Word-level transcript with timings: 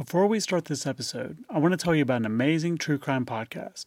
Before 0.00 0.26
we 0.26 0.40
start 0.40 0.64
this 0.64 0.86
episode, 0.86 1.44
I 1.50 1.58
want 1.58 1.72
to 1.72 1.76
tell 1.76 1.94
you 1.94 2.00
about 2.00 2.22
an 2.22 2.24
amazing 2.24 2.78
true 2.78 2.96
crime 2.96 3.26
podcast. 3.26 3.84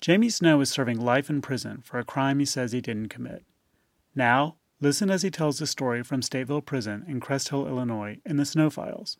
Jamie 0.00 0.28
Snow 0.28 0.60
is 0.60 0.70
serving 0.70 0.98
life 1.00 1.30
in 1.30 1.40
prison 1.40 1.82
for 1.84 2.00
a 2.00 2.04
crime 2.04 2.40
he 2.40 2.44
says 2.44 2.72
he 2.72 2.80
didn't 2.80 3.10
commit. 3.10 3.44
Now, 4.12 4.56
listen 4.80 5.08
as 5.08 5.22
he 5.22 5.30
tells 5.30 5.60
the 5.60 5.68
story 5.68 6.02
from 6.02 6.20
Stateville 6.20 6.66
Prison 6.66 7.04
in 7.06 7.20
Crest 7.20 7.50
Hill, 7.50 7.68
Illinois, 7.68 8.18
in 8.26 8.38
the 8.38 8.44
Snow 8.44 8.70
Files. 8.70 9.18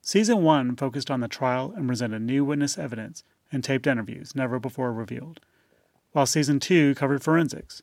Season 0.00 0.44
1 0.44 0.76
focused 0.76 1.10
on 1.10 1.18
the 1.18 1.26
trial 1.26 1.74
and 1.76 1.88
presented 1.88 2.22
new 2.22 2.44
witness 2.44 2.78
evidence 2.78 3.24
and 3.50 3.64
taped 3.64 3.88
interviews 3.88 4.36
never 4.36 4.60
before 4.60 4.92
revealed, 4.92 5.40
while 6.12 6.24
Season 6.24 6.60
2 6.60 6.94
covered 6.94 7.24
forensics. 7.24 7.82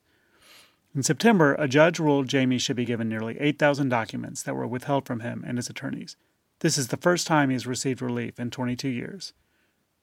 In 0.96 1.04
September, 1.04 1.56
a 1.56 1.68
judge 1.68 2.00
ruled 2.00 2.30
Jamie 2.30 2.58
should 2.58 2.78
be 2.78 2.86
given 2.86 3.10
nearly 3.10 3.38
8,000 3.38 3.90
documents 3.90 4.44
that 4.44 4.56
were 4.56 4.66
withheld 4.66 5.06
from 5.06 5.20
him 5.20 5.44
and 5.46 5.58
his 5.58 5.70
attorneys. 5.70 6.16
This 6.66 6.80
is 6.80 6.88
the 6.88 6.98
first 6.98 7.28
time 7.28 7.52
he 7.52 7.54
has 7.54 7.68
received 7.68 8.02
relief 8.02 8.40
in 8.40 8.50
22 8.50 8.90
years. 8.90 9.34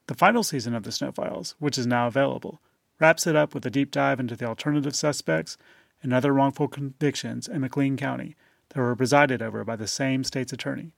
The 0.07 0.15
final 0.15 0.45
season 0.45 0.77
of 0.77 0.85
The 0.85 0.93
Snow 0.93 1.11
Files, 1.11 1.57
which 1.59 1.77
is 1.77 1.89
now 1.89 2.07
available, 2.07 2.61
wraps 3.01 3.27
it 3.27 3.35
up 3.35 3.53
with 3.53 3.67
a 3.67 3.71
deep 3.71 3.91
dive 3.91 4.21
into 4.21 4.37
the 4.37 4.45
alternative 4.45 4.95
suspects 4.95 5.57
and 6.05 6.15
other 6.15 6.33
wrongful 6.33 6.69
convictions 6.69 7.49
in 7.49 7.63
McLean 7.63 7.97
County 7.97 8.37
that 8.69 8.81
were 8.81 8.95
presided 8.95 9.43
over 9.43 9.65
by 9.65 9.75
the 9.75 9.89
same 9.89 10.23
state's 10.23 10.53
attorney. 10.53 10.93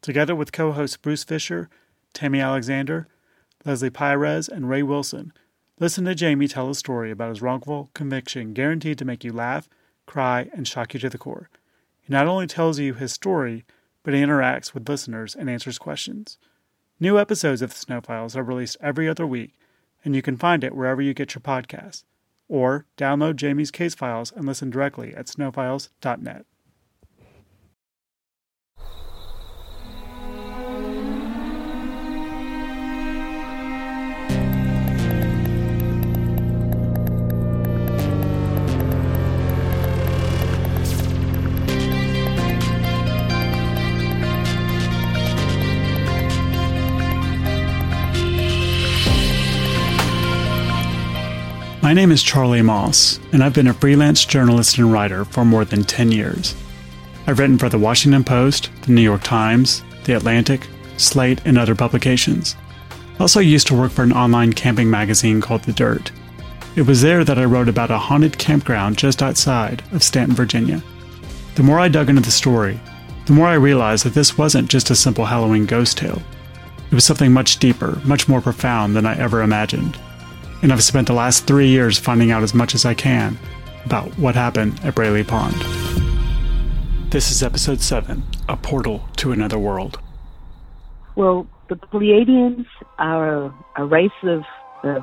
Together 0.00 0.34
with 0.34 0.50
co 0.50 0.72
hosts 0.72 0.96
Bruce 0.96 1.24
Fisher, 1.24 1.68
Tammy 2.14 2.40
Alexander, 2.40 3.06
Leslie 3.66 3.90
Pires, 3.90 4.48
and 4.48 4.70
Ray 4.70 4.82
Wilson, 4.82 5.34
listen 5.78 6.06
to 6.06 6.14
Jamie 6.14 6.48
tell 6.48 6.70
a 6.70 6.74
story 6.74 7.10
about 7.10 7.28
his 7.28 7.42
wrongful 7.42 7.90
conviction 7.92 8.54
guaranteed 8.54 8.96
to 8.96 9.04
make 9.04 9.24
you 9.24 9.32
laugh, 9.34 9.68
cry, 10.06 10.48
and 10.54 10.66
shock 10.66 10.94
you 10.94 11.00
to 11.00 11.10
the 11.10 11.18
core. 11.18 11.50
He 12.00 12.10
not 12.10 12.26
only 12.26 12.46
tells 12.46 12.78
you 12.78 12.94
his 12.94 13.12
story, 13.12 13.66
but 14.02 14.14
interacts 14.14 14.74
with 14.74 14.88
listeners 14.88 15.34
and 15.34 15.48
answers 15.50 15.78
questions. 15.78 16.38
New 16.98 17.18
episodes 17.18 17.62
of 17.62 17.70
the 17.70 17.76
Snow 17.76 18.00
Files 18.00 18.36
are 18.36 18.42
released 18.42 18.76
every 18.80 19.08
other 19.08 19.26
week, 19.26 19.54
and 20.04 20.14
you 20.14 20.22
can 20.22 20.36
find 20.36 20.62
it 20.62 20.74
wherever 20.74 21.00
you 21.00 21.14
get 21.14 21.34
your 21.34 21.42
podcasts. 21.42 22.04
Or 22.48 22.86
download 22.96 23.36
Jamie's 23.36 23.70
case 23.70 23.94
files 23.94 24.32
and 24.34 24.44
listen 24.44 24.70
directly 24.70 25.14
at 25.14 25.26
snowfiles.net. 25.26 26.44
My 51.90 51.94
name 51.94 52.12
is 52.12 52.22
Charlie 52.22 52.62
Moss, 52.62 53.18
and 53.32 53.42
I've 53.42 53.52
been 53.52 53.66
a 53.66 53.74
freelance 53.74 54.24
journalist 54.24 54.78
and 54.78 54.92
writer 54.92 55.24
for 55.24 55.44
more 55.44 55.64
than 55.64 55.82
10 55.82 56.12
years. 56.12 56.54
I've 57.26 57.40
written 57.40 57.58
for 57.58 57.68
the 57.68 57.80
Washington 57.80 58.22
Post, 58.22 58.70
the 58.82 58.92
New 58.92 59.00
York 59.00 59.24
Times, 59.24 59.82
the 60.04 60.12
Atlantic, 60.12 60.68
Slate, 60.98 61.40
and 61.44 61.58
other 61.58 61.74
publications. 61.74 62.54
I 63.18 63.22
also 63.22 63.40
used 63.40 63.66
to 63.66 63.74
work 63.74 63.90
for 63.90 64.04
an 64.04 64.12
online 64.12 64.52
camping 64.52 64.88
magazine 64.88 65.40
called 65.40 65.64
The 65.64 65.72
Dirt. 65.72 66.12
It 66.76 66.82
was 66.82 67.02
there 67.02 67.24
that 67.24 67.40
I 67.40 67.44
wrote 67.44 67.68
about 67.68 67.90
a 67.90 67.98
haunted 67.98 68.38
campground 68.38 68.96
just 68.96 69.20
outside 69.20 69.82
of 69.90 70.04
Staunton, 70.04 70.36
Virginia. 70.36 70.80
The 71.56 71.64
more 71.64 71.80
I 71.80 71.88
dug 71.88 72.08
into 72.08 72.22
the 72.22 72.30
story, 72.30 72.78
the 73.26 73.32
more 73.32 73.48
I 73.48 73.54
realized 73.54 74.04
that 74.04 74.14
this 74.14 74.38
wasn't 74.38 74.70
just 74.70 74.90
a 74.90 74.94
simple 74.94 75.24
Halloween 75.24 75.66
ghost 75.66 75.98
tale. 75.98 76.22
It 76.92 76.94
was 76.94 77.04
something 77.04 77.32
much 77.32 77.58
deeper, 77.58 78.00
much 78.04 78.28
more 78.28 78.40
profound 78.40 78.94
than 78.94 79.06
I 79.06 79.18
ever 79.18 79.42
imagined 79.42 79.98
and 80.62 80.72
I've 80.72 80.82
spent 80.82 81.06
the 81.06 81.14
last 81.14 81.46
three 81.46 81.68
years 81.68 81.98
finding 81.98 82.30
out 82.30 82.42
as 82.42 82.54
much 82.54 82.74
as 82.74 82.84
I 82.84 82.94
can 82.94 83.38
about 83.84 84.06
what 84.18 84.34
happened 84.34 84.78
at 84.84 84.94
Braley 84.94 85.24
Pond. 85.24 85.54
This 87.10 87.30
is 87.30 87.42
episode 87.42 87.80
7 87.80 88.22
A 88.48 88.56
Portal 88.56 89.08
to 89.16 89.32
Another 89.32 89.58
World. 89.58 89.98
Well, 91.16 91.46
the 91.68 91.76
Pleiadians 91.76 92.66
are 92.98 93.52
a, 93.76 93.84
race 93.84 94.10
of, 94.22 94.42
of, 94.84 95.02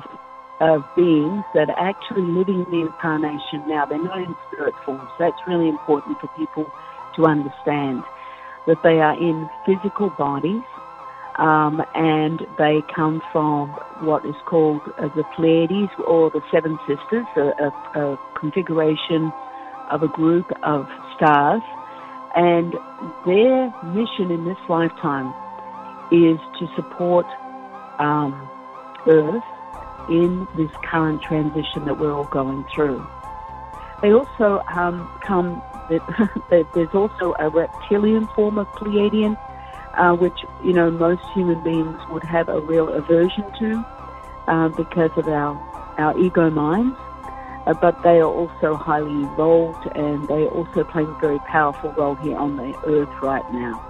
of, 0.60 0.82
beings 0.96 1.44
that 1.54 1.68
are 1.68 1.78
actually 1.78 2.22
living 2.22 2.64
the 2.70 2.80
incarnation 2.80 3.66
now. 3.66 3.84
They're 3.84 4.02
not 4.02 4.18
in 4.18 4.34
spirit 4.50 4.74
forms. 4.84 5.10
That's 5.18 5.36
really 5.46 5.68
important 5.68 6.20
for 6.20 6.28
people 6.36 6.70
to 7.16 7.24
understand 7.24 8.02
that 8.66 8.82
they 8.82 9.00
are 9.00 9.14
in 9.20 9.48
physical 9.66 10.10
bodies 10.10 10.62
um, 11.38 11.80
and 11.94 12.40
they 12.58 12.82
come 12.94 13.22
from 13.32 13.68
what 14.00 14.26
is 14.26 14.34
called 14.46 14.80
uh, 14.98 15.08
the 15.14 15.22
Pleiades 15.36 15.92
or 16.06 16.30
the 16.30 16.42
Seven 16.50 16.78
Sisters, 16.86 17.26
a, 17.36 17.40
a, 17.62 17.68
a, 17.94 18.18
configuration 18.38 19.32
of 19.90 20.02
a 20.02 20.08
group 20.08 20.50
of 20.64 20.86
stars. 21.16 21.62
And 22.34 22.74
their 23.24 23.72
mission 23.84 24.30
in 24.30 24.44
this 24.44 24.58
lifetime 24.68 25.32
is 26.10 26.38
to 26.58 26.68
support 26.74 27.26
um, 27.98 28.34
Earth 29.06 29.42
in 30.10 30.46
this 30.56 30.70
current 30.84 31.22
transition 31.22 31.84
that 31.84 31.98
we're 31.98 32.12
all 32.12 32.24
going 32.24 32.64
through. 32.74 33.04
They 34.02 34.12
also 34.12 34.62
um, 34.74 35.08
come, 35.24 35.62
there's 36.50 36.94
also 36.94 37.34
a 37.38 37.48
reptilian 37.48 38.26
form 38.28 38.58
of 38.58 38.66
Pleiadian 38.72 39.36
uh, 39.98 40.14
which 40.14 40.38
you 40.64 40.72
know 40.72 40.90
most 40.90 41.22
human 41.34 41.62
beings 41.62 42.00
would 42.10 42.22
have 42.24 42.48
a 42.48 42.60
real 42.60 42.88
aversion 42.88 43.44
to 43.58 43.84
uh, 44.46 44.68
because 44.70 45.10
of 45.16 45.28
our 45.28 45.56
our 45.98 46.18
ego 46.18 46.50
minds. 46.50 46.96
Uh, 47.66 47.74
but 47.74 48.02
they 48.02 48.18
are 48.20 48.32
also 48.32 48.74
highly 48.74 49.24
evolved, 49.24 49.86
and 49.94 50.26
they 50.28 50.44
are 50.44 50.48
also 50.48 50.84
playing 50.84 51.08
a 51.08 51.18
very 51.20 51.38
powerful 51.40 51.92
role 51.92 52.14
here 52.14 52.36
on 52.36 52.56
the 52.56 52.74
earth 52.86 53.10
right 53.20 53.44
now. 53.52 53.84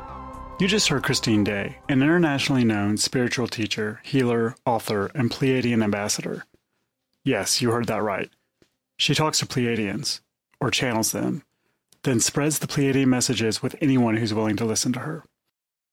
You 0.59 0.67
just 0.67 0.89
heard 0.89 1.05
Christine 1.05 1.45
Day, 1.45 1.79
an 1.89 2.03
internationally 2.03 2.65
known 2.65 2.97
spiritual 2.97 3.47
teacher, 3.47 4.01
healer, 4.03 4.57
author, 4.67 5.13
and 5.15 5.31
Pleiadian 5.31 5.85
ambassador. 5.85 6.45
Yes, 7.23 7.63
you 7.63 7.71
heard 7.71 7.87
that 7.87 8.03
right. 8.03 8.31
She 8.97 9.15
talks 9.15 9.39
to 9.39 9.47
Pleiadians, 9.47 10.21
or 10.61 10.73
channels 10.73 11.13
them, 11.13 11.45
then 12.03 12.19
spreads 12.19 12.59
the 12.59 12.67
Pleiadian 12.67 13.07
messages 13.07 13.63
with 13.63 13.77
anyone 13.81 14.17
who's 14.17 14.35
willing 14.35 14.57
to 14.57 14.65
listen 14.65 14.93
to 14.95 15.01
her. 15.01 15.23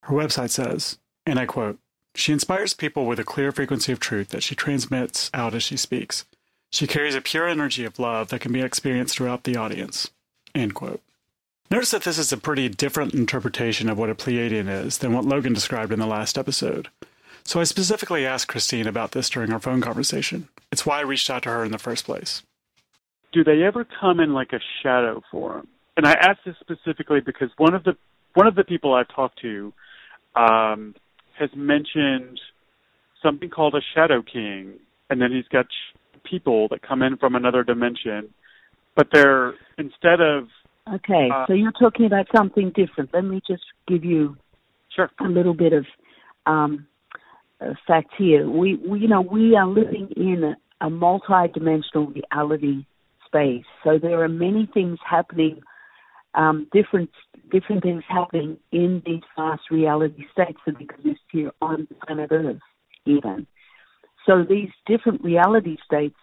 Her 0.06 0.14
website 0.14 0.52
says, 0.52 1.00
and 1.26 1.40
I 1.40 1.48
quote, 1.48 1.80
she 2.14 2.32
inspires 2.32 2.76
people 2.76 3.08
with 3.08 3.20
a 3.20 3.24
clear 3.24 3.52
frequency 3.52 3.92
of 3.92 4.00
truth 4.00 4.30
that 4.30 4.44
she 4.44 4.54
transmits 4.54 5.32
out 5.34 5.56
as 5.56 5.64
she 5.64 5.78
speaks. 5.78 6.26
She 6.72 6.86
carries 6.86 7.16
a 7.16 7.22
pure 7.22 7.48
energy 7.48 7.86
of 7.86 7.98
love 7.98 8.30
that 8.30 8.40
can 8.40 8.54
be 8.54 8.62
experienced 8.62 9.16
throughout 9.16 9.46
the 9.46 9.58
audience. 9.58 10.12
End 10.54 10.76
quote. 10.76 11.02
Notice 11.72 11.90
that 11.90 12.04
this 12.04 12.20
is 12.20 12.32
a 12.32 12.38
pretty 12.38 12.70
different 12.70 13.16
interpretation 13.16 13.90
of 13.90 13.98
what 13.98 14.12
a 14.12 14.16
Pleiadian 14.16 14.70
is 14.70 15.00
than 15.00 15.12
what 15.12 15.26
Logan 15.26 15.54
described 15.54 15.92
in 15.92 15.98
the 15.98 16.06
last 16.06 16.38
episode. 16.38 16.90
So 17.44 17.60
I 17.60 17.64
specifically 17.64 18.28
asked 18.28 18.48
Christine 18.48 18.86
about 18.86 19.14
this 19.14 19.28
during 19.28 19.52
our 19.52 19.60
phone 19.60 19.82
conversation. 19.82 20.50
It's 20.72 20.86
why 20.86 21.00
I 21.00 21.02
reached 21.02 21.32
out 21.32 21.44
to 21.44 21.50
her 21.50 21.66
in 21.66 21.72
the 21.72 21.80
first 21.80 22.06
place. 22.06 22.44
Do 23.34 23.44
they 23.44 23.64
ever 23.64 23.88
come 24.00 24.20
in 24.20 24.34
like 24.34 24.54
a 24.54 24.60
shadow 24.84 25.24
form? 25.32 25.68
And 25.98 26.06
I 26.06 26.14
asked 26.14 26.42
this 26.46 26.56
specifically 26.60 27.22
because 27.22 27.50
one 27.58 27.74
of 27.74 27.84
the 27.84 27.98
one 28.36 28.48
of 28.48 28.56
the 28.56 28.64
people 28.64 28.94
I've 28.94 29.08
talked 29.08 29.40
to 29.42 29.74
um, 30.36 30.96
has 31.40 31.50
mentioned 31.56 32.40
something 33.22 33.50
called 33.50 33.76
a 33.76 33.82
Shadow 33.94 34.22
King, 34.22 34.74
and 35.10 35.22
then 35.22 35.32
he's 35.32 35.48
got 35.52 35.66
people 36.24 36.68
that 36.70 36.82
come 36.82 37.02
in 37.02 37.18
from 37.18 37.36
another 37.36 37.64
dimension, 37.64 38.34
but 38.96 39.08
they're 39.12 39.54
instead 39.78 40.22
of 40.22 40.48
Okay, 40.94 41.30
uh, 41.34 41.48
so 41.48 41.54
you're 41.54 41.72
talking 41.72 42.06
about 42.06 42.28
something 42.36 42.72
different. 42.76 43.10
Let 43.12 43.24
me 43.24 43.42
just 43.48 43.64
give 43.88 44.06
you 44.06 44.38
sure. 44.96 45.10
a 45.20 45.24
little 45.28 45.56
bit 45.56 45.74
of 45.74 45.86
um, 46.46 46.86
fact 47.88 48.12
here. 48.18 48.48
We, 48.48 48.76
we, 48.76 49.00
you 49.00 49.08
know, 49.08 49.22
we 49.22 49.56
are 49.56 49.68
living 49.68 50.10
in 50.16 50.44
a, 50.44 50.86
a 50.86 50.90
multi-dimensional 50.92 52.14
reality 52.14 52.86
space. 53.26 53.66
So 53.84 53.98
there 54.00 54.24
are 54.24 54.30
many 54.30 54.70
things 54.74 55.00
happening 55.10 55.62
um, 56.36 56.68
different 56.72 57.10
different 57.52 57.84
things 57.84 58.04
happening 58.08 58.58
in 58.72 59.02
these 59.06 59.22
vast 59.36 59.64
reality 59.72 60.26
states 60.32 60.60
that 60.66 60.80
exist 60.82 61.22
here 61.32 61.52
on 61.62 61.88
planet 62.06 62.32
Earth, 62.32 62.60
even. 63.06 63.48
So 64.26 64.44
these 64.44 64.70
different 64.88 65.24
reality 65.24 65.78
states, 65.86 66.18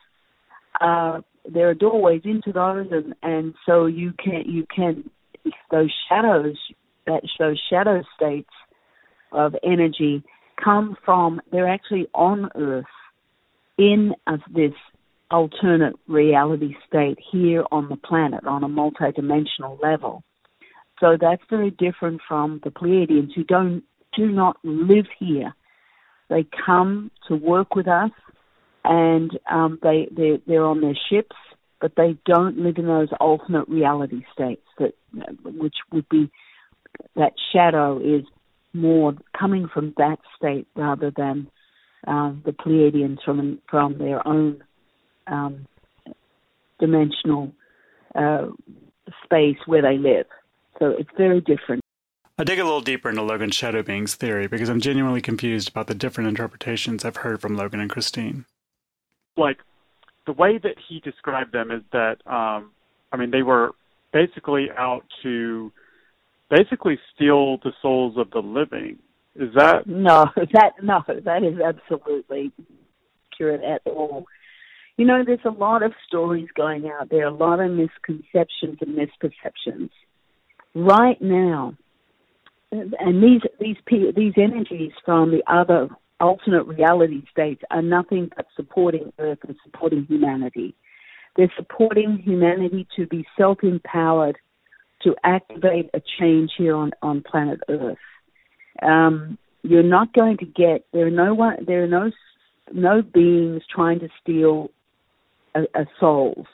uh, 0.80 1.20
there 1.48 1.68
are 1.68 1.74
doorways 1.74 2.22
into 2.24 2.52
those, 2.52 2.88
and, 2.90 3.14
and 3.22 3.54
so 3.64 3.86
you 3.86 4.12
can 4.12 4.42
you 4.46 4.66
can 4.74 5.08
those 5.70 5.92
shadows 6.08 6.56
that 7.06 7.22
those 7.38 7.60
shadow 7.70 8.02
states 8.16 8.50
of 9.32 9.54
energy 9.64 10.22
come 10.62 10.96
from 11.04 11.40
they're 11.50 11.68
actually 11.68 12.06
on 12.14 12.50
Earth 12.54 12.84
in 13.78 14.14
uh, 14.26 14.36
this 14.54 14.74
alternate 15.32 15.94
reality 16.06 16.74
state 16.86 17.18
here 17.32 17.64
on 17.72 17.88
the 17.88 17.96
planet 17.96 18.46
on 18.46 18.62
a 18.62 18.68
multidimensional 18.68 19.82
level. 19.82 20.22
So 21.00 21.16
that's 21.20 21.42
very 21.50 21.70
different 21.70 22.20
from 22.28 22.60
the 22.62 22.70
Pleiadians 22.70 23.34
who 23.34 23.42
don't 23.42 23.82
do 24.16 24.30
not 24.30 24.56
live 24.62 25.06
here. 25.18 25.54
They 26.28 26.46
come 26.64 27.10
to 27.28 27.34
work 27.34 27.74
with 27.74 27.88
us, 27.88 28.10
and 28.84 29.36
um, 29.50 29.78
they 29.82 30.08
they're, 30.16 30.38
they're 30.46 30.64
on 30.64 30.80
their 30.80 30.96
ships, 31.10 31.36
but 31.80 31.92
they 31.96 32.16
don't 32.24 32.58
live 32.58 32.76
in 32.76 32.86
those 32.86 33.08
alternate 33.20 33.68
reality 33.68 34.22
states 34.32 34.62
that 34.78 34.94
which 35.44 35.76
would 35.90 36.08
be 36.08 36.30
that 37.16 37.32
shadow 37.52 37.98
is 37.98 38.24
more 38.72 39.14
coming 39.38 39.68
from 39.72 39.92
that 39.96 40.18
state 40.36 40.66
rather 40.76 41.10
than 41.10 41.50
uh, 42.06 42.32
the 42.44 42.52
Pleiadians 42.52 43.18
from 43.24 43.58
from 43.68 43.98
their 43.98 44.26
own 44.26 44.62
um, 45.26 45.66
dimensional 46.78 47.52
uh, 48.14 48.48
space 49.24 49.58
where 49.66 49.82
they 49.82 49.98
live. 49.98 50.26
So 50.78 50.88
it's 50.98 51.10
very 51.16 51.40
different. 51.40 51.82
I 52.38 52.44
dig 52.44 52.58
a 52.58 52.64
little 52.64 52.80
deeper 52.80 53.08
into 53.08 53.22
Logan's 53.22 53.54
shadow 53.54 53.82
beings 53.82 54.14
theory 54.14 54.46
because 54.48 54.68
I'm 54.68 54.80
genuinely 54.80 55.20
confused 55.20 55.68
about 55.68 55.86
the 55.86 55.94
different 55.94 56.28
interpretations 56.28 57.04
I've 57.04 57.18
heard 57.18 57.40
from 57.40 57.56
Logan 57.56 57.78
and 57.78 57.90
Christine. 57.90 58.46
Like 59.36 59.58
the 60.26 60.32
way 60.32 60.58
that 60.58 60.76
he 60.88 61.00
described 61.00 61.52
them 61.52 61.70
is 61.70 61.82
that 61.92 62.16
um, 62.26 62.70
I 63.12 63.16
mean 63.16 63.30
they 63.30 63.42
were 63.42 63.72
basically 64.12 64.68
out 64.76 65.04
to 65.22 65.72
basically 66.50 66.98
steal 67.14 67.58
the 67.58 67.72
souls 67.80 68.16
of 68.16 68.30
the 68.30 68.40
living. 68.40 68.98
Is 69.36 69.54
that 69.54 69.86
no? 69.86 70.26
That 70.52 70.72
no, 70.82 71.02
that 71.06 71.42
is 71.42 71.60
absolutely 71.60 72.52
accurate 73.32 73.62
at 73.62 73.82
all. 73.90 74.26
You 74.96 75.06
know, 75.06 75.24
there's 75.24 75.40
a 75.44 75.50
lot 75.50 75.82
of 75.82 75.92
stories 76.06 76.48
going 76.54 76.88
out 76.88 77.08
there, 77.10 77.26
a 77.26 77.34
lot 77.34 77.60
of 77.60 77.70
misconceptions 77.70 78.78
and 78.80 78.96
misperceptions. 78.96 79.90
Right 80.74 81.20
now, 81.20 81.74
and 82.70 83.22
these 83.22 83.42
these 83.60 83.76
these 84.16 84.32
energies 84.36 84.92
from 85.04 85.30
the 85.30 85.42
other 85.46 85.88
alternate 86.20 86.64
reality 86.64 87.22
states 87.30 87.62
are 87.70 87.82
nothing 87.82 88.30
but 88.34 88.46
supporting 88.56 89.12
Earth 89.18 89.38
and 89.46 89.56
supporting 89.64 90.06
humanity. 90.08 90.74
They're 91.36 91.52
supporting 91.56 92.18
humanity 92.18 92.86
to 92.96 93.06
be 93.06 93.26
self-empowered 93.36 94.38
to 95.02 95.16
activate 95.24 95.90
a 95.94 96.00
change 96.18 96.52
here 96.56 96.76
on, 96.76 96.92
on 97.02 97.22
planet 97.22 97.60
Earth. 97.68 97.98
Um, 98.80 99.36
you're 99.62 99.82
not 99.82 100.12
going 100.12 100.38
to 100.38 100.46
get 100.46 100.86
there 100.92 101.06
are 101.06 101.10
no 101.10 101.34
one 101.34 101.64
there 101.66 101.84
are 101.84 101.88
no 101.88 102.10
no 102.72 103.02
beings 103.02 103.62
trying 103.72 104.00
to 104.00 104.08
steal 104.20 104.70
a, 105.54 105.86
souls. 105.98 106.46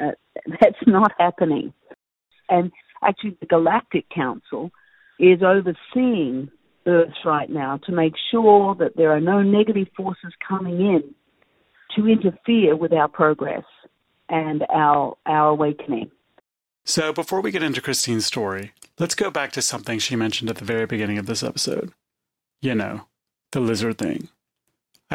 Uh, 0.00 0.12
that's 0.60 0.76
not 0.86 1.12
happening. 1.18 1.72
And 2.48 2.72
actually, 3.02 3.36
the 3.40 3.46
Galactic 3.46 4.08
Council 4.10 4.70
is 5.18 5.40
overseeing 5.42 6.50
Earth 6.86 7.14
right 7.24 7.48
now 7.48 7.78
to 7.86 7.92
make 7.92 8.14
sure 8.30 8.74
that 8.74 8.96
there 8.96 9.12
are 9.12 9.20
no 9.20 9.42
negative 9.42 9.88
forces 9.96 10.32
coming 10.46 10.80
in 10.80 11.14
to 11.96 12.08
interfere 12.08 12.76
with 12.76 12.92
our 12.92 13.08
progress 13.08 13.64
and 14.28 14.64
our 14.72 15.16
our 15.26 15.50
awakening. 15.50 16.10
So, 16.84 17.12
before 17.12 17.40
we 17.40 17.50
get 17.50 17.62
into 17.62 17.80
Christine's 17.80 18.26
story, 18.26 18.72
let's 18.98 19.14
go 19.14 19.30
back 19.30 19.52
to 19.52 19.62
something 19.62 19.98
she 19.98 20.16
mentioned 20.16 20.50
at 20.50 20.56
the 20.56 20.64
very 20.64 20.86
beginning 20.86 21.18
of 21.18 21.26
this 21.26 21.42
episode. 21.42 21.92
You 22.60 22.74
know, 22.74 23.06
the 23.52 23.60
lizard 23.60 23.98
thing. 23.98 24.28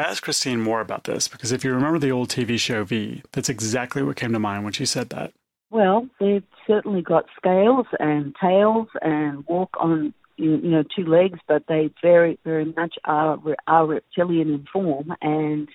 I 0.00 0.04
asked 0.04 0.22
Christine 0.22 0.62
more 0.62 0.80
about 0.80 1.04
this 1.04 1.28
because 1.28 1.52
if 1.52 1.62
you 1.62 1.74
remember 1.74 1.98
the 1.98 2.10
old 2.10 2.30
TV 2.30 2.58
show 2.58 2.84
V, 2.84 3.22
that's 3.32 3.50
exactly 3.50 4.02
what 4.02 4.16
came 4.16 4.32
to 4.32 4.38
mind 4.38 4.64
when 4.64 4.72
she 4.72 4.86
said 4.86 5.10
that. 5.10 5.34
Well, 5.68 6.08
they've 6.18 6.42
certainly 6.66 7.02
got 7.02 7.26
scales 7.36 7.84
and 7.98 8.34
tails 8.40 8.88
and 9.02 9.44
walk 9.46 9.76
on 9.78 10.14
you 10.38 10.56
know 10.56 10.84
two 10.96 11.04
legs, 11.04 11.38
but 11.46 11.64
they 11.68 11.90
very 12.00 12.38
very 12.44 12.72
much 12.74 12.94
are 13.04 13.38
are 13.66 13.86
reptilian 13.86 14.48
in 14.48 14.66
form. 14.72 15.12
And 15.20 15.68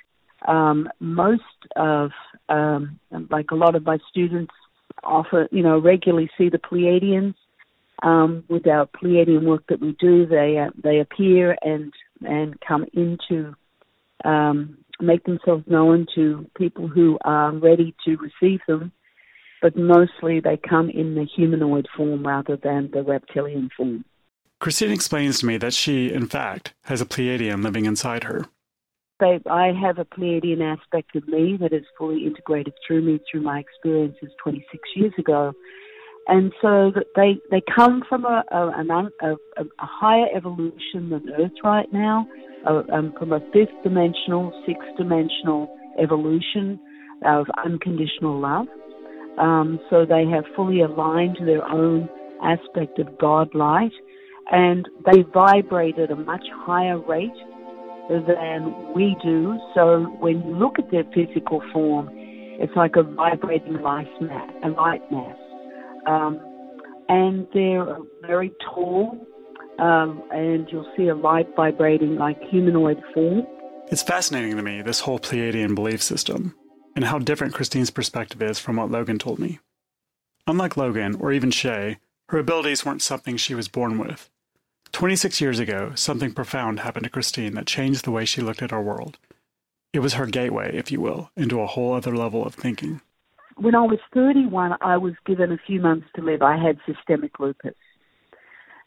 um, 0.47 0.89
most 0.99 1.43
of 1.75 2.09
um, 2.49 2.99
like 3.29 3.51
a 3.51 3.55
lot 3.55 3.75
of 3.75 3.85
my 3.85 3.99
students 4.09 4.53
often 5.03 5.47
you 5.51 5.61
know 5.61 5.77
regularly 5.77 6.31
see 6.35 6.49
the 6.49 6.57
Pleiadians. 6.57 7.35
Um, 8.01 8.43
with 8.49 8.67
our 8.67 8.87
Pleiadian 8.87 9.43
work 9.43 9.65
that 9.69 9.79
we 9.79 9.95
do, 9.99 10.25
they 10.25 10.57
uh, 10.57 10.71
they 10.83 10.99
appear 10.99 11.55
and 11.61 11.93
and 12.21 12.59
come 12.59 12.85
into 12.93 13.55
um, 14.23 14.77
make 15.01 15.23
themselves 15.25 15.63
known 15.67 16.07
to 16.15 16.49
people 16.57 16.87
who 16.87 17.17
are 17.25 17.51
ready 17.51 17.93
to 18.05 18.17
receive 18.17 18.61
them 18.67 18.91
but 19.65 19.75
mostly 19.75 20.39
they 20.39 20.57
come 20.57 20.91
in 20.91 21.15
the 21.15 21.25
humanoid 21.25 21.87
form 21.97 22.23
rather 22.23 22.55
than 22.55 22.89
the 22.93 23.01
reptilian 23.01 23.67
form. 23.75 24.05
Christine 24.59 24.91
explains 24.91 25.39
to 25.39 25.47
me 25.47 25.57
that 25.57 25.73
she, 25.73 26.13
in 26.13 26.27
fact, 26.27 26.75
has 26.83 27.01
a 27.01 27.05
Pleiadian 27.05 27.63
living 27.63 27.85
inside 27.85 28.25
her. 28.25 28.45
I 29.19 29.71
have 29.81 29.97
a 29.97 30.05
Pleiadian 30.05 30.61
aspect 30.61 31.15
of 31.15 31.27
me 31.27 31.57
that 31.59 31.73
is 31.73 31.83
fully 31.97 32.27
integrated 32.27 32.73
through 32.85 33.01
me 33.01 33.19
through 33.31 33.41
my 33.41 33.57
experiences 33.59 34.29
26 34.43 34.83
years 34.95 35.13
ago. 35.17 35.53
And 36.27 36.53
so 36.61 36.91
they 37.15 37.37
they 37.49 37.61
come 37.73 38.03
from 38.07 38.25
a, 38.25 38.43
a, 38.51 38.67
a, 39.21 39.35
a 39.61 39.65
higher 39.79 40.27
evolution 40.35 41.09
than 41.09 41.27
Earth 41.39 41.53
right 41.63 41.91
now, 41.91 42.27
um, 42.65 43.13
from 43.17 43.33
a 43.33 43.39
fifth 43.53 43.75
dimensional, 43.83 44.51
sixth 44.65 44.87
dimensional 44.97 45.75
evolution 46.01 46.79
of 47.25 47.47
unconditional 47.63 48.39
love. 48.39 48.67
Um, 49.39 49.79
so 49.89 50.05
they 50.05 50.25
have 50.31 50.45
fully 50.55 50.81
aligned 50.81 51.37
to 51.37 51.45
their 51.45 51.65
own 51.67 52.09
aspect 52.43 52.99
of 52.99 53.17
God 53.17 53.53
light, 53.53 53.91
and 54.51 54.87
they 55.11 55.23
vibrate 55.33 55.97
at 55.99 56.11
a 56.11 56.15
much 56.15 56.45
higher 56.53 56.99
rate 56.99 57.31
than 58.09 58.93
we 58.93 59.15
do. 59.23 59.57
So 59.73 60.03
when 60.19 60.41
you 60.45 60.55
look 60.55 60.77
at 60.77 60.91
their 60.91 61.03
physical 61.13 61.61
form, 61.73 62.09
it's 62.11 62.75
like 62.75 62.95
a 62.95 63.03
vibrating 63.03 63.81
light 63.81 64.07
mass, 64.21 64.49
a 64.63 64.69
light 64.69 65.01
mass. 65.11 65.35
Um, 66.07 66.39
and 67.09 67.47
they're 67.53 67.97
very 68.21 68.51
tall, 68.73 69.27
um, 69.79 70.23
and 70.31 70.67
you'll 70.71 70.91
see 70.95 71.07
a 71.07 71.15
light 71.15 71.47
vibrating 71.55 72.15
like 72.15 72.41
humanoid 72.43 73.01
form. 73.13 73.45
It's 73.91 74.03
fascinating 74.03 74.55
to 74.55 74.63
me, 74.63 74.81
this 74.81 75.01
whole 75.01 75.19
Pleiadian 75.19 75.75
belief 75.75 76.01
system 76.01 76.55
and 76.95 77.05
how 77.05 77.19
different 77.19 77.53
Christine's 77.53 77.89
perspective 77.89 78.41
is 78.41 78.57
from 78.57 78.77
what 78.77 78.89
Logan 78.89 79.19
told 79.19 79.37
me. 79.37 79.59
Unlike 80.47 80.77
Logan, 80.77 81.15
or 81.19 81.31
even 81.31 81.51
Shay, 81.51 81.97
her 82.29 82.37
abilities 82.37 82.85
weren't 82.85 83.01
something 83.01 83.37
she 83.37 83.55
was 83.55 83.67
born 83.67 83.97
with. 83.97 84.29
26 84.93 85.41
years 85.41 85.59
ago, 85.59 85.91
something 85.95 86.33
profound 86.33 86.79
happened 86.79 87.03
to 87.03 87.09
Christine 87.09 87.55
that 87.55 87.67
changed 87.67 88.05
the 88.05 88.11
way 88.11 88.23
she 88.23 88.41
looked 88.41 88.61
at 88.61 88.71
our 88.71 88.81
world. 88.81 89.17
It 89.91 89.99
was 89.99 90.13
her 90.13 90.25
gateway, 90.25 90.75
if 90.75 90.91
you 90.91 91.01
will, 91.01 91.31
into 91.35 91.59
a 91.59 91.67
whole 91.67 91.93
other 91.93 92.15
level 92.15 92.45
of 92.45 92.55
thinking. 92.55 93.01
When 93.57 93.75
I 93.75 93.81
was 93.81 93.99
31, 94.13 94.75
I 94.81 94.97
was 94.97 95.13
given 95.25 95.51
a 95.51 95.57
few 95.65 95.81
months 95.81 96.07
to 96.15 96.21
live. 96.21 96.41
I 96.41 96.57
had 96.57 96.77
systemic 96.85 97.39
lupus. 97.39 97.75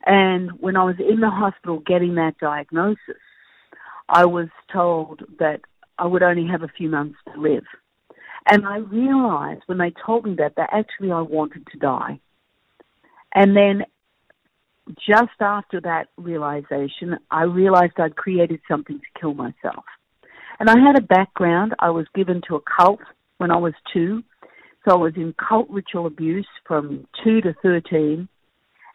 And 0.06 0.52
when 0.60 0.76
I 0.76 0.84
was 0.84 0.96
in 0.98 1.20
the 1.20 1.30
hospital 1.30 1.80
getting 1.80 2.14
that 2.14 2.38
diagnosis, 2.40 2.98
I 4.08 4.24
was 4.24 4.48
told 4.72 5.22
that 5.38 5.60
I 5.98 6.06
would 6.06 6.22
only 6.22 6.46
have 6.46 6.62
a 6.62 6.68
few 6.68 6.88
months 6.88 7.18
to 7.32 7.40
live. 7.40 7.64
And 8.50 8.66
I 8.66 8.78
realized 8.78 9.62
when 9.66 9.78
they 9.78 9.92
told 10.06 10.24
me 10.24 10.34
that, 10.38 10.54
that 10.56 10.70
actually 10.72 11.12
I 11.12 11.20
wanted 11.20 11.66
to 11.72 11.78
die. 11.78 12.20
And 13.34 13.54
then 13.54 13.84
just 14.96 15.40
after 15.40 15.80
that 15.82 16.08
realization, 16.16 17.18
I 17.30 17.42
realized 17.42 17.94
I'd 17.98 18.16
created 18.16 18.60
something 18.66 18.98
to 18.98 19.20
kill 19.20 19.34
myself. 19.34 19.84
And 20.60 20.70
I 20.70 20.78
had 20.78 20.98
a 20.98 21.02
background. 21.02 21.74
I 21.78 21.90
was 21.90 22.06
given 22.14 22.40
to 22.48 22.56
a 22.56 22.60
cult 22.60 23.00
when 23.36 23.50
I 23.50 23.58
was 23.58 23.74
two. 23.92 24.22
So 24.84 24.94
I 24.94 24.96
was 24.96 25.12
in 25.16 25.34
cult 25.34 25.68
ritual 25.68 26.06
abuse 26.06 26.48
from 26.66 27.06
two 27.22 27.40
to 27.42 27.54
13. 27.62 28.28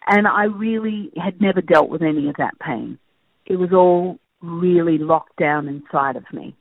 And 0.08 0.28
I 0.28 0.46
really 0.46 1.12
had 1.22 1.40
never 1.42 1.62
dealt 1.62 1.90
with 1.90 2.02
any 2.02 2.28
of 2.30 2.36
that 2.38 2.60
pain. 2.60 2.98
It 3.46 3.56
was 3.56 3.72
all 3.72 4.20
really 4.42 4.98
locked 4.98 5.38
down 5.38 5.68
inside 5.68 6.16
of 6.16 6.26
me. 6.34 6.56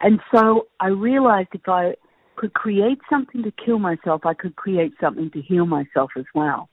And 0.00 0.20
so 0.34 0.68
I 0.80 0.88
realized 0.88 1.48
if 1.52 1.68
I 1.68 1.94
could 2.36 2.54
create 2.54 2.98
something 3.10 3.42
to 3.42 3.50
kill 3.50 3.78
myself, 3.78 4.24
I 4.24 4.34
could 4.34 4.56
create 4.56 4.92
something 5.00 5.30
to 5.32 5.42
heal 5.42 5.66
myself 5.66 6.12
as 6.16 6.24
well. 6.34 6.68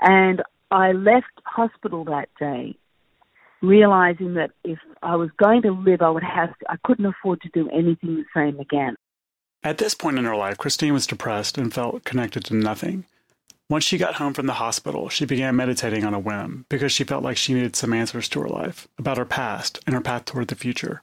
And 0.00 0.42
I 0.70 0.92
left 0.92 1.26
hospital 1.44 2.04
that 2.04 2.28
day 2.38 2.76
realizing 3.60 4.34
that 4.34 4.50
if 4.64 4.78
I 5.02 5.16
was 5.16 5.30
going 5.42 5.62
to 5.62 5.72
live, 5.72 6.02
I 6.02 6.10
would 6.10 6.22
have 6.22 6.56
to, 6.58 6.70
I 6.70 6.76
couldn't 6.84 7.06
afford 7.06 7.40
to 7.42 7.48
do 7.48 7.68
anything 7.70 8.16
the 8.16 8.24
same 8.34 8.60
again. 8.60 8.94
At 9.64 9.78
this 9.78 9.94
point 9.94 10.18
in 10.18 10.24
her 10.24 10.36
life, 10.36 10.58
Christine 10.58 10.92
was 10.92 11.06
depressed 11.06 11.58
and 11.58 11.74
felt 11.74 12.04
connected 12.04 12.44
to 12.44 12.54
nothing. 12.54 13.04
Once 13.70 13.84
she 13.84 13.98
got 13.98 14.14
home 14.14 14.32
from 14.32 14.46
the 14.46 14.54
hospital, 14.54 15.10
she 15.10 15.26
began 15.26 15.54
meditating 15.54 16.02
on 16.02 16.14
a 16.14 16.18
whim 16.18 16.64
because 16.70 16.90
she 16.90 17.04
felt 17.04 17.22
like 17.22 17.36
she 17.36 17.52
needed 17.52 17.76
some 17.76 17.92
answers 17.92 18.26
to 18.26 18.40
her 18.40 18.48
life 18.48 18.88
about 18.96 19.18
her 19.18 19.26
past 19.26 19.78
and 19.86 19.94
her 19.94 20.00
path 20.00 20.24
toward 20.24 20.48
the 20.48 20.54
future. 20.54 21.02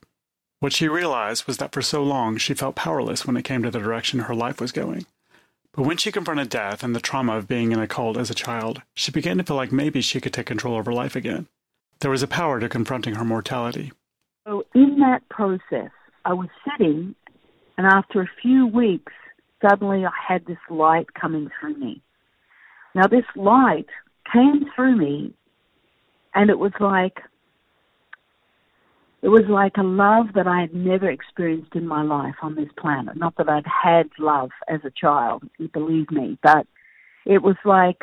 What 0.62 0.74
she 0.74 0.88
realized 0.88 1.46
was 1.46 1.58
that 1.58 1.72
for 1.72 1.84
so 1.84 2.02
long 2.02 2.38
she 2.38 2.56
felt 2.56 2.76
powerless 2.76 3.24
when 3.24 3.38
it 3.38 3.44
came 3.44 3.62
to 3.62 3.70
the 3.70 3.80
direction 3.80 4.22
her 4.22 4.34
life 4.34 4.60
was 4.60 4.72
going. 4.72 5.06
But 5.74 5.84
when 5.84 5.98
she 5.98 6.12
confronted 6.12 6.50
death 6.50 6.82
and 6.82 6.96
the 6.96 7.00
trauma 7.00 7.38
of 7.38 7.48
being 7.48 7.72
in 7.72 7.80
a 7.80 7.86
cult 7.86 8.18
as 8.18 8.32
a 8.32 8.36
child, 8.36 8.82
she 8.96 9.12
began 9.12 9.38
to 9.38 9.44
feel 9.44 9.58
like 9.58 9.72
maybe 9.72 10.02
she 10.02 10.20
could 10.20 10.34
take 10.34 10.48
control 10.48 10.80
of 10.80 10.88
her 10.88 10.94
life 10.94 11.16
again. 11.16 11.48
There 12.00 12.10
was 12.10 12.24
a 12.24 12.28
power 12.28 12.60
to 12.60 12.68
confronting 12.68 13.16
her 13.16 13.26
mortality. 13.26 13.92
So, 14.48 14.66
in 14.74 14.98
that 15.00 15.28
process, 15.30 15.92
I 16.24 16.34
was 16.34 16.50
sitting, 16.64 17.14
and 17.78 17.86
after 17.86 18.22
a 18.22 18.30
few 18.42 18.66
weeks, 18.66 19.14
suddenly 19.62 20.04
I 20.04 20.12
had 20.28 20.46
this 20.48 20.58
light 20.70 21.14
coming 21.14 21.52
through 21.60 21.78
me. 21.78 22.02
Now, 22.96 23.08
this 23.08 23.26
light 23.36 23.88
came 24.32 24.66
through 24.74 24.96
me, 24.96 25.34
and 26.34 26.50
it 26.50 26.58
was 26.58 26.72
like 26.80 27.20
it 29.22 29.30
was 29.30 29.44
like 29.50 29.78
a 29.78 29.84
love 29.84 30.28
that 30.36 30.48
I 30.48 30.62
had 30.62 30.74
never 30.74 31.10
experienced 31.10 31.76
in 31.76 31.88
my 31.88 32.04
life 32.04 32.36
on 32.44 32.56
this 32.56 32.70
planet. 32.78 33.18
Not 33.18 33.36
that 33.38 33.50
I'd 33.50 33.66
had 33.66 34.08
love 34.20 34.52
as 34.68 34.82
a 34.86 34.92
child, 34.92 35.44
believe 35.74 36.12
me, 36.12 36.38
but 36.44 36.68
it 37.26 37.42
was 37.42 37.56
like 37.66 37.98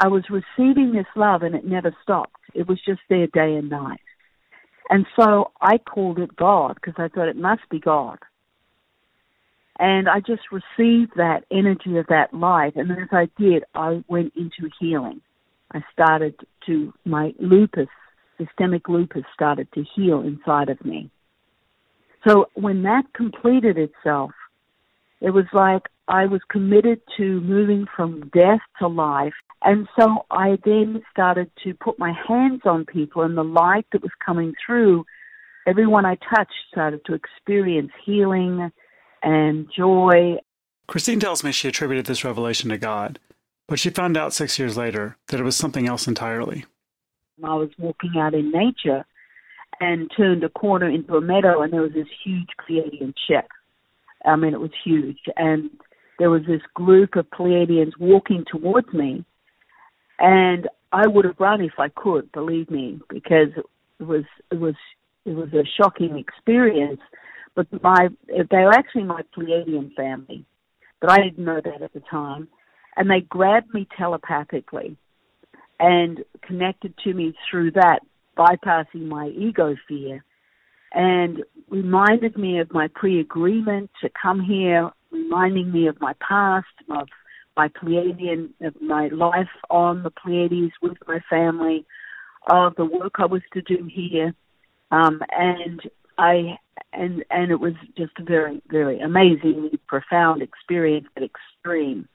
I 0.00 0.08
was 0.08 0.24
receiving 0.28 0.92
this 0.92 1.06
love 1.14 1.42
and 1.42 1.54
it 1.54 1.64
never 1.64 1.94
stopped. 2.02 2.40
It 2.52 2.66
was 2.66 2.80
just 2.84 3.00
there 3.08 3.28
day 3.28 3.54
and 3.54 3.70
night. 3.70 4.00
And 4.90 5.06
so 5.18 5.52
I 5.60 5.78
called 5.78 6.18
it 6.18 6.34
God 6.34 6.74
because 6.74 6.94
I 6.98 7.08
thought 7.08 7.28
it 7.28 7.36
must 7.36 7.62
be 7.70 7.78
God. 7.78 8.18
And 9.78 10.08
I 10.08 10.20
just 10.20 10.42
received 10.50 11.12
that 11.16 11.44
energy 11.50 11.98
of 11.98 12.06
that 12.08 12.32
light. 12.32 12.76
And 12.76 12.90
as 12.92 13.08
I 13.12 13.28
did, 13.38 13.64
I 13.74 14.02
went 14.08 14.32
into 14.36 14.70
healing. 14.80 15.20
I 15.72 15.82
started 15.92 16.34
to, 16.66 16.92
my 17.04 17.34
lupus 17.38 17.88
systemic 18.38 18.88
lupus 18.88 19.24
started 19.34 19.68
to 19.72 19.84
heal 19.94 20.20
inside 20.20 20.68
of 20.68 20.84
me. 20.84 21.10
So 22.26 22.46
when 22.54 22.82
that 22.82 23.04
completed 23.14 23.78
itself, 23.78 24.32
it 25.20 25.30
was 25.30 25.46
like 25.52 25.82
I 26.08 26.26
was 26.26 26.40
committed 26.48 27.00
to 27.16 27.40
moving 27.40 27.86
from 27.96 28.28
death 28.34 28.60
to 28.78 28.88
life. 28.88 29.34
And 29.62 29.88
so 29.98 30.26
I 30.30 30.58
then 30.64 31.02
started 31.10 31.50
to 31.64 31.74
put 31.74 31.98
my 31.98 32.12
hands 32.28 32.62
on 32.64 32.84
people, 32.84 33.22
and 33.22 33.36
the 33.36 33.42
light 33.42 33.86
that 33.92 34.02
was 34.02 34.12
coming 34.24 34.54
through, 34.64 35.04
everyone 35.66 36.04
I 36.04 36.16
touched 36.34 36.52
started 36.70 37.00
to 37.06 37.14
experience 37.14 37.90
healing 38.04 38.70
and 39.22 39.68
joy. 39.74 40.36
Christine 40.86 41.20
tells 41.20 41.42
me 41.42 41.52
she 41.52 41.68
attributed 41.68 42.06
this 42.06 42.24
revelation 42.24 42.70
to 42.70 42.78
God, 42.78 43.18
but 43.66 43.78
she 43.78 43.90
found 43.90 44.16
out 44.16 44.32
six 44.32 44.58
years 44.58 44.76
later 44.76 45.16
that 45.28 45.40
it 45.40 45.44
was 45.44 45.56
something 45.56 45.88
else 45.88 46.06
entirely. 46.06 46.64
I 47.42 47.54
was 47.54 47.70
walking 47.78 48.12
out 48.18 48.34
in 48.34 48.50
nature 48.50 49.04
and 49.80 50.10
turned 50.16 50.42
a 50.44 50.48
corner 50.48 50.88
into 50.88 51.16
a 51.16 51.20
meadow, 51.20 51.62
and 51.62 51.72
there 51.72 51.82
was 51.82 51.92
this 51.92 52.06
huge 52.24 52.48
Pleiadian 52.60 53.14
ship. 53.28 53.46
I 54.24 54.36
mean, 54.36 54.54
it 54.54 54.60
was 54.60 54.70
huge, 54.82 55.18
and 55.36 55.70
there 56.18 56.30
was 56.30 56.42
this 56.46 56.62
group 56.74 57.16
of 57.16 57.28
Pleiadians 57.30 57.92
walking 57.98 58.44
towards 58.50 58.92
me, 58.92 59.24
and 60.18 60.68
I 60.92 61.06
would 61.06 61.24
have 61.24 61.38
run 61.38 61.60
if 61.60 61.78
I 61.78 61.88
could, 61.88 62.32
believe 62.32 62.70
me, 62.70 63.00
because 63.08 63.48
it 64.00 64.04
was 64.04 64.24
it 64.50 64.58
was 64.58 64.74
it 65.24 65.34
was 65.34 65.52
a 65.52 65.64
shocking 65.76 66.18
experience. 66.18 67.00
But 67.56 67.66
my 67.82 68.08
they 68.28 68.58
were 68.58 68.74
actually 68.74 69.04
my 69.04 69.22
Pleiadian 69.34 69.94
family, 69.94 70.44
but 71.00 71.10
I 71.10 71.16
didn't 71.16 71.44
know 71.44 71.60
that 71.64 71.82
at 71.82 71.92
the 71.94 72.02
time, 72.08 72.48
and 72.96 73.10
they 73.10 73.22
grabbed 73.22 73.72
me 73.74 73.88
telepathically 73.98 74.96
and 75.80 76.22
connected 76.42 76.94
to 77.04 77.14
me 77.14 77.34
through 77.50 77.72
that, 77.72 78.00
bypassing 78.36 79.06
my 79.06 79.28
ego 79.28 79.74
fear, 79.88 80.22
and 80.92 81.42
reminded 81.70 82.36
me 82.36 82.58
of 82.60 82.72
my 82.72 82.88
pre 82.94 83.20
agreement 83.20 83.90
to 84.02 84.10
come 84.20 84.42
here, 84.42 84.90
reminding 85.10 85.72
me 85.72 85.86
of 85.86 85.98
my 85.98 86.12
past, 86.20 86.66
of 86.90 87.08
my 87.56 87.68
Pleiadian, 87.68 88.50
of 88.60 88.74
my 88.82 89.08
life 89.08 89.48
on 89.70 90.02
the 90.02 90.10
Pleiades 90.10 90.72
with 90.82 90.98
my 91.08 91.20
family, 91.30 91.86
of 92.48 92.74
the 92.76 92.84
work 92.84 93.14
I 93.18 93.24
was 93.24 93.42
to 93.54 93.62
do 93.62 93.88
here. 93.90 94.34
Um, 94.90 95.22
and 95.30 95.80
I 96.18 96.58
and 96.92 97.24
and 97.30 97.50
it 97.50 97.60
was 97.60 97.74
just 97.96 98.12
a 98.18 98.22
very 98.22 98.60
very 98.68 99.00
amazingly 99.00 99.78
profound 99.86 100.42
experience 100.42 101.06
at 101.16 101.22
extreme. 101.22 102.08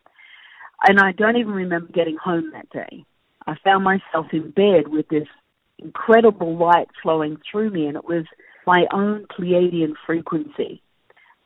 And 0.88 1.00
I 1.00 1.12
don't 1.12 1.38
even 1.38 1.54
remember 1.54 1.92
getting 1.92 2.18
home 2.18 2.52
that 2.54 2.70
day. 2.72 3.06
I 3.48 3.56
found 3.64 3.84
myself 3.84 4.28
in 4.32 4.52
bed 4.52 4.88
with 4.88 5.08
this 5.10 5.28
incredible 5.78 6.58
light 6.58 6.88
flowing 7.02 7.38
through 7.50 7.72
me, 7.72 7.86
and 7.86 7.96
it 7.96 8.06
was 8.06 8.26
my 8.66 8.86
own 8.92 9.26
Pleiadian 9.28 9.94
frequency 10.06 10.82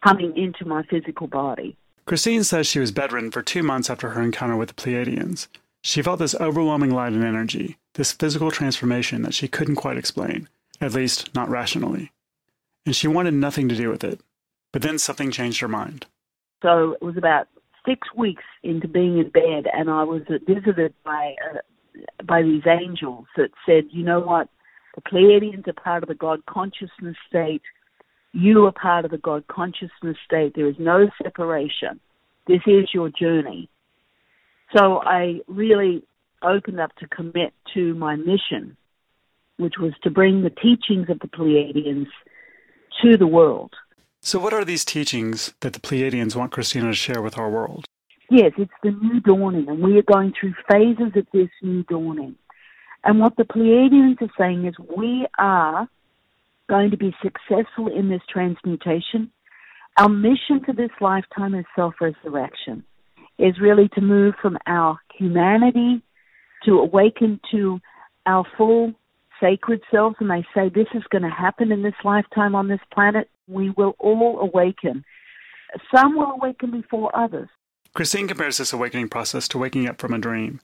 coming 0.06 0.36
into 0.38 0.66
my 0.66 0.84
physical 0.84 1.28
body. 1.28 1.76
Christine 2.06 2.44
says 2.44 2.68
she 2.68 2.80
was 2.80 2.92
bedridden 2.92 3.32
for 3.32 3.42
two 3.42 3.64
months 3.64 3.90
after 3.90 4.12
her 4.12 4.22
encounter 4.22 4.56
with 4.56 4.70
the 4.70 4.76
Pleiadians. 4.76 5.48
She 5.82 6.02
felt 6.02 6.20
this 6.20 6.36
overwhelming 6.36 6.92
light 6.92 7.14
and 7.14 7.24
energy, 7.24 7.78
this 7.94 8.12
physical 8.12 8.52
transformation 8.52 9.22
that 9.24 9.34
she 9.34 9.48
couldn't 9.48 9.76
quite 9.76 9.98
explain, 9.98 10.48
at 10.80 10.94
least 10.94 11.34
not 11.34 11.50
rationally. 11.50 12.12
And 12.86 12.96
she 12.96 13.08
wanted 13.08 13.34
nothing 13.34 13.68
to 13.70 13.76
do 13.76 13.90
with 13.90 14.04
it. 14.04 14.22
But 14.72 14.82
then 14.82 15.00
something 15.00 15.32
changed 15.32 15.62
her 15.62 15.68
mind. 15.68 16.06
So 16.62 16.94
it 16.94 17.02
was 17.02 17.18
about 17.18 17.48
six 17.86 18.08
weeks 18.16 18.44
into 18.64 18.88
being 18.88 19.18
in 19.20 19.30
bed, 19.30 19.66
and 19.72 19.90
I 19.90 20.04
was 20.04 20.22
visited 20.48 20.94
by 21.04 21.36
a, 21.54 22.24
by 22.24 22.42
these 22.42 22.64
angels 22.68 23.26
that 23.38 23.52
said, 23.66 23.86
you 23.92 24.04
know 24.04 24.20
what, 24.20 24.50
the 24.96 25.02
Pleiadians 25.02 25.68
are 25.68 25.74
part 25.74 26.04
of 26.04 26.10
the 26.10 26.16
God 26.16 26.46
consciousness 26.46 27.16
state. 27.28 27.62
You 28.34 28.66
are 28.66 28.72
part 28.72 29.06
of 29.06 29.12
the 29.12 29.18
God 29.18 29.46
consciousness 29.48 30.18
state. 30.26 30.54
There 30.56 30.68
is 30.68 30.76
no 30.80 31.10
separation. 31.22 32.00
This 32.48 32.62
is 32.66 32.90
your 32.94 33.10
journey. 33.10 33.70
So 34.76 35.02
I 35.02 35.42
really 35.48 36.04
opened 36.42 36.80
up 36.80 36.96
to 36.98 37.08
commit 37.08 37.54
to 37.74 37.94
my 37.96 38.16
mission, 38.16 38.78
which 39.58 39.76
was 39.80 39.94
to 40.04 40.10
bring 40.10 40.42
the 40.42 40.50
teachings 40.50 41.10
of 41.10 41.20
the 41.20 41.28
Pleiadians 41.28 42.08
to 43.04 43.18
the 43.18 43.28
world. 43.28 43.74
So, 44.22 44.40
what 44.40 44.54
are 44.54 44.66
these 44.66 44.86
teachings 44.86 45.54
that 45.60 45.74
the 45.74 45.80
Pleiadians 45.80 46.36
want 46.36 46.52
Christina 46.52 46.88
to 46.88 46.94
share 46.94 47.22
with 47.22 47.38
our 47.38 47.50
world? 47.50 47.86
Yes, 48.30 48.54
it's 48.58 48.72
the 48.82 48.92
new 48.92 49.20
dawning, 49.20 49.68
and 49.68 49.84
we 49.84 50.00
are 50.00 50.04
going 50.04 50.34
through 50.40 50.56
phases 50.72 51.12
of 51.16 51.28
this 51.32 51.50
new 51.62 51.84
dawning. 51.84 52.36
And 53.04 53.20
what 53.20 53.36
the 53.36 53.44
Pleiadians 53.44 54.20
are 54.22 54.34
saying 54.38 54.66
is 54.66 54.74
we 54.98 55.28
are 55.38 55.88
going 56.68 56.90
to 56.90 56.98
be 56.98 57.16
successful 57.22 57.88
in 57.88 58.10
this 58.10 58.24
transmutation. 58.28 59.32
Our 59.98 60.10
mission 60.10 60.64
to 60.66 60.74
this 60.74 60.90
lifetime 61.00 61.54
is 61.54 61.66
self 61.76 61.94
resurrection, 62.02 62.84
is 63.38 63.60
really 63.62 63.90
to 63.90 64.02
move 64.02 64.34
from 64.42 64.58
our 64.66 64.98
humanity 65.14 66.02
to 66.66 66.80
awaken 66.80 67.40
to 67.52 67.80
our 68.26 68.44
full 68.58 68.94
sacred 69.40 69.82
selves. 69.92 70.16
And 70.20 70.30
they 70.30 70.46
say 70.54 70.70
this 70.70 70.88
is 70.94 71.04
going 71.10 71.24
to 71.24 71.30
happen 71.30 71.72
in 71.72 71.84
this 71.84 71.96
lifetime 72.04 72.56
on 72.56 72.68
this 72.68 72.80
planet. 72.94 73.30
We 73.48 73.72
will 73.72 73.96
all 74.00 74.40
awaken. 74.40 75.04
Some 75.94 76.16
will 76.16 76.32
awaken 76.32 76.72
before 76.72 77.16
others. 77.16 77.50
Christine 77.94 78.28
compares 78.28 78.58
this 78.58 78.74
awakening 78.74 79.10
process 79.10 79.48
to 79.50 79.58
waking 79.58 79.88
up 79.88 80.00
from 80.00 80.14
a 80.14 80.18
dream. 80.20 80.60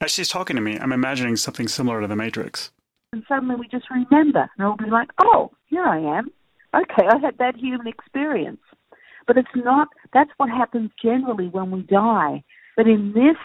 As 0.00 0.10
she's 0.10 0.28
talking 0.28 0.56
to 0.56 0.62
me, 0.62 0.78
I'm 0.78 0.92
imagining 0.92 1.36
something 1.36 1.68
similar 1.68 2.00
to 2.00 2.06
the 2.06 2.16
Matrix. 2.16 2.72
And 3.12 3.22
suddenly 3.28 3.54
we 3.54 3.68
just 3.68 3.86
remember, 3.90 4.50
and 4.58 4.66
we'll 4.66 4.76
be 4.76 4.90
like, 4.90 5.10
oh, 5.22 5.52
here 5.66 5.84
I 5.84 5.98
am. 5.98 6.30
Okay, 6.74 7.06
I 7.08 7.18
had 7.18 7.38
that 7.38 7.56
human 7.56 7.86
experience. 7.86 8.60
But 9.26 9.38
it's 9.38 9.48
not, 9.54 9.88
that's 10.12 10.32
what 10.36 10.50
happens 10.50 10.90
generally 11.00 11.46
when 11.48 11.70
we 11.70 11.82
die. 11.82 12.42
But 12.76 12.88
in 12.88 13.12
this, 13.12 13.36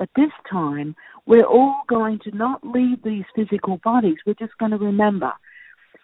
at 0.00 0.08
this 0.16 0.32
time, 0.50 0.96
we're 1.30 1.44
all 1.44 1.82
going 1.86 2.18
to 2.18 2.36
not 2.36 2.66
leave 2.66 3.04
these 3.04 3.22
physical 3.36 3.76
bodies. 3.84 4.16
We're 4.26 4.34
just 4.34 4.58
going 4.58 4.72
to 4.72 4.78
remember. 4.78 5.32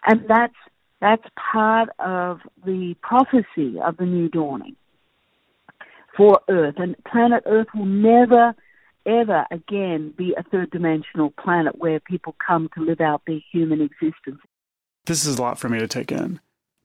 And 0.05 0.23
that's, 0.25 0.55
that's 1.01 1.25
part 1.51 1.89
of 1.99 2.39
the 2.65 2.95
prophecy 3.01 3.77
of 3.83 3.97
the 3.97 4.05
new 4.05 4.29
dawning 4.29 4.77
for 6.15 6.39
Earth. 6.47 6.75
And 6.77 6.95
planet 7.03 7.43
Earth 7.45 7.67
will 7.75 7.85
never, 7.85 8.55
ever 9.05 9.45
again 9.51 10.13
be 10.17 10.33
a 10.37 10.43
third 10.43 10.71
dimensional 10.71 11.31
planet 11.31 11.77
where 11.77 11.99
people 11.99 12.33
come 12.45 12.69
to 12.75 12.85
live 12.85 13.01
out 13.01 13.21
their 13.27 13.41
human 13.51 13.81
existence. 13.81 14.39
This 15.07 15.25
is 15.25 15.37
a 15.37 15.41
lot 15.41 15.59
for 15.59 15.67
me 15.67 15.79
to 15.79 15.89
take 15.89 16.09
in. 16.09 16.39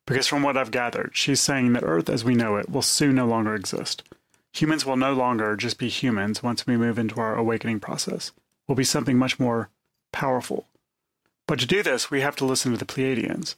Because 0.05 0.27
from 0.27 0.43
what 0.43 0.57
I've 0.57 0.73
gathered, 0.73 1.13
she's 1.15 1.41
saying 1.41 1.75
that 1.75 1.85
Earth 1.85 2.11
as 2.11 2.25
we 2.25 2.35
know 2.35 2.57
it 2.57 2.69
will 2.69 2.83
soon 2.83 3.15
no 3.15 3.27
longer 3.27 3.55
exist. 3.55 4.03
Humans 4.55 4.85
will 4.85 4.97
no 4.97 5.13
longer 5.15 5.57
just 5.57 5.79
be 5.79 5.89
humans 5.89 6.43
once 6.43 6.67
we 6.67 6.77
move 6.77 6.99
into 6.99 7.21
our 7.21 7.37
awakening 7.37 7.81
process. 7.81 8.33
We'll 8.67 8.77
be 8.77 8.85
something 8.85 9.19
much 9.19 9.41
more 9.41 9.71
powerful. 10.13 10.67
But 11.47 11.59
to 11.61 11.67
do 11.67 11.83
this, 11.83 12.11
we 12.11 12.21
have 12.21 12.37
to 12.37 12.45
listen 12.45 12.73
to 12.73 12.79
the 12.79 12.85
Pleiadians, 12.85 13.57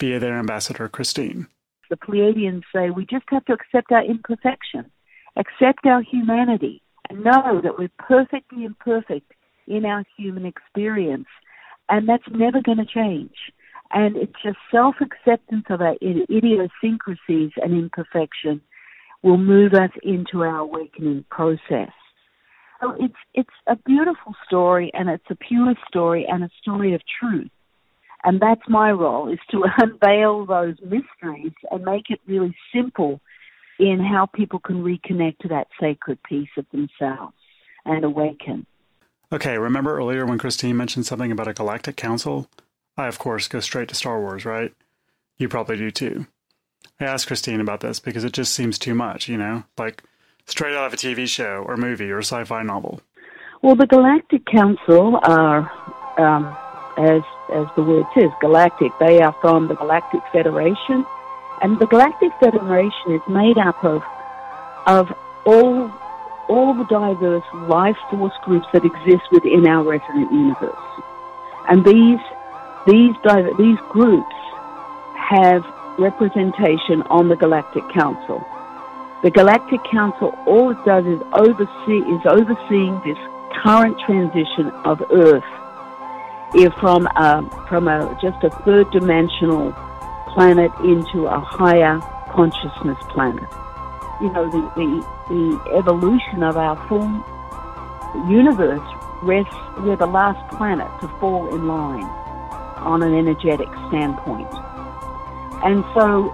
via 0.00 0.18
their 0.18 0.38
ambassador, 0.38 0.88
Christine. 0.88 1.48
The 1.90 1.96
Pleiadians 1.96 2.62
say 2.74 2.90
we 2.90 3.06
just 3.06 3.24
have 3.28 3.44
to 3.46 3.52
accept 3.52 3.92
our 3.92 4.04
imperfection 4.04 4.90
accept 5.36 5.86
our 5.86 6.02
humanity 6.02 6.82
and 7.08 7.22
know 7.22 7.60
that 7.62 7.78
we're 7.78 7.90
perfectly 7.98 8.64
imperfect 8.64 9.32
in 9.66 9.84
our 9.84 10.04
human 10.16 10.46
experience. 10.46 11.26
And 11.88 12.08
that's 12.08 12.24
never 12.30 12.60
going 12.60 12.78
to 12.78 12.86
change. 12.86 13.36
And 13.92 14.16
it's 14.16 14.32
just 14.42 14.58
self 14.70 14.96
acceptance 15.00 15.66
of 15.70 15.80
our 15.80 15.94
idiosyncrasies 16.02 17.52
and 17.62 17.72
imperfection 17.72 18.60
will 19.26 19.38
move 19.38 19.74
us 19.74 19.90
into 20.04 20.42
our 20.42 20.58
awakening 20.58 21.24
process. 21.30 21.90
So 22.80 22.94
it's 23.00 23.14
it's 23.34 23.50
a 23.66 23.74
beautiful 23.74 24.34
story 24.46 24.92
and 24.94 25.08
it's 25.08 25.24
a 25.28 25.34
pure 25.34 25.74
story 25.88 26.24
and 26.28 26.44
a 26.44 26.50
story 26.62 26.94
of 26.94 27.00
truth. 27.20 27.50
And 28.22 28.40
that's 28.40 28.68
my 28.68 28.92
role, 28.92 29.28
is 29.28 29.40
to 29.50 29.64
unveil 29.78 30.46
those 30.46 30.76
mysteries 30.80 31.52
and 31.70 31.84
make 31.84 32.04
it 32.08 32.20
really 32.26 32.54
simple 32.72 33.20
in 33.80 33.98
how 33.98 34.26
people 34.26 34.60
can 34.60 34.84
reconnect 34.84 35.38
to 35.38 35.48
that 35.48 35.66
sacred 35.80 36.22
piece 36.22 36.48
of 36.56 36.66
themselves 36.70 37.34
and 37.84 38.04
awaken. 38.04 38.64
Okay, 39.32 39.58
remember 39.58 39.96
earlier 39.96 40.24
when 40.24 40.38
Christine 40.38 40.76
mentioned 40.76 41.06
something 41.06 41.32
about 41.32 41.48
a 41.48 41.52
galactic 41.52 41.96
council? 41.96 42.48
I, 42.96 43.08
of 43.08 43.18
course, 43.18 43.48
go 43.48 43.58
straight 43.60 43.88
to 43.88 43.94
Star 43.96 44.20
Wars, 44.20 44.44
right? 44.44 44.72
You 45.36 45.48
probably 45.48 45.76
do 45.76 45.90
too. 45.90 46.26
I 47.00 47.04
asked 47.04 47.26
Christine 47.26 47.60
about 47.60 47.80
this 47.80 48.00
because 48.00 48.24
it 48.24 48.32
just 48.32 48.54
seems 48.54 48.78
too 48.78 48.94
much, 48.94 49.28
you 49.28 49.36
know? 49.36 49.64
Like 49.78 50.02
straight 50.46 50.74
out 50.74 50.86
of 50.86 50.94
a 50.94 50.96
TV 50.96 51.26
show 51.28 51.64
or 51.66 51.76
movie 51.76 52.10
or 52.10 52.18
a 52.18 52.24
sci 52.24 52.44
fi 52.44 52.62
novel. 52.62 53.00
Well, 53.62 53.74
the 53.74 53.86
Galactic 53.86 54.46
Council 54.46 55.18
are, 55.22 55.70
um, 56.18 56.56
as, 56.98 57.22
as 57.52 57.66
the 57.74 57.82
word 57.82 58.06
says, 58.14 58.30
galactic. 58.40 58.92
They 59.00 59.20
are 59.22 59.34
from 59.40 59.68
the 59.68 59.74
Galactic 59.74 60.20
Federation. 60.32 61.04
And 61.62 61.78
the 61.78 61.86
Galactic 61.86 62.32
Federation 62.38 63.12
is 63.12 63.22
made 63.28 63.58
up 63.58 63.82
of, 63.84 64.02
of 64.86 65.12
all 65.44 65.90
all 66.48 66.74
the 66.74 66.84
diverse 66.84 67.44
life 67.68 67.96
force 68.10 68.32
groups 68.44 68.66
that 68.72 68.84
exist 68.84 69.24
within 69.32 69.66
our 69.66 69.82
resonant 69.82 70.30
universe. 70.32 70.76
And 71.68 71.84
these 71.84 72.20
these 72.86 73.14
these 73.58 73.78
groups 73.90 74.34
have 75.16 75.64
representation 75.98 77.02
on 77.10 77.28
the 77.28 77.36
Galactic 77.36 77.82
Council. 77.92 78.44
The 79.22 79.30
Galactic 79.30 79.80
Council 79.90 80.36
all 80.46 80.70
it 80.70 80.84
does 80.84 81.04
is 81.06 81.20
oversee 81.32 82.00
is 82.04 82.22
overseeing 82.26 83.00
this 83.04 83.18
current 83.62 83.98
transition 84.00 84.68
of 84.84 85.02
Earth 85.10 85.44
from 86.80 87.06
a, 87.16 87.66
from 87.68 87.88
a 87.88 88.16
just 88.22 88.42
a 88.44 88.50
third 88.64 88.90
dimensional 88.90 89.72
planet 90.32 90.70
into 90.84 91.26
a 91.26 91.40
higher 91.40 92.00
consciousness 92.30 92.98
planet. 93.10 93.48
You 94.20 94.32
know 94.32 94.48
the, 94.50 94.62
the 94.76 95.16
the 95.28 95.76
evolution 95.76 96.42
of 96.42 96.56
our 96.56 96.76
full 96.88 97.08
universe 98.30 98.80
rests, 99.22 99.54
we're 99.78 99.96
the 99.96 100.06
last 100.06 100.56
planet 100.56 100.88
to 101.00 101.08
fall 101.18 101.48
in 101.54 101.66
line 101.66 102.04
on 102.78 103.02
an 103.02 103.14
energetic 103.14 103.68
standpoint. 103.88 104.48
And 105.66 105.84
so 105.94 106.30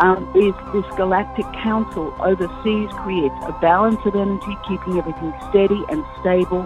um, 0.00 0.32
is 0.34 0.54
this 0.72 0.96
galactic 0.96 1.44
council 1.62 2.14
oversees, 2.20 2.88
creates 3.04 3.34
a 3.42 3.52
balance 3.60 4.00
of 4.06 4.16
energy, 4.16 4.56
keeping 4.66 4.96
everything 4.96 5.34
steady 5.50 5.84
and 5.90 6.02
stable 6.20 6.64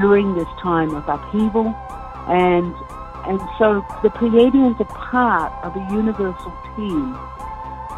during 0.00 0.34
this 0.34 0.48
time 0.62 0.94
of 0.94 1.06
upheaval. 1.06 1.66
And, 2.26 2.74
and 3.26 3.38
so 3.58 3.84
the 4.02 4.08
Pleiadians 4.08 4.80
are 4.80 4.84
part 4.86 5.52
of 5.62 5.76
a 5.76 5.92
universal 5.92 6.52
team 6.74 7.14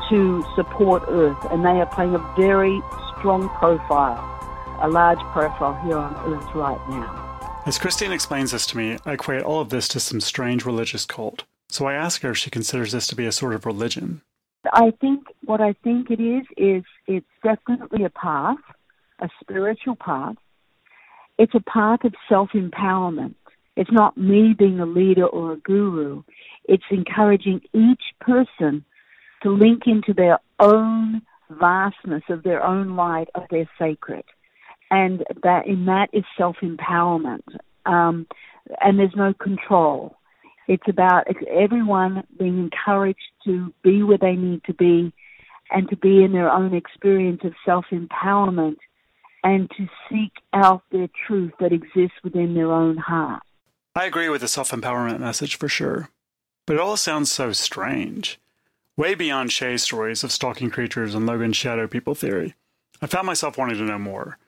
to 0.08 0.44
support 0.56 1.04
Earth, 1.06 1.38
and 1.52 1.64
they 1.64 1.80
are 1.80 1.86
playing 1.86 2.16
a 2.16 2.34
very 2.36 2.82
strong 3.16 3.48
profile, 3.50 4.18
a 4.82 4.88
large 4.88 5.20
profile 5.30 5.80
here 5.84 5.96
on 5.96 6.12
Earth 6.34 6.54
right 6.56 6.90
now. 6.90 7.62
As 7.66 7.78
Christine 7.78 8.10
explains 8.10 8.50
this 8.50 8.66
to 8.66 8.76
me, 8.76 8.98
I 9.06 9.12
equate 9.12 9.44
all 9.44 9.60
of 9.60 9.68
this 9.68 9.86
to 9.88 10.00
some 10.00 10.20
strange 10.20 10.64
religious 10.66 11.04
cult. 11.04 11.44
So 11.68 11.86
I 11.86 11.94
ask 11.94 12.22
her 12.22 12.30
if 12.30 12.38
she 12.38 12.50
considers 12.50 12.92
this 12.92 13.06
to 13.08 13.16
be 13.16 13.26
a 13.26 13.32
sort 13.32 13.54
of 13.54 13.66
religion. 13.66 14.22
I 14.72 14.92
think 15.00 15.24
what 15.44 15.60
I 15.60 15.74
think 15.84 16.10
it 16.10 16.20
is 16.20 16.44
is 16.56 16.84
it's 17.06 17.26
definitely 17.42 18.04
a 18.04 18.10
path, 18.10 18.58
a 19.20 19.28
spiritual 19.40 19.96
path. 19.96 20.36
It's 21.38 21.54
a 21.54 21.60
path 21.60 22.04
of 22.04 22.14
self 22.28 22.50
empowerment. 22.54 23.34
It's 23.76 23.92
not 23.92 24.16
me 24.16 24.54
being 24.54 24.80
a 24.80 24.86
leader 24.86 25.26
or 25.26 25.52
a 25.52 25.56
guru. 25.56 26.22
It's 26.64 26.84
encouraging 26.90 27.60
each 27.74 28.02
person 28.20 28.84
to 29.42 29.50
link 29.50 29.82
into 29.86 30.14
their 30.14 30.38
own 30.58 31.22
vastness 31.50 32.22
of 32.28 32.42
their 32.42 32.64
own 32.64 32.96
light 32.96 33.28
of 33.34 33.42
their 33.50 33.68
sacred. 33.78 34.24
And 34.90 35.24
that 35.42 35.66
in 35.66 35.84
that 35.86 36.08
is 36.12 36.24
self 36.38 36.56
empowerment. 36.62 37.44
Um, 37.84 38.26
and 38.80 38.98
there's 38.98 39.14
no 39.14 39.34
control. 39.34 40.16
It's 40.68 40.88
about 40.88 41.26
everyone 41.48 42.24
being 42.38 42.58
encouraged 42.58 43.30
to 43.44 43.72
be 43.82 44.02
where 44.02 44.18
they 44.18 44.34
need 44.34 44.64
to 44.64 44.74
be 44.74 45.12
and 45.70 45.88
to 45.90 45.96
be 45.96 46.22
in 46.22 46.32
their 46.32 46.50
own 46.50 46.74
experience 46.74 47.40
of 47.44 47.54
self 47.64 47.86
empowerment 47.90 48.76
and 49.44 49.70
to 49.76 49.88
seek 50.08 50.32
out 50.52 50.82
their 50.90 51.08
truth 51.26 51.52
that 51.60 51.72
exists 51.72 52.16
within 52.24 52.54
their 52.54 52.72
own 52.72 52.96
heart. 52.96 53.42
I 53.94 54.04
agree 54.04 54.28
with 54.28 54.40
the 54.40 54.48
self 54.48 54.70
empowerment 54.72 55.20
message 55.20 55.56
for 55.56 55.68
sure. 55.68 56.10
But 56.66 56.74
it 56.74 56.80
all 56.80 56.96
sounds 56.96 57.30
so 57.30 57.52
strange. 57.52 58.40
Way 58.96 59.14
beyond 59.14 59.52
Shay's 59.52 59.84
stories 59.84 60.24
of 60.24 60.32
stalking 60.32 60.70
creatures 60.70 61.14
and 61.14 61.26
Logan's 61.26 61.56
shadow 61.56 61.86
people 61.86 62.14
theory, 62.14 62.54
I 63.00 63.06
found 63.06 63.26
myself 63.26 63.56
wanting 63.56 63.76
to 63.76 63.84
know 63.84 63.98
more. 63.98 64.38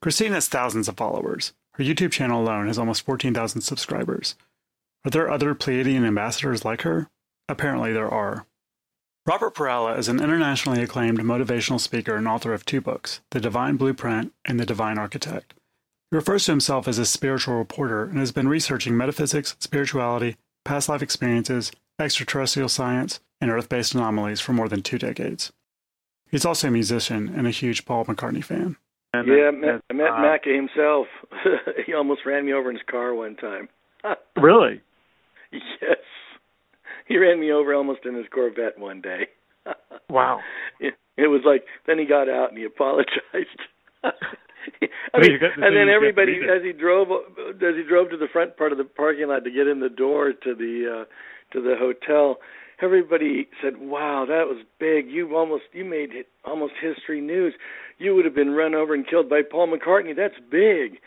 Christine 0.00 0.32
has 0.32 0.48
thousands 0.48 0.88
of 0.88 0.96
followers. 0.96 1.52
Her 1.72 1.84
YouTube 1.84 2.12
channel 2.12 2.40
alone 2.40 2.68
has 2.68 2.78
almost 2.78 3.04
14,000 3.04 3.60
subscribers. 3.60 4.36
Are 5.06 5.10
there 5.10 5.30
other 5.30 5.54
Pleiadian 5.54 6.04
ambassadors 6.04 6.64
like 6.64 6.82
her? 6.82 7.08
Apparently 7.48 7.92
there 7.92 8.12
are. 8.12 8.44
Robert 9.24 9.54
Perala 9.54 9.96
is 9.96 10.08
an 10.08 10.20
internationally 10.20 10.82
acclaimed 10.82 11.20
motivational 11.20 11.78
speaker 11.78 12.16
and 12.16 12.26
author 12.26 12.52
of 12.52 12.64
two 12.64 12.80
books, 12.80 13.20
The 13.30 13.38
Divine 13.38 13.76
Blueprint 13.76 14.32
and 14.44 14.58
The 14.58 14.66
Divine 14.66 14.98
Architect. 14.98 15.54
He 16.10 16.16
refers 16.16 16.44
to 16.46 16.52
himself 16.52 16.88
as 16.88 16.98
a 16.98 17.06
spiritual 17.06 17.54
reporter 17.54 18.02
and 18.02 18.18
has 18.18 18.32
been 18.32 18.48
researching 18.48 18.96
metaphysics, 18.96 19.54
spirituality, 19.60 20.38
past 20.64 20.88
life 20.88 21.02
experiences, 21.02 21.70
extraterrestrial 22.00 22.68
science, 22.68 23.20
and 23.40 23.48
Earth 23.48 23.68
based 23.68 23.94
anomalies 23.94 24.40
for 24.40 24.54
more 24.54 24.68
than 24.68 24.82
two 24.82 24.98
decades. 24.98 25.52
He's 26.32 26.44
also 26.44 26.66
a 26.66 26.72
musician 26.72 27.32
and 27.32 27.46
a 27.46 27.50
huge 27.50 27.84
Paul 27.84 28.06
McCartney 28.06 28.42
fan. 28.42 28.76
Yeah, 29.14 29.20
I 29.88 29.92
met 29.92 30.10
uh, 30.10 30.16
Macca 30.16 30.52
himself. 30.52 31.06
he 31.86 31.94
almost 31.94 32.26
ran 32.26 32.44
me 32.44 32.52
over 32.52 32.70
in 32.70 32.76
his 32.76 32.84
car 32.90 33.14
one 33.14 33.36
time. 33.36 33.68
really? 34.36 34.82
Yes. 35.80 35.98
He 37.06 37.18
ran 37.18 37.38
me 37.38 37.52
over 37.52 37.72
almost 37.74 38.00
in 38.04 38.14
his 38.14 38.26
Corvette 38.32 38.78
one 38.78 39.00
day. 39.00 39.28
wow. 40.10 40.40
It, 40.80 40.94
it 41.16 41.28
was 41.28 41.42
like 41.44 41.64
then 41.86 41.98
he 41.98 42.04
got 42.04 42.28
out 42.28 42.48
and 42.50 42.58
he 42.58 42.64
apologized. 42.66 43.60
I 44.02 45.18
mean, 45.18 45.38
and 45.56 45.76
then 45.76 45.88
everybody, 45.88 46.40
as 46.44 46.62
he 46.62 46.72
drove, 46.72 47.08
as 47.10 47.74
he 47.76 47.82
drove 47.88 48.10
to 48.10 48.16
the 48.16 48.28
front 48.32 48.56
part 48.56 48.72
of 48.72 48.78
the 48.78 48.84
parking 48.84 49.28
lot 49.28 49.44
to 49.44 49.50
get 49.50 49.66
in 49.66 49.80
the 49.80 49.88
door 49.88 50.32
to 50.32 50.54
the 50.54 51.02
uh, 51.02 51.04
to 51.52 51.62
the 51.62 51.74
hotel, 51.78 52.38
everybody 52.82 53.48
said, 53.62 53.74
"Wow, 53.78 54.26
that 54.28 54.46
was 54.46 54.64
big. 54.78 55.08
You 55.08 55.36
almost 55.36 55.64
you 55.72 55.84
made 55.84 56.12
it 56.12 56.28
almost 56.44 56.74
history 56.80 57.20
news. 57.20 57.54
You 57.98 58.14
would 58.14 58.24
have 58.24 58.34
been 58.34 58.50
run 58.50 58.74
over 58.74 58.94
and 58.94 59.06
killed 59.08 59.28
by 59.30 59.42
Paul 59.48 59.68
McCartney. 59.74 60.14
That's 60.16 60.34
big." 60.50 60.98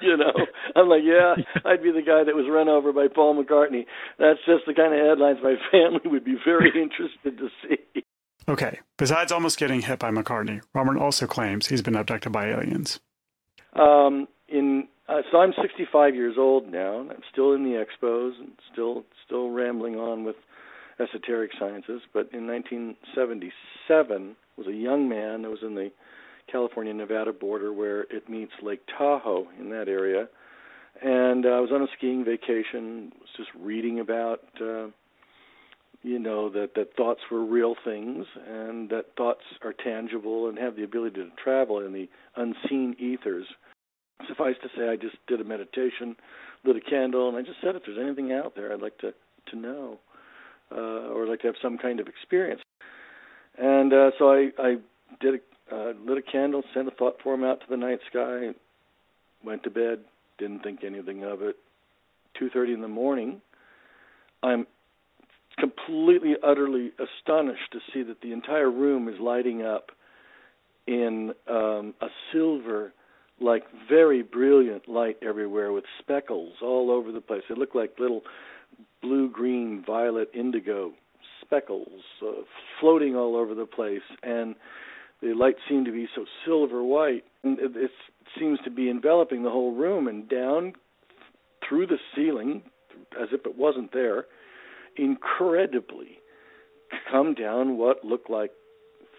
you 0.00 0.16
know, 0.16 0.32
I'm 0.76 0.88
like, 0.88 1.02
yeah, 1.04 1.34
I'd 1.64 1.82
be 1.82 1.92
the 1.92 2.02
guy 2.02 2.24
that 2.24 2.34
was 2.34 2.46
run 2.48 2.68
over 2.68 2.92
by 2.92 3.08
Paul 3.08 3.42
McCartney. 3.42 3.86
That's 4.18 4.40
just 4.46 4.64
the 4.66 4.74
kind 4.74 4.94
of 4.94 5.00
headlines 5.06 5.38
my 5.42 5.56
family 5.70 6.00
would 6.04 6.24
be 6.24 6.36
very 6.44 6.70
interested 6.74 7.38
to 7.38 7.48
see. 7.62 8.02
Okay. 8.48 8.80
Besides 8.98 9.32
almost 9.32 9.58
getting 9.58 9.82
hit 9.82 9.98
by 9.98 10.10
McCartney, 10.10 10.62
Robert 10.74 10.98
also 10.98 11.26
claims 11.26 11.66
he's 11.66 11.82
been 11.82 11.96
abducted 11.96 12.32
by 12.32 12.48
aliens. 12.48 13.00
Um, 13.74 14.28
in 14.48 14.88
uh, 15.08 15.22
so 15.30 15.38
I'm 15.38 15.52
65 15.60 16.14
years 16.14 16.36
old 16.38 16.70
now, 16.70 17.00
and 17.00 17.10
I'm 17.10 17.22
still 17.30 17.52
in 17.52 17.64
the 17.64 17.84
expos 17.84 18.38
and 18.38 18.52
still 18.72 19.04
still 19.24 19.50
rambling 19.50 19.96
on 19.96 20.24
with 20.24 20.36
esoteric 21.00 21.50
sciences. 21.58 22.02
But 22.12 22.28
in 22.32 22.46
1977, 22.46 24.36
was 24.56 24.66
a 24.66 24.72
young 24.72 25.08
man 25.08 25.42
that 25.42 25.50
was 25.50 25.62
in 25.62 25.74
the 25.74 25.90
California-Nevada 26.50 27.32
border 27.32 27.72
where 27.72 28.02
it 28.02 28.28
meets 28.28 28.52
Lake 28.62 28.82
Tahoe 28.86 29.48
in 29.58 29.70
that 29.70 29.88
area, 29.88 30.28
and 31.00 31.46
uh, 31.46 31.50
I 31.50 31.60
was 31.60 31.70
on 31.72 31.82
a 31.82 31.86
skiing 31.96 32.24
vacation. 32.24 33.12
Was 33.20 33.28
just 33.36 33.50
reading 33.58 34.00
about. 34.00 34.40
Uh, 34.60 34.88
you 36.04 36.18
know 36.18 36.50
that 36.50 36.74
that 36.74 36.96
thoughts 36.96 37.20
were 37.30 37.44
real 37.44 37.76
things 37.84 38.26
and 38.48 38.90
that 38.90 39.14
thoughts 39.16 39.42
are 39.62 39.72
tangible 39.72 40.48
and 40.48 40.58
have 40.58 40.74
the 40.74 40.82
ability 40.82 41.14
to 41.14 41.28
travel 41.40 41.78
in 41.78 41.92
the 41.92 42.08
unseen 42.34 42.96
ethers 42.98 43.46
suffice 44.28 44.56
to 44.62 44.68
say, 44.76 44.88
I 44.88 44.96
just 44.96 45.16
did 45.26 45.40
a 45.40 45.44
meditation, 45.44 46.16
lit 46.64 46.76
a 46.76 46.80
candle, 46.80 47.28
and 47.28 47.36
I 47.36 47.42
just 47.42 47.60
said, 47.62 47.76
if 47.76 47.82
there's 47.86 47.98
anything 48.00 48.32
out 48.32 48.54
there, 48.54 48.72
I'd 48.72 48.82
like 48.82 48.98
to 48.98 49.12
to 49.50 49.56
know, 49.56 49.98
uh, 50.70 51.10
or 51.10 51.24
I'd 51.24 51.28
like 51.28 51.40
to 51.40 51.48
have 51.48 51.56
some 51.60 51.76
kind 51.76 51.98
of 51.98 52.06
experience. 52.06 52.60
And 53.58 53.92
uh, 53.92 54.10
so 54.18 54.32
I 54.32 54.50
I 54.58 54.76
did 55.20 55.34
a, 55.34 55.74
uh, 55.74 55.92
lit 56.04 56.18
a 56.18 56.22
candle, 56.22 56.62
sent 56.74 56.88
a 56.88 56.92
thought 56.92 57.20
form 57.22 57.44
out 57.44 57.60
to 57.60 57.66
the 57.68 57.76
night 57.76 57.98
sky, 58.08 58.50
went 59.44 59.64
to 59.64 59.70
bed, 59.70 60.00
didn't 60.42 60.62
think 60.62 60.80
anything 60.84 61.24
of 61.24 61.42
it. 61.42 61.56
Two 62.38 62.48
thirty 62.50 62.72
in 62.72 62.80
the 62.80 62.88
morning, 62.88 63.40
I'm 64.42 64.66
completely, 65.58 66.34
utterly 66.42 66.86
astonished 67.06 67.70
to 67.72 67.78
see 67.92 68.02
that 68.02 68.20
the 68.22 68.32
entire 68.32 68.70
room 68.70 69.08
is 69.08 69.14
lighting 69.20 69.62
up 69.62 69.86
in 70.86 71.32
um, 71.48 71.94
a 72.00 72.08
silver 72.32 72.92
like 73.40 73.64
very 73.88 74.22
brilliant 74.22 74.88
light 74.88 75.16
everywhere 75.20 75.72
with 75.72 75.84
speckles 76.00 76.54
all 76.62 76.90
over 76.90 77.12
the 77.12 77.20
place. 77.20 77.42
It 77.50 77.58
looked 77.58 77.76
like 77.76 77.92
little 77.98 78.22
blue, 79.02 79.30
green, 79.30 79.82
violet, 79.86 80.30
indigo 80.34 80.92
speckles 81.44 82.02
uh, 82.22 82.42
floating 82.80 83.14
all 83.16 83.36
over 83.36 83.54
the 83.54 83.66
place, 83.66 84.08
and 84.22 84.54
the 85.20 85.34
light 85.34 85.56
seemed 85.68 85.86
to 85.86 85.92
be 85.92 86.06
so 86.16 86.24
silver 86.44 86.82
white. 86.82 87.24
And 87.42 87.58
it, 87.58 87.72
it 87.76 87.90
seems 88.38 88.58
to 88.64 88.70
be 88.70 88.88
enveloping 88.90 89.42
the 89.42 89.50
whole 89.50 89.74
room 89.74 90.08
and 90.08 90.28
down 90.28 90.72
through 91.68 91.86
the 91.86 91.98
ceiling, 92.14 92.62
as 93.20 93.28
if 93.32 93.46
it 93.46 93.56
wasn't 93.56 93.92
there, 93.92 94.26
incredibly 94.96 96.18
come 97.10 97.34
down 97.34 97.78
what 97.78 98.04
looked 98.04 98.30
like 98.30 98.50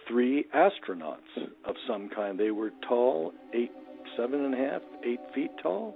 three 0.08 0.46
astronauts 0.56 1.18
of 1.66 1.76
some 1.88 2.10
kind. 2.10 2.40
They 2.40 2.52
were 2.52 2.72
tall, 2.88 3.34
eight, 3.54 3.72
seven 4.18 4.44
and 4.46 4.54
a 4.54 4.58
half, 4.58 4.82
eight 5.06 5.20
feet 5.34 5.52
tall. 5.62 5.96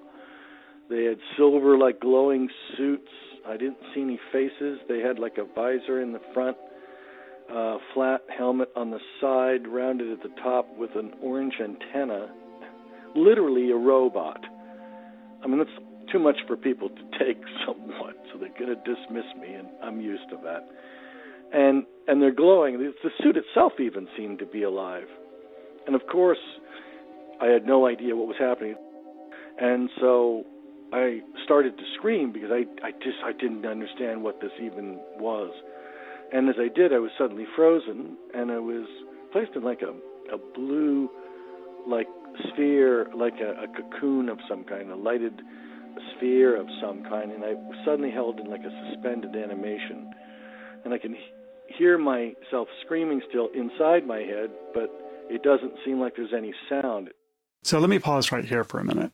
They 0.89 1.03
had 1.03 1.17
silver, 1.35 1.77
like 1.77 1.99
glowing 1.99 2.49
suits. 2.77 3.11
I 3.47 3.57
didn't 3.57 3.77
see 3.93 4.01
any 4.01 4.19
faces. 4.31 4.79
They 4.87 4.99
had 4.99 5.19
like 5.19 5.37
a 5.37 5.45
visor 5.53 6.01
in 6.01 6.13
the 6.13 6.21
front, 6.33 6.57
uh, 7.53 7.77
flat 7.93 8.21
helmet 8.35 8.69
on 8.75 8.91
the 8.91 8.99
side, 9.21 9.67
rounded 9.67 10.11
at 10.11 10.23
the 10.23 10.33
top 10.41 10.65
with 10.77 10.91
an 10.95 11.13
orange 11.21 11.55
antenna. 11.61 12.29
Literally 13.17 13.71
a 13.71 13.75
robot. 13.75 14.39
I 15.43 15.47
mean, 15.47 15.57
that's 15.57 16.11
too 16.11 16.19
much 16.19 16.37
for 16.47 16.55
people 16.55 16.89
to 16.89 17.03
take 17.19 17.41
somewhat, 17.65 18.15
so 18.31 18.39
they're 18.39 18.49
going 18.57 18.75
to 18.75 18.81
dismiss 18.83 19.25
me, 19.41 19.53
and 19.53 19.67
I'm 19.83 19.99
used 19.99 20.29
to 20.29 20.37
that 20.43 20.69
and 21.53 21.85
and 22.07 22.21
they're 22.21 22.33
glowing. 22.33 22.77
The 22.77 23.09
suit 23.21 23.37
itself 23.37 23.73
even 23.79 24.07
seemed 24.17 24.39
to 24.39 24.45
be 24.45 24.63
alive, 24.63 25.07
and 25.85 25.95
of 25.95 26.01
course, 26.07 26.39
I 27.41 27.47
had 27.47 27.65
no 27.65 27.87
idea 27.87 28.15
what 28.15 28.27
was 28.27 28.37
happening, 28.39 28.75
and 29.59 29.89
so 29.99 30.43
I 30.93 31.21
started 31.43 31.77
to 31.77 31.83
scream 31.97 32.31
because 32.31 32.51
I 32.51 32.65
I 32.85 32.91
just 32.91 33.17
I 33.25 33.33
didn't 33.33 33.65
understand 33.65 34.23
what 34.23 34.41
this 34.41 34.51
even 34.61 34.99
was, 35.19 35.51
and 36.33 36.49
as 36.49 36.55
I 36.59 36.67
did, 36.73 36.93
I 36.93 36.99
was 36.99 37.11
suddenly 37.17 37.45
frozen, 37.55 38.17
and 38.33 38.51
I 38.51 38.59
was 38.59 38.87
placed 39.31 39.51
in 39.55 39.63
like 39.63 39.81
a 39.81 39.93
a 40.33 40.37
blue 40.55 41.09
like 41.87 42.07
sphere, 42.49 43.07
like 43.15 43.35
a, 43.39 43.63
a 43.63 43.67
cocoon 43.67 44.29
of 44.29 44.39
some 44.49 44.63
kind, 44.63 44.91
a 44.91 44.95
lighted 44.95 45.41
sphere 46.15 46.59
of 46.59 46.67
some 46.81 47.03
kind, 47.03 47.31
and 47.31 47.43
I 47.43 47.53
suddenly 47.85 48.11
held 48.11 48.39
in 48.39 48.49
like 48.49 48.61
a 48.61 48.91
suspended 48.91 49.35
animation 49.35 50.13
and 50.87 50.93
I 50.93 50.97
can 50.97 51.17
hear 51.77 51.97
myself 51.97 52.69
screaming 52.85 53.21
still 53.27 53.49
inside 53.53 54.07
my 54.07 54.19
head, 54.19 54.49
but 54.73 54.89
it 55.29 55.43
doesn't 55.43 55.73
seem 55.83 55.99
like 55.99 56.15
there's 56.15 56.33
any 56.35 56.53
sound. 56.69 57.09
So 57.63 57.79
let 57.79 57.89
me 57.89 57.99
pause 57.99 58.31
right 58.31 58.45
here 58.45 58.63
for 58.63 58.79
a 58.79 58.85
minute. 58.85 59.11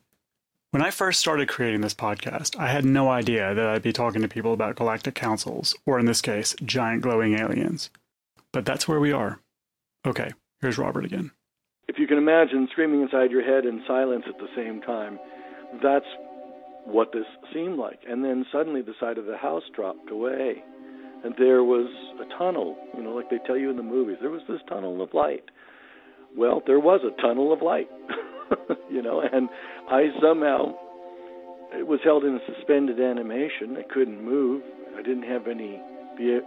When 0.70 0.82
I 0.82 0.92
first 0.92 1.18
started 1.18 1.48
creating 1.48 1.80
this 1.80 1.94
podcast, 1.94 2.56
I 2.56 2.68
had 2.68 2.84
no 2.84 3.08
idea 3.08 3.54
that 3.54 3.66
I'd 3.66 3.82
be 3.82 3.92
talking 3.92 4.22
to 4.22 4.28
people 4.28 4.52
about 4.52 4.76
galactic 4.76 5.16
councils, 5.16 5.74
or 5.86 5.98
in 5.98 6.06
this 6.06 6.20
case, 6.20 6.54
giant 6.64 7.02
glowing 7.02 7.38
aliens. 7.38 7.90
But 8.52 8.64
that's 8.64 8.86
where 8.86 9.00
we 9.00 9.10
are. 9.10 9.40
Okay, 10.06 10.32
here's 10.60 10.78
Robert 10.78 11.04
again. 11.04 11.32
Imagine 12.24 12.66
screaming 12.72 13.02
inside 13.02 13.30
your 13.30 13.44
head 13.44 13.66
in 13.66 13.82
silence 13.86 14.24
at 14.26 14.38
the 14.38 14.48
same 14.56 14.80
time, 14.80 15.18
that's 15.82 16.06
what 16.86 17.12
this 17.12 17.26
seemed 17.52 17.78
like. 17.78 17.98
And 18.08 18.24
then 18.24 18.46
suddenly 18.50 18.80
the 18.80 18.94
side 18.98 19.18
of 19.18 19.26
the 19.26 19.36
house 19.36 19.64
dropped 19.76 20.10
away 20.10 20.62
and 21.22 21.34
there 21.36 21.62
was 21.62 21.86
a 22.18 22.38
tunnel, 22.38 22.78
you 22.96 23.02
know, 23.02 23.10
like 23.10 23.28
they 23.28 23.36
tell 23.46 23.58
you 23.58 23.68
in 23.68 23.76
the 23.76 23.82
movies. 23.82 24.16
There 24.22 24.30
was 24.30 24.40
this 24.48 24.60
tunnel 24.68 25.02
of 25.02 25.12
light. 25.12 25.44
Well, 26.34 26.62
there 26.66 26.80
was 26.80 27.00
a 27.04 27.20
tunnel 27.20 27.52
of 27.52 27.60
light, 27.60 27.88
you 28.90 29.02
know, 29.02 29.20
and 29.20 29.50
I 29.90 30.08
somehow 30.22 30.74
it 31.72 31.86
was 31.86 32.00
held 32.04 32.24
in 32.24 32.36
a 32.36 32.54
suspended 32.54 33.00
animation. 33.00 33.76
I 33.78 33.92
couldn't 33.92 34.24
move. 34.24 34.62
I 34.96 35.02
didn't 35.02 35.24
have 35.24 35.46
any 35.46 35.78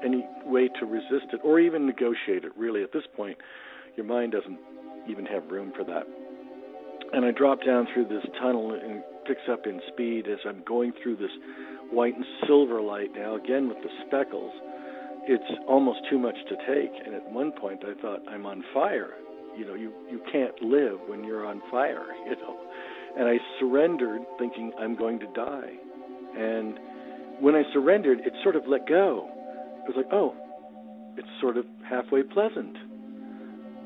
any 0.03 0.25
way 0.45 0.69
to 0.79 0.85
resist 0.87 1.33
it 1.33 1.41
or 1.43 1.59
even 1.59 1.85
negotiate 1.85 2.45
it. 2.45 2.51
Really, 2.57 2.81
at 2.81 2.93
this 2.93 3.03
point, 3.15 3.37
your 3.95 4.07
mind 4.07 4.31
doesn't 4.31 4.57
even 5.09 5.25
have 5.25 5.49
room 5.49 5.71
for 5.75 5.83
that. 5.85 6.03
And 7.13 7.25
I 7.25 7.31
drop 7.31 7.59
down 7.65 7.87
through 7.93 8.05
this 8.05 8.25
tunnel 8.41 8.71
and 8.71 9.03
picks 9.25 9.47
up 9.51 9.65
in 9.65 9.81
speed 9.91 10.27
as 10.27 10.39
I'm 10.45 10.63
going 10.67 10.93
through 11.01 11.17
this 11.17 11.31
white 11.91 12.15
and 12.15 12.25
silver 12.45 12.81
light 12.81 13.09
now, 13.15 13.35
again 13.35 13.69
with 13.69 13.77
the 13.81 13.89
speckles 14.05 14.53
it's 15.27 15.59
almost 15.67 15.99
too 16.09 16.17
much 16.17 16.37
to 16.49 16.55
take. 16.55 16.91
And 17.05 17.13
at 17.13 17.31
one 17.31 17.51
point, 17.51 17.83
I 17.83 18.01
thought, 18.01 18.21
I'm 18.29 18.45
on 18.45 18.63
fire. 18.73 19.11
You 19.57 19.65
know, 19.65 19.73
you 19.73 19.91
you 20.09 20.21
can't 20.31 20.59
live 20.61 20.99
when 21.07 21.23
you're 21.23 21.45
on 21.45 21.61
fire. 21.69 22.05
You 22.27 22.35
know, 22.35 22.57
and 23.17 23.27
I 23.27 23.37
surrendered, 23.59 24.21
thinking 24.37 24.71
I'm 24.79 24.95
going 24.95 25.19
to 25.19 25.27
die. 25.33 25.71
And 26.37 26.77
when 27.39 27.55
I 27.55 27.63
surrendered, 27.73 28.19
it 28.19 28.33
sort 28.43 28.55
of 28.55 28.67
let 28.67 28.87
go. 28.87 29.29
It 29.87 29.87
was 29.87 29.97
like, 29.97 30.11
oh, 30.11 30.35
it's 31.17 31.27
sort 31.41 31.57
of 31.57 31.65
halfway 31.89 32.21
pleasant. 32.21 32.75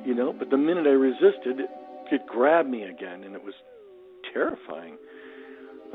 You 0.06 0.16
know, 0.16 0.34
but 0.34 0.50
the 0.50 0.58
minute 0.58 0.88
I 0.88 0.92
resisted, 0.92 1.60
it, 2.12 2.22
grabbed 2.28 2.70
me 2.70 2.84
again, 2.84 3.24
and 3.24 3.36
it 3.36 3.44
was 3.44 3.54
terrifying. 4.34 4.98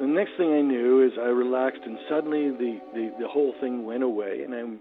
The 0.00 0.06
next 0.06 0.32
thing 0.36 0.52
I 0.52 0.62
knew 0.62 1.04
is 1.04 1.12
I 1.18 1.26
relaxed, 1.26 1.80
and 1.84 1.98
suddenly 2.08 2.50
the, 2.50 2.78
the, 2.94 3.10
the 3.20 3.28
whole 3.28 3.54
thing 3.60 3.84
went 3.84 4.02
away, 4.02 4.42
and 4.44 4.54
I'm 4.54 4.80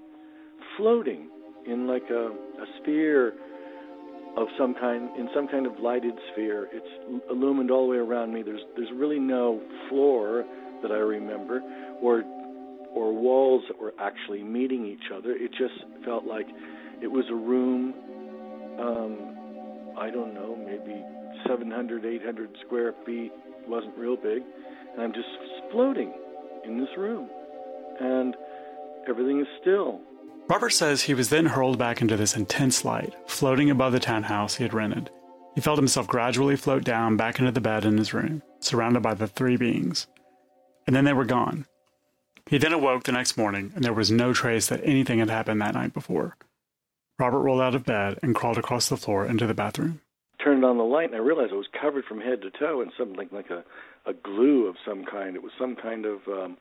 floating 0.77 1.29
in 1.65 1.87
like 1.87 2.03
a, 2.09 2.27
a 2.27 2.65
sphere 2.81 3.33
of 4.37 4.47
some 4.57 4.75
kind, 4.75 5.09
in 5.17 5.29
some 5.33 5.47
kind 5.47 5.65
of 5.65 5.79
lighted 5.79 6.13
sphere. 6.31 6.67
It's 6.71 7.21
illumined 7.29 7.71
all 7.71 7.87
the 7.87 7.91
way 7.91 7.97
around 7.97 8.33
me. 8.33 8.43
There's 8.43 8.61
there's 8.75 8.91
really 8.93 9.19
no 9.19 9.61
floor 9.89 10.45
that 10.81 10.91
I 10.91 10.97
remember, 10.97 11.61
or 12.01 12.23
or 12.93 13.13
walls 13.13 13.63
that 13.69 13.79
were 13.79 13.93
actually 13.99 14.43
meeting 14.43 14.85
each 14.85 15.11
other. 15.15 15.31
It 15.31 15.51
just 15.51 15.85
felt 16.03 16.25
like 16.25 16.47
it 17.01 17.07
was 17.07 17.25
a 17.29 17.35
room. 17.35 17.93
Um, 18.79 19.95
I 19.97 20.09
don't 20.09 20.33
know, 20.33 20.55
maybe 20.55 21.03
700, 21.47 22.05
800 22.05 22.49
square 22.65 22.93
feet. 23.05 23.31
Wasn't 23.67 23.97
real 23.97 24.15
big, 24.15 24.43
and 24.93 25.01
I'm 25.01 25.13
just 25.13 25.27
floating 25.71 26.13
in 26.65 26.79
this 26.79 26.89
room, 26.97 27.27
and 27.99 28.35
everything 29.09 29.39
is 29.39 29.47
still. 29.59 30.01
Robert 30.47 30.69
says 30.69 31.01
he 31.01 31.15
was 31.15 31.29
then 31.29 31.47
hurled 31.47 31.79
back 31.79 32.01
into 32.01 32.15
this 32.15 32.35
intense 32.35 32.85
light, 32.85 33.15
floating 33.25 33.71
above 33.71 33.91
the 33.91 33.99
townhouse 33.99 34.55
he 34.55 34.63
had 34.63 34.73
rented. 34.73 35.09
He 35.55 35.61
felt 35.61 35.79
himself 35.79 36.05
gradually 36.05 36.55
float 36.55 36.83
down 36.83 37.17
back 37.17 37.39
into 37.39 37.51
the 37.51 37.61
bed 37.61 37.85
in 37.85 37.97
his 37.97 38.13
room, 38.13 38.43
surrounded 38.59 39.01
by 39.01 39.15
the 39.15 39.25
three 39.25 39.57
beings. 39.57 40.05
And 40.85 40.95
then 40.95 41.05
they 41.05 41.13
were 41.13 41.25
gone. 41.25 41.65
He 42.47 42.59
then 42.59 42.73
awoke 42.73 43.05
the 43.05 43.11
next 43.11 43.37
morning, 43.37 43.71
and 43.73 43.83
there 43.83 43.93
was 43.93 44.11
no 44.11 44.33
trace 44.33 44.67
that 44.67 44.81
anything 44.83 45.17
had 45.17 45.31
happened 45.31 45.61
that 45.61 45.73
night 45.73 45.93
before. 45.93 46.37
Robert 47.17 47.39
rolled 47.39 47.61
out 47.61 47.75
of 47.75 47.85
bed 47.85 48.19
and 48.21 48.35
crawled 48.35 48.57
across 48.57 48.89
the 48.89 48.97
floor 48.97 49.25
into 49.25 49.47
the 49.47 49.53
bathroom. 49.53 50.01
Turned 50.43 50.65
on 50.65 50.77
the 50.77 50.83
light, 50.83 51.05
and 51.05 51.15
I 51.15 51.19
realized 51.19 51.51
it 51.51 51.55
was 51.55 51.67
covered 51.79 52.05
from 52.05 52.19
head 52.19 52.41
to 52.41 52.51
toe 52.51 52.81
in 52.81 52.91
something 52.97 53.27
like 53.31 53.49
a, 53.49 53.63
a 54.05 54.13
glue 54.13 54.67
of 54.67 54.75
some 54.85 55.05
kind. 55.05 55.35
It 55.35 55.43
was 55.43 55.53
some 55.57 55.75
kind 55.75 56.05
of 56.05 56.19
um, 56.27 56.57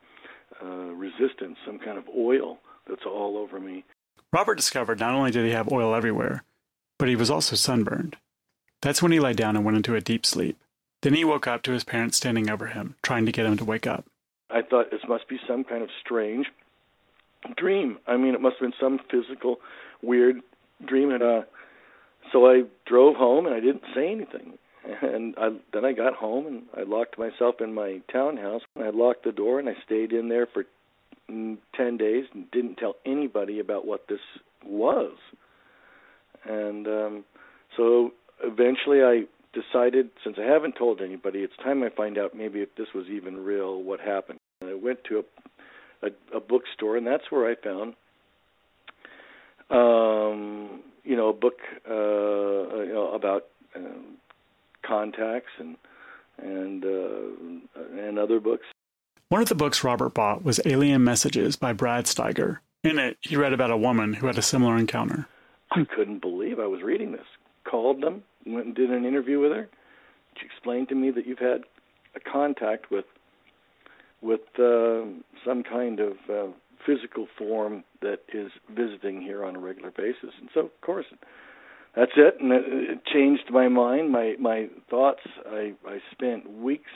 uh, 0.62 0.94
resistance, 0.94 1.58
some 1.66 1.78
kind 1.78 1.98
of 1.98 2.04
oil 2.16 2.58
that's 2.88 3.04
all 3.06 3.36
over 3.36 3.58
me. 3.58 3.84
Robert 4.32 4.54
discovered 4.54 5.00
not 5.00 5.14
only 5.14 5.30
did 5.30 5.44
he 5.44 5.52
have 5.52 5.70
oil 5.70 5.94
everywhere, 5.94 6.44
but 6.98 7.08
he 7.08 7.16
was 7.16 7.30
also 7.30 7.56
sunburned. 7.56 8.16
That's 8.80 9.02
when 9.02 9.12
he 9.12 9.20
lay 9.20 9.32
down 9.32 9.56
and 9.56 9.64
went 9.64 9.76
into 9.76 9.94
a 9.94 10.00
deep 10.00 10.24
sleep. 10.24 10.58
Then 11.02 11.14
he 11.14 11.24
woke 11.24 11.46
up 11.46 11.62
to 11.64 11.72
his 11.72 11.84
parents 11.84 12.16
standing 12.16 12.48
over 12.48 12.66
him, 12.66 12.96
trying 13.02 13.26
to 13.26 13.32
get 13.32 13.46
him 13.46 13.56
to 13.58 13.64
wake 13.64 13.86
up. 13.86 14.06
I 14.50 14.62
thought 14.62 14.90
this 14.90 15.00
must 15.08 15.28
be 15.28 15.38
some 15.46 15.64
kind 15.64 15.82
of 15.82 15.90
strange 16.00 16.46
dream. 17.56 17.98
I 18.06 18.16
mean, 18.16 18.34
it 18.34 18.40
must 18.40 18.56
have 18.60 18.70
been 18.70 18.78
some 18.80 19.00
physical, 19.10 19.60
weird 20.04 20.36
dream. 20.86 21.10
And 21.10 21.22
uh, 21.22 21.42
so 22.32 22.46
I 22.46 22.62
drove 22.86 23.16
home 23.16 23.46
and 23.46 23.54
I 23.54 23.60
didn't 23.60 23.84
say 23.94 24.10
anything. 24.10 24.58
And 25.00 25.34
I, 25.38 25.48
then 25.72 25.86
I 25.86 25.92
got 25.92 26.14
home 26.14 26.46
and 26.46 26.62
I 26.76 26.82
locked 26.82 27.18
myself 27.18 27.56
in 27.60 27.72
my 27.72 28.02
townhouse. 28.12 28.60
I 28.76 28.90
locked 28.90 29.24
the 29.24 29.32
door 29.32 29.58
and 29.58 29.66
I 29.66 29.72
stayed 29.86 30.12
in 30.12 30.28
there 30.28 30.46
for 30.46 30.64
10 31.28 31.58
days 31.96 32.24
and 32.34 32.50
didn't 32.50 32.76
tell 32.76 32.96
anybody 33.06 33.60
about 33.60 33.86
what 33.86 34.08
this 34.08 34.20
was. 34.64 35.16
And 36.44 36.86
um, 36.86 37.24
so 37.76 38.10
eventually 38.42 39.02
I 39.02 39.22
decided, 39.54 40.10
since 40.22 40.36
I 40.38 40.44
haven't 40.44 40.76
told 40.76 41.00
anybody, 41.00 41.40
it's 41.40 41.56
time 41.62 41.82
I 41.82 41.88
find 41.90 42.18
out 42.18 42.36
maybe 42.36 42.60
if 42.60 42.74
this 42.76 42.88
was 42.94 43.06
even 43.06 43.36
real, 43.36 43.82
what 43.82 44.00
happened. 44.00 44.40
And 44.60 44.70
I 44.70 44.74
went 44.74 45.04
to 45.04 45.18
a, 45.20 46.06
a, 46.08 46.36
a 46.36 46.40
bookstore, 46.40 46.96
and 46.96 47.06
that's 47.06 47.30
where 47.30 47.50
I 47.50 47.54
found, 47.54 47.94
um, 49.70 50.80
you 51.04 51.16
know, 51.16 51.28
a 51.28 51.32
book 51.32 51.58
uh, 51.88 52.82
you 52.82 52.92
know, 52.92 53.12
about 53.14 53.46
uh, 53.74 53.80
contacts 54.82 55.52
and 55.58 55.76
and 56.38 56.84
uh, 56.84 58.00
and 58.00 58.18
other 58.18 58.40
books. 58.40 58.66
One 59.28 59.42
of 59.42 59.48
the 59.48 59.54
books 59.54 59.82
Robert 59.82 60.14
bought 60.14 60.44
was 60.44 60.60
Alien 60.64 61.02
Messages 61.02 61.56
by 61.56 61.72
Brad 61.72 62.04
Steiger. 62.04 62.58
In 62.82 62.98
it, 62.98 63.16
he 63.20 63.36
read 63.36 63.52
about 63.52 63.70
a 63.70 63.76
woman 63.76 64.14
who 64.14 64.26
had 64.26 64.38
a 64.38 64.42
similar 64.42 64.76
encounter. 64.76 65.26
I 65.70 65.84
couldn't 65.84 66.20
believe 66.20 66.58
I 66.58 66.66
was 66.66 66.82
reading 66.82 67.12
this. 67.12 67.26
Called 67.64 68.02
them, 68.02 68.22
went 68.44 68.66
and 68.66 68.74
did 68.74 68.90
an 68.90 69.06
interview 69.06 69.40
with 69.40 69.52
her, 69.52 69.68
she 70.38 70.46
explained 70.46 70.88
to 70.88 70.94
me 70.94 71.10
that 71.10 71.26
you've 71.26 71.38
had 71.38 71.62
a 72.14 72.20
contact 72.20 72.90
with 72.90 73.04
with 74.20 74.40
uh, 74.58 75.02
some 75.44 75.62
kind 75.62 76.00
of 76.00 76.12
uh, 76.30 76.46
physical 76.84 77.26
form 77.38 77.84
that 78.02 78.20
is 78.32 78.50
visiting 78.70 79.20
here 79.20 79.44
on 79.44 79.56
a 79.56 79.58
regular 79.58 79.90
basis. 79.90 80.34
And 80.40 80.48
so, 80.52 80.60
of 80.60 80.80
course, 80.80 81.06
that's 81.96 82.12
it. 82.16 82.36
And 82.40 82.52
it, 82.52 82.64
it 82.66 83.06
changed 83.06 83.50
my 83.50 83.68
mind, 83.68 84.10
my 84.10 84.34
my 84.38 84.68
thoughts. 84.90 85.20
I 85.46 85.74
I 85.86 85.98
spent 86.12 86.50
weeks. 86.50 86.90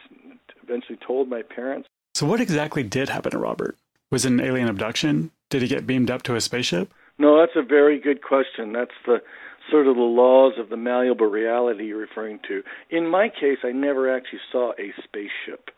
Eventually, 0.62 0.98
told 1.06 1.28
my 1.28 1.42
parents. 1.42 1.88
So, 2.14 2.26
what 2.26 2.40
exactly 2.40 2.82
did 2.82 3.08
happen 3.08 3.32
to 3.32 3.38
Robert? 3.38 3.76
Was 4.10 4.24
it 4.24 4.32
an 4.32 4.40
alien 4.40 4.68
abduction? 4.68 5.30
Did 5.50 5.62
he 5.62 5.68
get 5.68 5.86
beamed 5.86 6.10
up 6.10 6.22
to 6.24 6.34
a 6.34 6.40
spaceship? 6.40 6.92
No, 7.18 7.38
that's 7.38 7.56
a 7.56 7.62
very 7.62 7.98
good 7.98 8.22
question. 8.22 8.72
That's 8.72 8.90
the 9.06 9.22
sort 9.70 9.86
of 9.86 9.96
the 9.96 10.02
laws 10.02 10.54
of 10.58 10.70
the 10.70 10.76
malleable 10.76 11.26
reality 11.26 11.86
you're 11.86 11.98
referring 11.98 12.38
to. 12.48 12.62
In 12.90 13.06
my 13.06 13.28
case, 13.28 13.58
I 13.64 13.72
never 13.72 14.14
actually 14.14 14.40
saw 14.50 14.72
a 14.72 14.92
spaceship. 15.04 15.70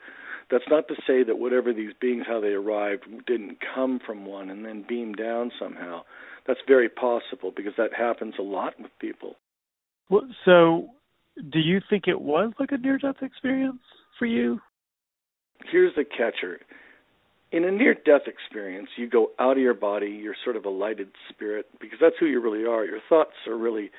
That's 0.51 0.65
not 0.69 0.89
to 0.89 0.95
say 1.07 1.23
that 1.23 1.39
whatever 1.39 1.73
these 1.73 1.93
beings, 2.01 2.25
how 2.27 2.41
they 2.41 2.49
arrived, 2.49 3.05
didn't 3.27 3.59
come 3.75 4.01
from 4.05 4.27
one 4.27 4.51
and 4.51 4.65
then 4.65 4.85
beam 4.89 5.15
down 5.15 5.53
somehow. 5.59 6.03
That's 6.47 6.61
very 6.67 6.89
possible 6.89 7.53
because 7.55 7.75
that 7.79 7.91
happens 7.97 8.35
a 8.39 8.43
lot 8.43 8.75
with 8.81 8.91
people. 9.01 9.37
Well, 10.09 10.29
so, 10.45 10.89
do 11.51 11.61
you 11.61 11.81
think 11.89 12.09
it 12.09 12.21
was 12.21 12.53
like 12.59 12.73
a 12.73 12.79
near-death 12.79 13.23
experience 13.23 13.83
for 14.19 14.27
you? 14.27 14.61
Here's 15.71 15.95
the 15.95 16.05
catcher. 16.05 16.61
In 17.53 17.65
a 17.65 17.71
near 17.71 17.95
death 17.95 18.23
experience, 18.27 18.89
you 18.97 19.09
go 19.09 19.31
out 19.39 19.53
of 19.53 19.59
your 19.59 19.75
body, 19.75 20.09
you're 20.09 20.37
sort 20.45 20.57
of 20.57 20.65
a 20.65 20.71
lighted 20.71 21.09
spirit 21.29 21.67
because 21.81 21.99
that's 22.01 22.17
who 22.19 22.27
you 22.27 22.41
really 22.41 22.65
are. 22.65 22.85
Your 22.85 23.01
thoughts 23.09 23.35
are 23.47 23.57
really 23.57 23.91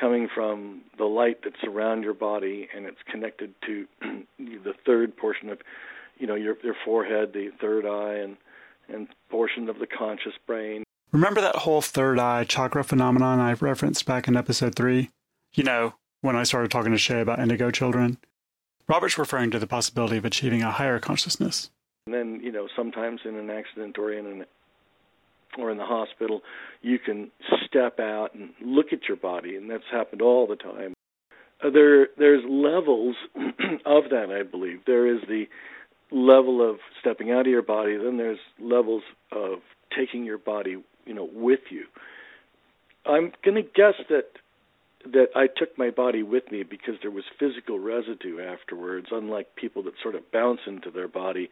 coming 0.00 0.28
from 0.34 0.80
the 0.98 1.04
light 1.04 1.38
that's 1.44 1.62
around 1.64 2.02
your 2.02 2.14
body 2.14 2.68
and 2.74 2.86
it's 2.86 2.98
connected 3.10 3.54
to 3.66 3.86
the 4.38 4.74
third 4.86 5.16
portion 5.16 5.50
of 5.50 5.58
you 6.18 6.26
know 6.26 6.34
your 6.34 6.56
your 6.62 6.76
forehead, 6.84 7.32
the 7.32 7.50
third 7.60 7.86
eye, 7.86 8.14
and 8.14 8.36
and 8.88 9.08
portion 9.28 9.68
of 9.68 9.78
the 9.78 9.86
conscious 9.86 10.34
brain. 10.46 10.84
Remember 11.12 11.40
that 11.40 11.56
whole 11.56 11.82
third 11.82 12.18
eye 12.18 12.44
chakra 12.44 12.84
phenomenon 12.84 13.40
I 13.40 13.52
referenced 13.54 14.06
back 14.06 14.28
in 14.28 14.36
episode 14.36 14.74
three? 14.74 15.10
You 15.54 15.64
know, 15.64 15.94
when 16.20 16.36
I 16.36 16.44
started 16.44 16.70
talking 16.70 16.92
to 16.92 16.98
Shay 16.98 17.20
about 17.20 17.40
indigo 17.40 17.70
children? 17.70 18.18
Robert's 18.86 19.18
referring 19.18 19.50
to 19.52 19.58
the 19.58 19.66
possibility 19.66 20.16
of 20.16 20.24
achieving 20.24 20.62
a 20.62 20.70
higher 20.70 20.98
consciousness. 20.98 21.70
And 22.06 22.14
then, 22.14 22.40
you 22.42 22.50
know, 22.50 22.66
sometimes 22.74 23.20
in 23.24 23.36
an 23.36 23.50
accident 23.50 23.98
or 23.98 24.12
in 24.12 24.26
an 24.26 24.44
or 25.58 25.70
in 25.70 25.78
the 25.78 25.84
hospital, 25.84 26.42
you 26.82 26.98
can 26.98 27.30
step 27.66 27.98
out 28.00 28.34
and 28.34 28.50
look 28.62 28.92
at 28.92 29.08
your 29.08 29.16
body, 29.16 29.56
and 29.56 29.70
that's 29.70 29.84
happened 29.90 30.22
all 30.22 30.46
the 30.46 30.56
time. 30.56 30.94
Uh, 31.62 31.70
there, 31.70 32.08
there's 32.16 32.42
levels 32.48 33.16
of 33.86 34.04
that, 34.10 34.30
I 34.30 34.42
believe. 34.42 34.80
There 34.86 35.06
is 35.06 35.20
the 35.28 35.46
level 36.10 36.68
of 36.68 36.78
stepping 37.00 37.30
out 37.30 37.42
of 37.42 37.46
your 37.46 37.62
body. 37.62 37.96
Then 37.96 38.16
there's 38.16 38.38
levels 38.60 39.02
of 39.32 39.58
taking 39.96 40.24
your 40.24 40.38
body, 40.38 40.82
you 41.04 41.14
know, 41.14 41.28
with 41.32 41.60
you. 41.70 41.84
I'm 43.06 43.32
going 43.44 43.56
to 43.56 43.62
guess 43.62 43.94
that 44.08 44.26
that 45.12 45.28
I 45.34 45.46
took 45.46 45.78
my 45.78 45.88
body 45.88 46.22
with 46.22 46.52
me 46.52 46.62
because 46.62 46.96
there 47.00 47.10
was 47.10 47.24
physical 47.38 47.78
residue 47.78 48.38
afterwards, 48.38 49.06
unlike 49.10 49.56
people 49.56 49.82
that 49.84 49.94
sort 50.02 50.14
of 50.14 50.30
bounce 50.30 50.60
into 50.66 50.90
their 50.90 51.08
body 51.08 51.48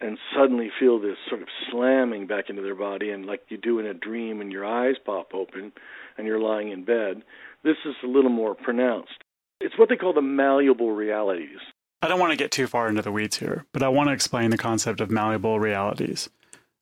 and 0.00 0.18
suddenly 0.36 0.70
feel 0.78 1.00
this 1.00 1.16
sort 1.28 1.42
of 1.42 1.48
slamming 1.70 2.26
back 2.26 2.50
into 2.50 2.62
their 2.62 2.74
body 2.74 3.10
and 3.10 3.26
like 3.26 3.42
you 3.48 3.56
do 3.56 3.78
in 3.78 3.86
a 3.86 3.94
dream 3.94 4.40
and 4.40 4.52
your 4.52 4.64
eyes 4.64 4.96
pop 5.04 5.34
open 5.34 5.72
and 6.18 6.26
you're 6.26 6.40
lying 6.40 6.70
in 6.70 6.84
bed. 6.84 7.22
This 7.64 7.76
is 7.84 7.94
a 8.04 8.06
little 8.06 8.30
more 8.30 8.54
pronounced. 8.54 9.24
It's 9.60 9.78
what 9.78 9.88
they 9.88 9.96
call 9.96 10.12
the 10.12 10.22
malleable 10.22 10.90
realities. 10.90 11.58
I 12.02 12.08
don't 12.08 12.20
want 12.20 12.32
to 12.32 12.36
get 12.36 12.50
too 12.50 12.66
far 12.66 12.88
into 12.88 13.02
the 13.02 13.10
weeds 13.10 13.38
here, 13.38 13.64
but 13.72 13.82
I 13.82 13.88
want 13.88 14.08
to 14.08 14.12
explain 14.12 14.50
the 14.50 14.58
concept 14.58 15.00
of 15.00 15.10
malleable 15.10 15.58
realities. 15.58 16.28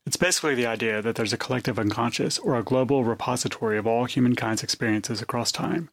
It's 0.07 0.17
basically 0.17 0.55
the 0.55 0.67
idea 0.67 1.01
that 1.01 1.15
there's 1.15 1.33
a 1.33 1.39
collective 1.39 1.79
unconscious 1.79 2.39
or 2.39 2.57
a 2.57 2.63
global 2.63 3.05
repository 3.05 3.79
of 3.79 3.87
all 3.87 4.05
humankind's 4.05 4.63
experiences 4.63 5.23
across 5.23 5.51
time. 5.51 5.89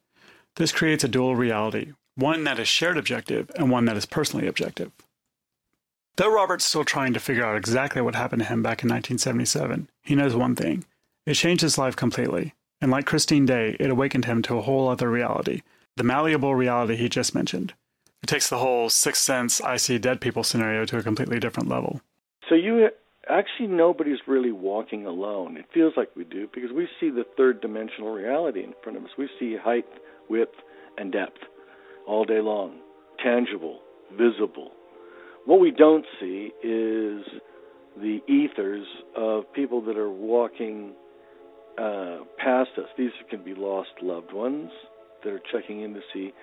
This 0.58 0.72
creates 0.72 1.04
a 1.04 1.08
dual 1.08 1.36
reality, 1.36 1.94
one 2.16 2.44
that 2.44 2.60
is 2.60 2.68
shared 2.68 2.98
objective 2.98 3.50
and 3.56 3.72
one 3.72 3.86
that 3.86 3.96
is 3.96 4.06
personally 4.06 4.48
objective. 4.48 4.92
Though 6.18 6.34
Robert's 6.34 6.66
still 6.66 6.84
trying 6.84 7.14
to 7.14 7.20
figure 7.20 7.46
out 7.46 7.58
exactly 7.58 8.02
what 8.02 8.16
happened 8.16 8.42
to 8.42 8.48
him 8.48 8.62
back 8.62 8.84
in 8.84 8.90
1977, 8.90 9.90
he 10.04 10.16
knows 10.16 10.36
one 10.36 10.56
thing. 10.56 10.86
It 11.26 11.36
changed 11.36 11.62
his 11.62 11.78
life 11.78 11.96
completely, 11.96 12.54
and 12.82 12.92
like 12.92 13.06
Christine 13.06 13.46
Day, 13.46 13.78
it 13.80 13.90
awakened 13.90 14.26
him 14.26 14.42
to 14.44 14.58
a 14.58 14.62
whole 14.62 14.90
other 14.90 15.10
reality, 15.10 15.62
the 15.96 16.04
malleable 16.04 16.56
reality 16.56 16.96
he 16.96 17.10
just 17.10 17.34
mentioned. 17.34 17.74
It 18.24 18.28
takes 18.28 18.50
the 18.50 18.58
whole 18.58 18.90
sixth 18.90 19.24
sense, 19.24 19.62
I 19.62 19.78
see 19.78 19.98
dead 19.98 20.22
people 20.22 20.44
scenario 20.44 20.86
to 20.86 20.98
a 20.98 21.04
completely 21.04 21.40
different 21.40 21.70
level. 21.70 22.02
So 22.50 22.56
you 22.56 22.90
actually 23.30 23.68
nobody's 23.68 24.20
really 24.28 24.52
walking 24.52 25.06
alone. 25.06 25.58
It 25.58 25.66
feels 25.74 25.94
like 25.96 26.10
we 26.16 26.24
do 26.24 26.48
because 26.54 26.72
we 26.72 26.88
see 27.00 27.10
the 27.10 27.26
third 27.38 27.62
dimensional 27.62 28.12
reality 28.12 28.64
in 28.64 28.74
front 28.84 28.98
of 28.98 29.06
us. 29.06 29.12
We 29.18 29.30
see 29.40 29.56
height, 29.56 29.86
width, 30.30 30.56
and 30.98 31.12
depth 31.12 31.38
all 32.08 32.26
day 32.26 32.42
long, 32.42 32.80
tangible, 33.24 33.80
visible. 34.12 34.72
What 35.46 35.60
we 35.60 35.72
don't 35.72 36.06
see 36.20 36.52
is 36.64 37.24
the 37.98 38.20
ethers 38.28 38.86
of 39.16 39.52
people 39.54 39.82
that 39.86 39.98
are 39.98 40.10
walking 40.10 40.94
uh, 41.78 42.20
past 42.38 42.70
us. 42.78 42.86
These 42.98 43.12
can 43.30 43.44
be 43.44 43.54
lost 43.56 43.90
loved 44.02 44.34
ones 44.34 44.70
that 45.24 45.32
are 45.32 45.42
checking 45.52 45.82
in 45.82 45.94
to 45.94 46.02
see 46.14 46.34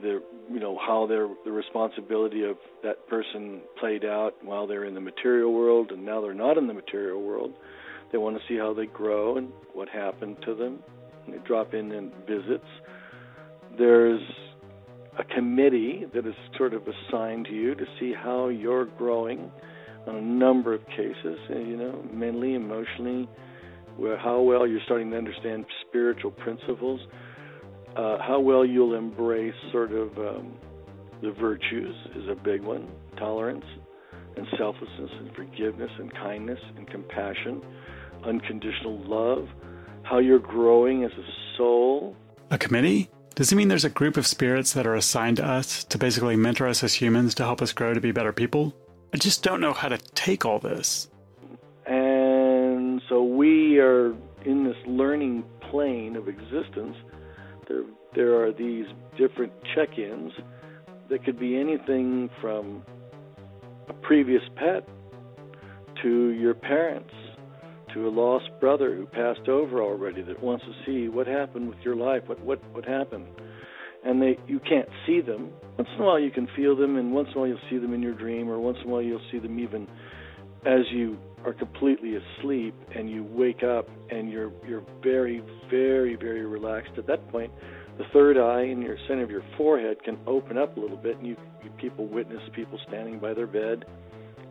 the 0.00 0.22
you 0.50 0.58
know 0.58 0.78
how 0.78 1.06
their 1.06 1.28
the 1.44 1.52
responsibility 1.52 2.44
of 2.44 2.56
that 2.82 3.06
person 3.08 3.60
played 3.78 4.04
out 4.04 4.32
while 4.42 4.66
they're 4.66 4.84
in 4.84 4.94
the 4.94 5.00
material 5.00 5.52
world 5.52 5.90
and 5.90 6.04
now 6.04 6.20
they're 6.20 6.32
not 6.32 6.56
in 6.56 6.66
the 6.66 6.74
material 6.74 7.22
world. 7.22 7.52
They 8.10 8.18
want 8.18 8.36
to 8.36 8.42
see 8.48 8.58
how 8.58 8.72
they 8.72 8.86
grow 8.86 9.36
and 9.36 9.50
what 9.72 9.88
happened 9.88 10.36
to 10.44 10.54
them. 10.54 10.78
They 11.28 11.38
drop 11.46 11.74
in 11.74 11.92
and 11.92 12.12
visits. 12.26 12.66
There's 13.78 14.20
a 15.18 15.24
committee 15.24 16.04
that 16.14 16.26
is 16.26 16.34
sort 16.56 16.74
of 16.74 16.82
assigned 16.86 17.46
to 17.46 17.52
you 17.52 17.74
to 17.74 17.84
see 18.00 18.12
how 18.12 18.48
you're 18.48 18.86
growing 18.86 19.50
on 20.06 20.16
a 20.16 20.20
number 20.20 20.72
of 20.74 20.84
cases 20.86 21.38
you 21.48 21.76
know 21.76 22.02
mentally 22.12 22.54
emotionally 22.54 23.28
where 23.96 24.16
how 24.16 24.40
well 24.40 24.66
you're 24.66 24.80
starting 24.84 25.10
to 25.10 25.16
understand 25.16 25.64
spiritual 25.86 26.30
principles 26.30 27.00
uh, 27.96 28.16
how 28.18 28.40
well 28.40 28.64
you'll 28.64 28.94
embrace 28.94 29.54
sort 29.70 29.92
of 29.92 30.16
um, 30.18 30.54
the 31.20 31.30
virtues 31.32 31.94
is 32.16 32.28
a 32.28 32.34
big 32.34 32.62
one 32.62 32.88
tolerance 33.16 33.64
and 34.36 34.46
selflessness 34.58 35.10
and 35.18 35.34
forgiveness 35.34 35.90
and 35.98 36.12
kindness 36.14 36.58
and 36.76 36.88
compassion, 36.88 37.62
unconditional 38.24 38.98
love, 39.04 39.48
how 40.02 40.18
you're 40.18 40.38
growing 40.38 41.04
as 41.04 41.12
a 41.12 41.56
soul. 41.56 42.16
A 42.50 42.58
committee? 42.58 43.10
Does 43.34 43.50
it 43.50 43.56
mean 43.56 43.68
there's 43.68 43.84
a 43.84 43.90
group 43.90 44.16
of 44.16 44.26
spirits 44.26 44.74
that 44.74 44.86
are 44.86 44.94
assigned 44.94 45.38
to 45.38 45.46
us 45.46 45.84
to 45.84 45.98
basically 45.98 46.36
mentor 46.36 46.68
us 46.68 46.84
as 46.84 46.94
humans 46.94 47.34
to 47.36 47.44
help 47.44 47.62
us 47.62 47.72
grow 47.72 47.94
to 47.94 48.00
be 48.00 48.12
better 48.12 48.32
people? 48.32 48.74
I 49.14 49.16
just 49.16 49.42
don't 49.42 49.60
know 49.60 49.72
how 49.72 49.88
to 49.88 49.98
take 49.98 50.44
all 50.44 50.58
this. 50.58 51.08
And 51.86 53.00
so 53.08 53.22
we 53.22 53.78
are 53.78 54.14
in 54.44 54.64
this 54.64 54.76
learning 54.86 55.44
plane 55.70 56.16
of 56.16 56.28
existence 56.28 56.96
there 57.68 57.84
there 58.14 58.42
are 58.42 58.52
these 58.52 58.86
different 59.16 59.52
check-ins 59.74 60.32
that 61.08 61.24
could 61.24 61.38
be 61.38 61.56
anything 61.58 62.28
from 62.40 62.82
a 63.88 63.92
previous 63.94 64.42
pet 64.56 64.86
to 66.02 66.28
your 66.30 66.54
parents 66.54 67.14
to 67.94 68.08
a 68.08 68.10
lost 68.10 68.48
brother 68.60 68.94
who 68.94 69.06
passed 69.06 69.48
over 69.48 69.82
already 69.82 70.22
that 70.22 70.42
wants 70.42 70.64
to 70.64 70.72
see 70.86 71.08
what 71.08 71.26
happened 71.26 71.68
with 71.68 71.78
your 71.82 71.96
life 71.96 72.22
what 72.26 72.40
what 72.40 72.60
what 72.72 72.84
happened. 72.84 73.26
And 74.04 74.20
they 74.20 74.38
you 74.46 74.60
can't 74.60 74.88
see 75.06 75.20
them. 75.20 75.50
Once 75.78 75.88
in 75.94 76.02
a 76.02 76.06
while 76.06 76.18
you 76.18 76.30
can 76.30 76.48
feel 76.56 76.76
them 76.76 76.96
and 76.96 77.12
once 77.12 77.28
in 77.32 77.36
a 77.36 77.40
while 77.40 77.48
you'll 77.48 77.70
see 77.70 77.78
them 77.78 77.94
in 77.94 78.02
your 78.02 78.14
dream 78.14 78.48
or 78.48 78.58
once 78.58 78.78
in 78.82 78.88
a 78.88 78.92
while 78.92 79.02
you'll 79.02 79.20
see 79.30 79.38
them 79.38 79.58
even 79.58 79.86
as 80.64 80.80
you 80.92 81.18
are 81.44 81.52
completely 81.52 82.14
asleep 82.16 82.74
and 82.94 83.10
you 83.10 83.24
wake 83.24 83.62
up 83.62 83.88
and 84.10 84.30
you're 84.30 84.52
you're 84.66 84.84
very 85.02 85.42
very 85.70 86.16
very 86.16 86.44
relaxed. 86.46 86.92
At 86.98 87.06
that 87.06 87.28
point 87.30 87.52
the 87.98 88.04
third 88.12 88.38
eye 88.38 88.64
in 88.64 88.80
your 88.80 88.96
center 89.06 89.22
of 89.22 89.30
your 89.30 89.44
forehead 89.56 90.02
can 90.02 90.18
open 90.26 90.56
up 90.56 90.76
a 90.76 90.80
little 90.80 90.96
bit 90.96 91.18
and 91.18 91.26
you, 91.26 91.36
you 91.62 91.70
people 91.72 92.06
witness 92.06 92.40
people 92.54 92.78
standing 92.88 93.18
by 93.18 93.34
their 93.34 93.46
bed 93.46 93.84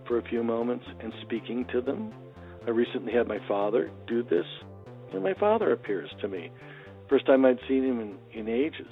for 0.08 0.20
a 0.20 0.24
few 0.30 0.44
moments 0.44 0.86
and 1.02 1.12
speaking 1.24 1.66
to 1.72 1.82
them 1.82 2.14
i 2.66 2.70
recently 2.70 3.12
had 3.14 3.28
my 3.28 3.40
father 3.48 3.92
do 4.08 4.24
this 4.24 4.46
and 5.14 5.24
my 5.24 5.34
father 5.34 5.72
appears 5.74 6.10
to 6.22 6.28
me. 6.28 6.50
First 7.10 7.26
time 7.26 7.46
i'd 7.46 7.60
seen 7.68 7.84
him 7.84 8.00
in, 8.00 8.18
in 8.32 8.48
ages. 8.48 8.88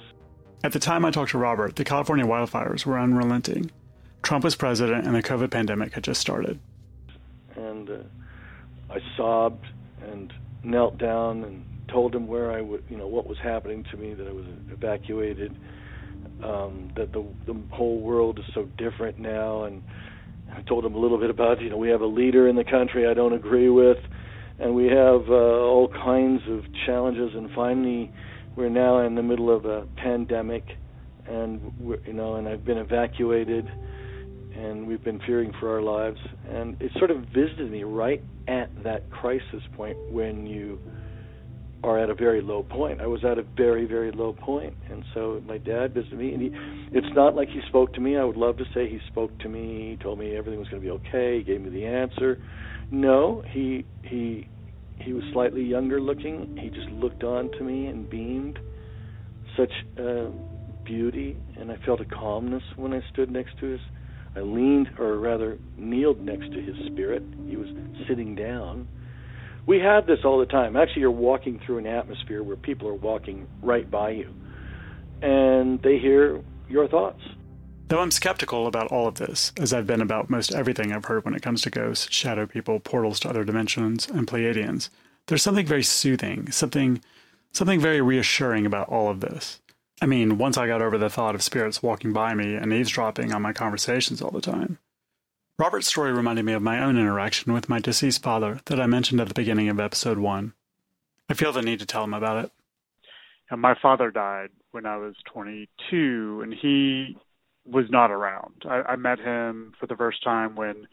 At 0.62 0.72
the 0.72 0.78
time 0.78 1.04
i 1.04 1.10
talked 1.10 1.30
to 1.32 1.38
robert 1.38 1.76
the 1.76 1.84
california 1.84 2.24
wildfires 2.26 2.84
were 2.84 2.98
unrelenting. 2.98 3.70
Trump 4.22 4.44
was 4.44 4.54
president 4.56 5.06
and 5.06 5.14
the 5.14 5.22
covid 5.22 5.50
pandemic 5.50 5.94
had 5.94 6.04
just 6.04 6.20
started. 6.20 6.58
And 7.56 7.90
uh, 7.90 7.96
I 8.90 8.98
sobbed 9.16 9.66
and 10.02 10.32
knelt 10.62 10.98
down 10.98 11.44
and 11.44 11.64
told 11.88 12.14
him 12.14 12.26
where 12.26 12.52
I 12.52 12.60
would, 12.60 12.84
you 12.88 12.96
know, 12.96 13.08
what 13.08 13.26
was 13.26 13.38
happening 13.38 13.84
to 13.90 13.96
me, 13.96 14.14
that 14.14 14.26
I 14.28 14.32
was 14.32 14.46
evacuated. 14.70 15.56
um, 16.42 16.90
that 16.96 17.12
the 17.12 17.24
the 17.46 17.54
whole 17.70 17.98
world 18.00 18.38
is 18.38 18.44
so 18.54 18.64
different 18.78 19.18
now, 19.18 19.64
and 19.64 19.82
I 20.56 20.62
told 20.62 20.84
him 20.84 20.94
a 20.94 20.98
little 20.98 21.18
bit 21.18 21.30
about 21.30 21.60
you 21.60 21.70
know 21.70 21.76
we 21.76 21.90
have 21.90 22.00
a 22.00 22.06
leader 22.06 22.48
in 22.48 22.56
the 22.56 22.64
country 22.64 23.06
I 23.06 23.14
don't 23.14 23.32
agree 23.32 23.68
with, 23.68 23.98
and 24.58 24.74
we 24.74 24.86
have 24.86 25.28
uh, 25.28 25.32
all 25.32 25.88
kinds 25.88 26.42
of 26.48 26.64
challenges, 26.86 27.30
and 27.34 27.50
finally 27.54 28.10
we're 28.56 28.68
now 28.68 29.06
in 29.06 29.14
the 29.14 29.22
middle 29.22 29.54
of 29.54 29.64
a 29.64 29.86
pandemic, 29.96 30.64
and 31.26 31.72
we're, 31.78 31.98
you 32.06 32.12
know 32.12 32.36
and 32.36 32.48
I've 32.48 32.64
been 32.64 32.78
evacuated, 32.78 33.66
and 34.54 34.86
we've 34.86 35.04
been 35.04 35.20
fearing 35.26 35.52
for 35.60 35.74
our 35.74 35.82
lives, 35.82 36.18
and 36.48 36.76
it 36.80 36.92
sort 36.98 37.10
of 37.10 37.24
visited 37.34 37.70
me 37.70 37.84
right 37.84 38.22
at 38.48 38.70
that 38.82 39.10
crisis 39.10 39.62
point 39.76 39.96
when 40.10 40.46
you 40.46 40.78
are 41.82 41.98
at 41.98 42.10
a 42.10 42.14
very 42.14 42.42
low 42.42 42.62
point. 42.62 43.00
I 43.00 43.06
was 43.06 43.24
at 43.24 43.38
a 43.38 43.42
very, 43.56 43.86
very 43.86 44.12
low 44.12 44.32
point, 44.32 44.74
and 44.90 45.02
so 45.14 45.40
my 45.46 45.58
dad 45.58 45.94
visited 45.94 46.18
me, 46.18 46.32
and 46.34 46.42
he, 46.42 46.50
it's 46.92 47.14
not 47.14 47.34
like 47.34 47.48
he 47.48 47.60
spoke 47.68 47.94
to 47.94 48.00
me. 48.00 48.16
I 48.16 48.24
would 48.24 48.36
love 48.36 48.56
to 48.58 48.64
say 48.74 48.88
he 48.88 48.98
spoke 49.08 49.36
to 49.40 49.48
me. 49.48 49.90
He 49.90 49.96
told 49.96 50.18
me 50.18 50.36
everything 50.36 50.58
was 50.58 50.68
going 50.68 50.82
to 50.82 50.86
be 50.86 50.92
okay. 50.92 51.38
He 51.38 51.44
gave 51.44 51.60
me 51.60 51.70
the 51.70 51.86
answer. 51.86 52.38
No, 52.90 53.42
he 53.50 53.86
he 54.02 54.48
he 54.98 55.12
was 55.12 55.22
slightly 55.32 55.62
younger 55.62 56.00
looking. 56.00 56.58
He 56.60 56.68
just 56.68 56.90
looked 56.90 57.24
on 57.24 57.50
to 57.58 57.64
me 57.64 57.86
and 57.86 58.08
beamed 58.10 58.58
such 59.56 59.72
uh, 59.98 60.26
beauty, 60.84 61.36
and 61.58 61.70
I 61.70 61.76
felt 61.86 62.00
a 62.00 62.04
calmness 62.04 62.62
when 62.76 62.92
I 62.92 63.00
stood 63.12 63.30
next 63.30 63.58
to 63.60 63.66
his. 63.66 63.80
I 64.36 64.40
leaned, 64.40 64.88
or 64.98 65.18
rather, 65.18 65.58
kneeled 65.76 66.20
next 66.20 66.52
to 66.52 66.60
his 66.60 66.76
spirit. 66.86 67.22
He 67.48 67.56
was 67.56 67.66
sitting 68.06 68.34
down 68.36 68.86
we 69.70 69.78
have 69.78 70.04
this 70.04 70.18
all 70.24 70.40
the 70.40 70.46
time. 70.46 70.76
Actually, 70.76 71.02
you're 71.02 71.12
walking 71.12 71.60
through 71.64 71.78
an 71.78 71.86
atmosphere 71.86 72.42
where 72.42 72.56
people 72.56 72.88
are 72.88 72.94
walking 72.94 73.46
right 73.62 73.88
by 73.88 74.10
you, 74.10 74.34
and 75.22 75.80
they 75.82 75.96
hear 75.96 76.42
your 76.68 76.88
thoughts. 76.88 77.22
Though 77.86 78.00
I'm 78.00 78.10
skeptical 78.10 78.66
about 78.66 78.88
all 78.88 79.06
of 79.06 79.14
this, 79.14 79.52
as 79.60 79.72
I've 79.72 79.86
been 79.86 80.00
about 80.00 80.28
most 80.28 80.52
everything 80.52 80.92
I've 80.92 81.04
heard 81.04 81.24
when 81.24 81.34
it 81.34 81.42
comes 81.42 81.62
to 81.62 81.70
ghosts, 81.70 82.12
shadow 82.12 82.46
people, 82.46 82.80
portals 82.80 83.20
to 83.20 83.28
other 83.28 83.44
dimensions, 83.44 84.08
and 84.08 84.26
Pleiadians, 84.26 84.90
there's 85.28 85.42
something 85.44 85.66
very 85.66 85.84
soothing, 85.84 86.50
something 86.50 87.00
something 87.52 87.78
very 87.78 88.00
reassuring 88.00 88.66
about 88.66 88.88
all 88.88 89.08
of 89.08 89.20
this. 89.20 89.60
I 90.02 90.06
mean, 90.06 90.36
once 90.36 90.58
I 90.58 90.66
got 90.66 90.82
over 90.82 90.98
the 90.98 91.10
thought 91.10 91.36
of 91.36 91.44
spirits 91.44 91.80
walking 91.80 92.12
by 92.12 92.34
me 92.34 92.56
and 92.56 92.72
eavesdropping 92.72 93.32
on 93.32 93.42
my 93.42 93.52
conversations 93.52 94.20
all 94.20 94.32
the 94.32 94.40
time, 94.40 94.78
Robert's 95.60 95.88
story 95.88 96.10
reminded 96.10 96.46
me 96.46 96.54
of 96.54 96.62
my 96.62 96.82
own 96.82 96.96
interaction 96.96 97.52
with 97.52 97.68
my 97.68 97.78
deceased 97.78 98.22
father 98.22 98.60
that 98.64 98.80
I 98.80 98.86
mentioned 98.86 99.20
at 99.20 99.28
the 99.28 99.34
beginning 99.34 99.68
of 99.68 99.78
episode 99.78 100.16
one. 100.16 100.54
I 101.28 101.34
feel 101.34 101.52
the 101.52 101.60
need 101.60 101.80
to 101.80 101.86
tell 101.86 102.02
him 102.02 102.14
about 102.14 102.46
it. 102.46 102.50
And 103.50 103.60
my 103.60 103.74
father 103.82 104.10
died 104.10 104.48
when 104.70 104.86
I 104.86 104.96
was 104.96 105.16
22, 105.30 106.40
and 106.42 106.54
he 106.54 107.14
was 107.66 107.84
not 107.90 108.10
around. 108.10 108.62
I, 108.64 108.92
I 108.92 108.96
met 108.96 109.18
him 109.18 109.74
for 109.78 109.86
the 109.86 109.96
first 109.96 110.24
time 110.24 110.56
when 110.56 110.86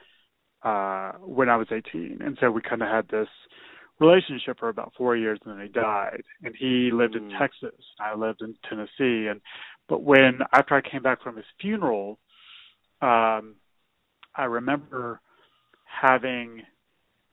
uh, 0.64 1.14
when 1.22 1.48
I 1.48 1.56
was 1.56 1.68
18, 1.72 2.18
and 2.20 2.38
so 2.42 2.52
we 2.52 2.62
kind 2.62 2.82
of 2.82 2.90
had 2.90 3.08
this 3.08 3.30
relationship 4.02 4.60
for 4.60 4.68
about 4.68 4.92
four 4.98 5.16
years, 5.16 5.40
and 5.46 5.58
then 5.58 5.66
he 5.66 5.72
died. 5.72 6.24
And 6.44 6.54
he 6.60 6.90
lived 6.92 7.16
in 7.16 7.30
mm. 7.30 7.40
Texas. 7.40 7.86
I 8.02 8.16
lived 8.16 8.42
in 8.42 8.54
Tennessee, 8.68 9.28
and 9.30 9.40
but 9.88 10.04
when 10.04 10.40
after 10.52 10.76
I 10.76 10.82
came 10.82 11.04
back 11.04 11.24
from 11.24 11.38
his 11.38 11.46
funeral, 11.62 12.20
um, 13.02 13.56
I 14.38 14.46
remember 14.46 15.20
having 15.84 16.62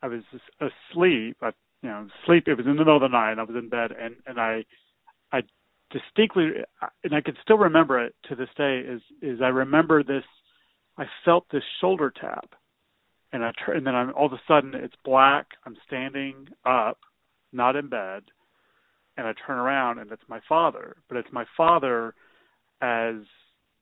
I 0.02 0.08
was 0.08 0.22
asleep. 0.60 1.38
I, 1.40 1.50
you 1.82 1.88
know, 1.88 2.06
sleep. 2.26 2.46
It 2.46 2.56
was 2.56 2.66
in 2.66 2.72
the 2.72 2.78
middle 2.78 2.96
of 2.96 3.00
the 3.00 3.08
night. 3.08 3.38
I 3.38 3.42
was 3.42 3.56
in 3.56 3.70
bed, 3.70 3.90
and 3.98 4.16
and 4.26 4.38
I, 4.38 4.64
I 5.32 5.42
distinctly, 5.90 6.50
and 7.02 7.14
I 7.14 7.22
can 7.22 7.36
still 7.42 7.56
remember 7.56 8.04
it 8.04 8.14
to 8.28 8.34
this 8.34 8.50
day. 8.56 8.80
Is 8.80 9.00
is 9.22 9.40
I 9.42 9.48
remember 9.48 10.02
this. 10.02 10.24
I 10.98 11.04
felt 11.24 11.46
this 11.50 11.62
shoulder 11.80 12.12
tap, 12.20 12.50
and 13.32 13.42
I 13.42 13.52
turn, 13.64 13.78
and 13.78 13.86
then 13.86 13.94
I'm 13.94 14.12
all 14.14 14.26
of 14.26 14.32
a 14.32 14.40
sudden 14.46 14.74
it's 14.74 14.94
black. 15.04 15.46
I'm 15.64 15.76
standing 15.86 16.48
up, 16.66 16.98
not 17.52 17.76
in 17.76 17.88
bed, 17.88 18.24
and 19.16 19.26
I 19.26 19.32
turn 19.46 19.58
around 19.58 19.98
and 20.00 20.10
it's 20.12 20.22
my 20.28 20.40
father. 20.48 20.96
But 21.08 21.16
it's 21.18 21.32
my 21.32 21.44
father 21.56 22.14
as 22.82 23.16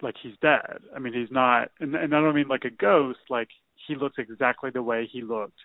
like 0.03 0.17
he's 0.23 0.35
dead. 0.43 0.83
I 0.95 0.99
mean, 0.99 1.13
he's 1.13 1.31
not, 1.31 1.71
and, 1.81 1.95
and 1.95 2.15
I 2.15 2.21
don't 2.21 2.35
mean 2.35 2.49
like 2.49 2.65
a 2.65 2.71
ghost. 2.71 3.21
Like 3.31 3.49
he 3.87 3.95
looks 3.95 4.17
exactly 4.19 4.71
the 4.71 4.83
way 4.83 5.09
he 5.11 5.23
looked 5.23 5.59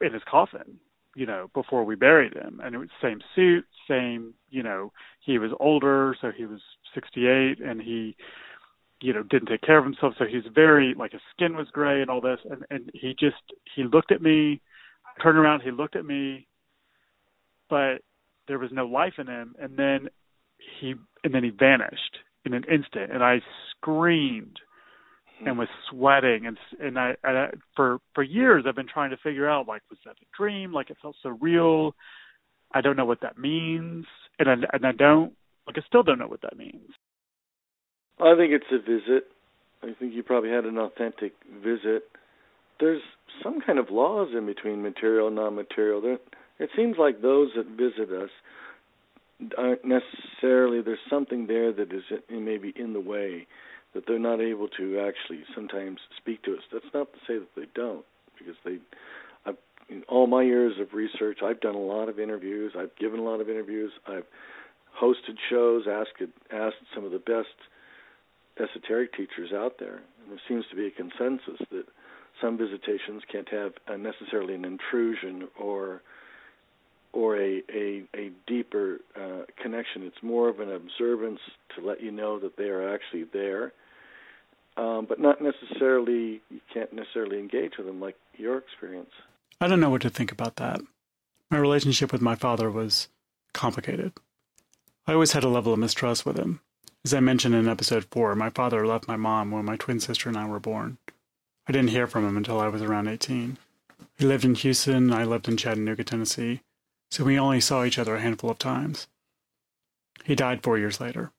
in 0.00 0.12
his 0.12 0.22
coffin, 0.30 0.78
you 1.14 1.26
know, 1.26 1.50
before 1.54 1.84
we 1.84 1.94
buried 1.94 2.34
him. 2.34 2.60
And 2.62 2.74
it 2.74 2.78
was 2.78 2.88
same 3.02 3.20
suit, 3.34 3.64
same, 3.88 4.34
you 4.50 4.62
know, 4.62 4.92
he 5.20 5.38
was 5.38 5.50
older, 5.58 6.16
so 6.20 6.30
he 6.36 6.46
was 6.46 6.60
68, 6.94 7.60
and 7.60 7.80
he, 7.80 8.16
you 9.00 9.12
know, 9.12 9.22
didn't 9.22 9.48
take 9.48 9.62
care 9.62 9.78
of 9.78 9.84
himself, 9.84 10.14
so 10.18 10.24
he's 10.24 10.44
very 10.54 10.94
like 10.94 11.12
his 11.12 11.20
skin 11.34 11.56
was 11.56 11.68
gray 11.72 12.02
and 12.02 12.10
all 12.10 12.20
this, 12.20 12.38
and 12.50 12.64
and 12.70 12.90
he 12.94 13.14
just 13.18 13.42
he 13.74 13.84
looked 13.84 14.12
at 14.12 14.22
me, 14.22 14.60
turned 15.22 15.38
around, 15.38 15.62
he 15.62 15.70
looked 15.70 15.96
at 15.96 16.04
me, 16.04 16.46
but 17.68 18.02
there 18.46 18.58
was 18.58 18.70
no 18.72 18.86
life 18.86 19.14
in 19.18 19.26
him, 19.26 19.54
and 19.58 19.76
then 19.76 20.08
he 20.80 20.94
and 21.24 21.34
then 21.34 21.44
he 21.44 21.50
vanished 21.50 22.18
in 22.44 22.54
an 22.54 22.64
instant, 22.64 23.12
and 23.12 23.22
I 23.22 23.40
screamed 23.70 24.58
hmm. 25.38 25.48
and 25.48 25.58
was 25.58 25.68
sweating 25.90 26.46
and 26.46 26.56
and 26.80 26.98
I, 26.98 27.14
and 27.22 27.38
I 27.38 27.46
for 27.76 27.98
for 28.14 28.22
years 28.22 28.64
I've 28.66 28.76
been 28.76 28.88
trying 28.92 29.10
to 29.10 29.16
figure 29.18 29.48
out 29.48 29.68
like 29.68 29.82
was 29.90 29.98
that 30.04 30.16
a 30.20 30.36
dream? 30.36 30.72
Like 30.72 30.90
it 30.90 30.96
felt 31.02 31.16
so 31.22 31.30
real. 31.40 31.94
I 32.72 32.80
don't 32.80 32.96
know 32.96 33.04
what 33.04 33.22
that 33.22 33.38
means 33.38 34.06
and 34.38 34.48
I, 34.48 34.54
and 34.72 34.86
I 34.86 34.92
don't 34.92 35.32
like 35.66 35.76
I 35.76 35.82
still 35.86 36.02
don't 36.02 36.18
know 36.18 36.28
what 36.28 36.42
that 36.42 36.56
means. 36.56 36.90
I 38.18 38.34
think 38.36 38.52
it's 38.52 38.66
a 38.72 38.78
visit. 38.78 39.28
I 39.82 39.94
think 39.98 40.14
you 40.14 40.22
probably 40.22 40.50
had 40.50 40.66
an 40.66 40.76
authentic 40.76 41.32
visit. 41.62 42.04
There's 42.78 43.00
some 43.42 43.60
kind 43.66 43.78
of 43.78 43.90
laws 43.90 44.28
in 44.36 44.44
between 44.46 44.82
material 44.82 45.28
and 45.28 45.36
non-material. 45.36 46.00
There 46.02 46.18
it 46.58 46.68
seems 46.76 46.96
like 46.98 47.22
those 47.22 47.48
that 47.56 47.66
visit 47.66 48.12
us 48.12 48.28
aren't 49.56 49.84
necessarily 49.84 50.82
there's 50.82 50.98
something 51.08 51.46
there 51.46 51.72
that 51.72 51.92
is 51.92 52.02
maybe 52.30 52.72
in 52.76 52.92
the 52.92 53.00
way 53.00 53.46
that 53.94 54.04
they're 54.06 54.18
not 54.18 54.40
able 54.40 54.68
to 54.68 55.00
actually 55.00 55.42
sometimes 55.54 55.98
speak 56.16 56.42
to 56.44 56.52
us. 56.52 56.62
That's 56.72 56.92
not 56.94 57.12
to 57.12 57.18
say 57.26 57.38
that 57.38 57.54
they 57.56 57.66
don't, 57.74 58.04
because 58.38 58.54
they. 58.64 58.78
I've, 59.44 59.56
in 59.88 60.02
all 60.08 60.26
my 60.26 60.42
years 60.42 60.74
of 60.80 60.94
research, 60.94 61.38
I've 61.42 61.60
done 61.60 61.74
a 61.74 61.78
lot 61.78 62.08
of 62.08 62.20
interviews. 62.20 62.72
I've 62.78 62.94
given 62.96 63.18
a 63.18 63.24
lot 63.24 63.40
of 63.40 63.48
interviews. 63.48 63.92
I've 64.06 64.26
hosted 65.00 65.36
shows, 65.48 65.84
asked 65.90 66.22
asked 66.52 66.76
some 66.94 67.04
of 67.04 67.12
the 67.12 67.18
best 67.18 67.48
esoteric 68.58 69.12
teachers 69.14 69.52
out 69.52 69.78
there, 69.78 69.96
and 70.22 70.30
there 70.30 70.40
seems 70.46 70.64
to 70.70 70.76
be 70.76 70.86
a 70.86 70.90
consensus 70.90 71.66
that 71.70 71.86
some 72.40 72.56
visitations 72.56 73.22
can't 73.30 73.48
have 73.48 73.72
necessarily 73.98 74.54
an 74.54 74.64
intrusion 74.64 75.48
or 75.58 76.02
or 77.12 77.36
a 77.36 77.62
a, 77.72 78.02
a 78.16 78.30
deeper 78.46 79.00
uh, 79.16 79.44
connection. 79.62 80.02
It's 80.02 80.22
more 80.22 80.48
of 80.48 80.60
an 80.60 80.72
observance 80.72 81.40
to 81.76 81.86
let 81.86 82.02
you 82.02 82.10
know 82.10 82.38
that 82.38 82.56
they 82.56 82.68
are 82.68 82.94
actually 82.94 83.24
there, 83.32 83.72
um, 84.76 85.06
but 85.08 85.20
not 85.20 85.40
necessarily. 85.40 86.40
You 86.50 86.60
can't 86.72 86.92
necessarily 86.92 87.38
engage 87.38 87.72
with 87.76 87.86
them 87.86 88.00
like 88.00 88.16
your 88.36 88.58
experience. 88.58 89.10
I 89.60 89.68
don't 89.68 89.80
know 89.80 89.90
what 89.90 90.02
to 90.02 90.10
think 90.10 90.32
about 90.32 90.56
that. 90.56 90.80
My 91.50 91.58
relationship 91.58 92.12
with 92.12 92.22
my 92.22 92.34
father 92.34 92.70
was 92.70 93.08
complicated. 93.52 94.12
I 95.06 95.12
always 95.12 95.32
had 95.32 95.44
a 95.44 95.48
level 95.48 95.72
of 95.72 95.78
mistrust 95.78 96.24
with 96.24 96.36
him. 96.38 96.60
As 97.04 97.12
I 97.12 97.20
mentioned 97.20 97.54
in 97.54 97.66
episode 97.66 98.04
4, 98.10 98.34
my 98.36 98.50
father 98.50 98.86
left 98.86 99.08
my 99.08 99.16
mom 99.16 99.50
when 99.50 99.64
my 99.64 99.76
twin 99.76 100.00
sister 100.00 100.28
and 100.28 100.38
I 100.38 100.46
were 100.46 100.60
born. 100.60 100.98
I 101.66 101.72
didn't 101.72 101.90
hear 101.90 102.06
from 102.06 102.26
him 102.26 102.36
until 102.36 102.60
I 102.60 102.68
was 102.68 102.82
around 102.82 103.08
18. 103.08 103.56
He 104.18 104.26
lived 104.26 104.44
in 104.44 104.54
Houston, 104.54 105.12
I 105.12 105.24
lived 105.24 105.48
in 105.48 105.56
Chattanooga, 105.56 106.04
Tennessee, 106.04 106.60
so 107.10 107.24
we 107.24 107.38
only 107.38 107.60
saw 107.60 107.84
each 107.84 107.98
other 107.98 108.16
a 108.16 108.20
handful 108.20 108.50
of 108.50 108.58
times. 108.58 109.08
He 110.24 110.34
died 110.34 110.62
four 110.62 110.78
years 110.78 111.00
later. 111.00 111.32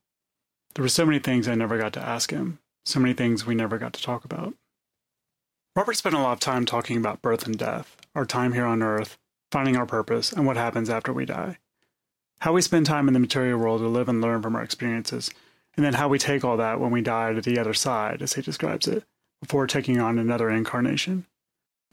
There 0.76 0.84
were 0.84 0.90
so 0.90 1.06
many 1.06 1.20
things 1.20 1.48
I 1.48 1.56
never 1.56 1.78
got 1.78 1.94
to 1.94 2.02
ask 2.06 2.32
him, 2.32 2.60
so 2.86 3.00
many 3.00 3.14
things 3.14 3.46
we 3.46 3.56
never 3.56 3.78
got 3.78 3.94
to 3.94 4.02
talk 4.02 4.26
about. 4.26 4.54
Robert 5.76 5.94
spent 5.94 6.16
a 6.16 6.20
lot 6.20 6.34
of 6.34 6.40
time 6.40 6.66
talking 6.66 6.98
about 6.98 7.22
birth 7.22 7.46
and 7.46 7.58
death, 7.58 7.96
our 8.16 8.26
time 8.26 8.54
here 8.54 8.66
on 8.66 8.84
Earth, 8.84 9.18
finding 9.52 9.78
our 9.78 9.86
purpose, 9.86 10.32
and 10.32 10.46
what 10.46 10.58
happens 10.58 10.90
after 10.90 11.14
we 11.14 11.26
die. 11.26 11.58
How 12.40 12.54
we 12.54 12.62
spend 12.62 12.86
time 12.86 13.08
in 13.08 13.14
the 13.14 13.20
material 13.20 13.60
world 13.60 13.82
to 13.82 13.88
live 13.88 14.10
and 14.10 14.20
learn 14.22 14.42
from 14.42 14.56
our 14.56 14.64
experiences, 14.64 15.32
and 15.78 15.86
then 15.86 15.94
how 15.94 16.10
we 16.10 16.20
take 16.20 16.44
all 16.44 16.58
that 16.58 16.80
when 16.80 16.92
we 16.92 17.02
die 17.02 17.34
to 17.34 17.42
the 17.42 17.60
other 17.60 17.74
side, 17.74 18.22
as 18.22 18.34
he 18.34 18.42
describes 18.42 18.88
it, 18.88 19.04
before 19.42 19.68
taking 19.68 20.00
on 20.00 20.20
another 20.20 20.50
incarnation. 20.50 21.26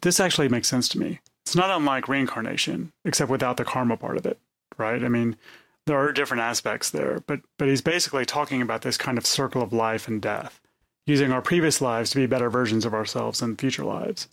This 0.02 0.20
actually 0.20 0.48
makes 0.48 0.68
sense 0.68 0.88
to 0.90 0.98
me. 0.98 1.20
It's 1.48 1.56
not 1.56 1.70
unlike 1.70 2.10
reincarnation, 2.10 2.92
except 3.06 3.30
without 3.30 3.56
the 3.56 3.64
karma 3.64 3.96
part 3.96 4.18
of 4.18 4.26
it, 4.26 4.38
right? 4.76 5.02
I 5.02 5.08
mean, 5.08 5.34
there 5.86 5.96
are 5.96 6.12
different 6.12 6.42
aspects 6.42 6.90
there, 6.90 7.20
but 7.26 7.40
but 7.56 7.68
he's 7.68 7.80
basically 7.80 8.26
talking 8.26 8.60
about 8.60 8.82
this 8.82 8.98
kind 8.98 9.16
of 9.16 9.24
circle 9.24 9.62
of 9.62 9.72
life 9.72 10.08
and 10.08 10.20
death, 10.20 10.60
using 11.06 11.32
our 11.32 11.40
previous 11.40 11.80
lives 11.80 12.10
to 12.10 12.16
be 12.16 12.26
better 12.26 12.50
versions 12.50 12.84
of 12.84 12.92
ourselves 12.92 13.40
in 13.40 13.56
future 13.56 13.82
lives. 13.82 14.28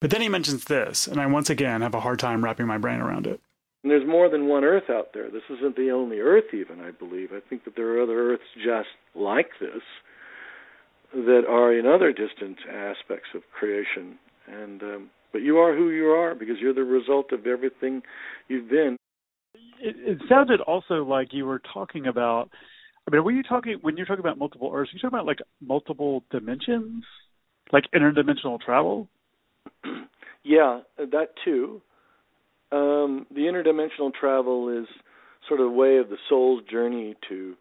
But 0.00 0.08
then 0.08 0.22
he 0.22 0.28
mentions 0.30 0.64
this, 0.64 1.06
and 1.06 1.20
I 1.20 1.26
once 1.26 1.50
again 1.50 1.82
have 1.82 1.92
a 1.92 2.00
hard 2.00 2.18
time 2.18 2.42
wrapping 2.42 2.66
my 2.66 2.78
brain 2.78 3.00
around 3.00 3.26
it. 3.26 3.42
And 3.82 3.90
there's 3.90 4.08
more 4.08 4.30
than 4.30 4.48
one 4.48 4.64
Earth 4.64 4.88
out 4.88 5.12
there. 5.12 5.28
This 5.28 5.42
isn't 5.50 5.76
the 5.76 5.90
only 5.90 6.20
Earth, 6.20 6.54
even, 6.54 6.80
I 6.80 6.92
believe. 6.92 7.32
I 7.34 7.40
think 7.40 7.64
that 7.64 7.76
there 7.76 7.88
are 7.88 8.02
other 8.02 8.32
Earths 8.32 8.42
just 8.56 8.88
like 9.14 9.50
this 9.60 9.82
that 11.12 11.44
are 11.46 11.74
in 11.74 11.84
other 11.84 12.10
distant 12.10 12.56
aspects 12.66 13.28
of 13.34 13.42
creation. 13.52 14.18
And 14.46 14.82
um, 14.82 15.10
but 15.34 15.42
you 15.42 15.58
are 15.58 15.76
who 15.76 15.90
you 15.90 16.06
are 16.06 16.32
because 16.32 16.54
you're 16.60 16.72
the 16.72 16.84
result 16.84 17.32
of 17.32 17.44
everything 17.44 18.02
you've 18.46 18.70
been. 18.70 18.96
It, 19.80 19.96
it 19.98 20.18
sounded 20.28 20.60
also 20.60 21.04
like 21.04 21.32
you 21.32 21.44
were 21.44 21.60
talking 21.74 22.06
about. 22.06 22.50
I 23.06 23.10
mean, 23.10 23.24
were 23.24 23.32
you 23.32 23.42
talking 23.42 23.78
when 23.82 23.96
you're 23.96 24.06
talking 24.06 24.20
about 24.20 24.38
multiple 24.38 24.70
Earths? 24.72 24.92
You 24.94 25.00
talking 25.00 25.18
about 25.18 25.26
like 25.26 25.40
multiple 25.60 26.22
dimensions, 26.30 27.02
like 27.72 27.84
interdimensional 27.92 28.60
travel? 28.60 29.08
yeah, 30.44 30.82
that 30.98 31.30
too. 31.44 31.82
Um, 32.70 33.26
the 33.34 33.42
interdimensional 33.42 34.14
travel 34.14 34.68
is 34.68 34.86
sort 35.48 35.58
of 35.58 35.66
a 35.66 35.70
way 35.70 35.96
of 35.96 36.10
the 36.10 36.16
soul's 36.28 36.62
journey 36.70 37.16
to 37.28 37.56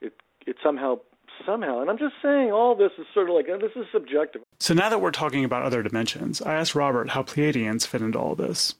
it. 0.00 0.12
It 0.46 0.54
somehow, 0.62 1.00
somehow, 1.44 1.80
and 1.80 1.90
I'm 1.90 1.98
just 1.98 2.14
saying, 2.22 2.52
all 2.52 2.76
this 2.76 2.92
is 2.96 3.06
sort 3.12 3.28
of 3.28 3.34
like 3.34 3.46
this 3.46 3.72
is 3.74 3.86
subjective. 3.92 4.42
So 4.60 4.74
now 4.74 4.88
that 4.88 5.00
we're 5.00 5.12
talking 5.12 5.44
about 5.44 5.62
other 5.62 5.82
dimensions, 5.82 6.42
I 6.42 6.54
asked 6.54 6.74
Robert 6.74 7.10
how 7.10 7.22
Pleiadians 7.22 7.86
fit 7.86 8.02
into 8.02 8.18
all 8.18 8.34
this. 8.34 8.74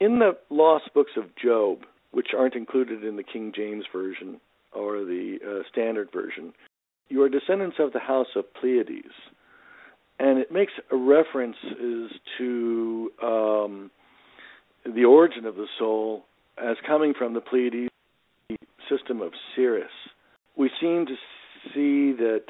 In 0.00 0.18
the 0.18 0.36
lost 0.50 0.92
books 0.94 1.12
of 1.16 1.34
Job, 1.34 1.84
which 2.10 2.28
aren't 2.36 2.54
included 2.54 3.02
in 3.02 3.16
the 3.16 3.22
King 3.22 3.52
James 3.54 3.84
version 3.90 4.40
or 4.72 5.04
the 5.04 5.38
uh, 5.44 5.68
standard 5.70 6.10
version, 6.12 6.52
you 7.08 7.22
are 7.22 7.28
descendants 7.28 7.78
of 7.78 7.92
the 7.92 7.98
house 7.98 8.28
of 8.36 8.52
Pleiades, 8.52 9.14
and 10.18 10.38
it 10.38 10.52
makes 10.52 10.72
references 10.92 12.12
to 12.36 13.10
um, 13.22 13.90
the 14.84 15.04
origin 15.04 15.46
of 15.46 15.56
the 15.56 15.66
soul 15.78 16.26
as 16.58 16.76
coming 16.86 17.14
from 17.14 17.32
the 17.32 17.40
Pleiades 17.40 17.90
system 18.90 19.22
of 19.22 19.32
Sirius. 19.56 19.90
We 20.56 20.70
seem 20.80 21.06
to 21.06 21.14
see 21.72 22.12
that 22.16 22.44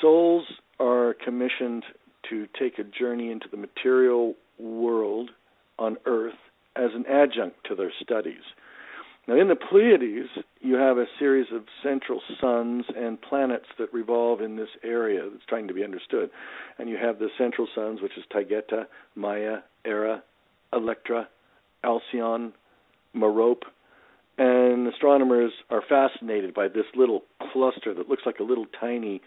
souls 0.00 0.44
are 0.80 1.14
commissioned 1.24 1.84
to 2.30 2.46
take 2.58 2.78
a 2.78 2.84
journey 2.84 3.30
into 3.30 3.46
the 3.50 3.56
material 3.56 4.34
world 4.58 5.30
on 5.78 5.96
Earth 6.06 6.34
as 6.76 6.90
an 6.94 7.04
adjunct 7.06 7.56
to 7.68 7.74
their 7.74 7.92
studies. 8.02 8.42
Now, 9.26 9.38
in 9.38 9.48
the 9.48 9.56
Pleiades, 9.56 10.28
you 10.60 10.76
have 10.76 10.96
a 10.96 11.04
series 11.18 11.48
of 11.52 11.64
central 11.82 12.20
suns 12.40 12.86
and 12.96 13.20
planets 13.20 13.66
that 13.78 13.92
revolve 13.92 14.40
in 14.40 14.56
this 14.56 14.70
area 14.82 15.28
that's 15.30 15.44
trying 15.46 15.68
to 15.68 15.74
be 15.74 15.84
understood. 15.84 16.30
And 16.78 16.88
you 16.88 16.96
have 16.96 17.18
the 17.18 17.28
central 17.36 17.68
suns, 17.74 18.00
which 18.00 18.16
is 18.16 18.24
Taygeta, 18.34 18.86
Maia, 19.14 19.58
Era, 19.84 20.22
Electra, 20.72 21.28
Alcyon, 21.84 22.54
Merope, 23.14 23.64
and 24.38 24.86
astronomers 24.86 25.52
are 25.68 25.82
fascinated 25.86 26.54
by 26.54 26.68
this 26.68 26.86
little 26.94 27.24
cluster 27.52 27.92
that 27.92 28.08
looks 28.08 28.22
like 28.24 28.38
a 28.38 28.44
little 28.44 28.66
tiny, 28.80 29.20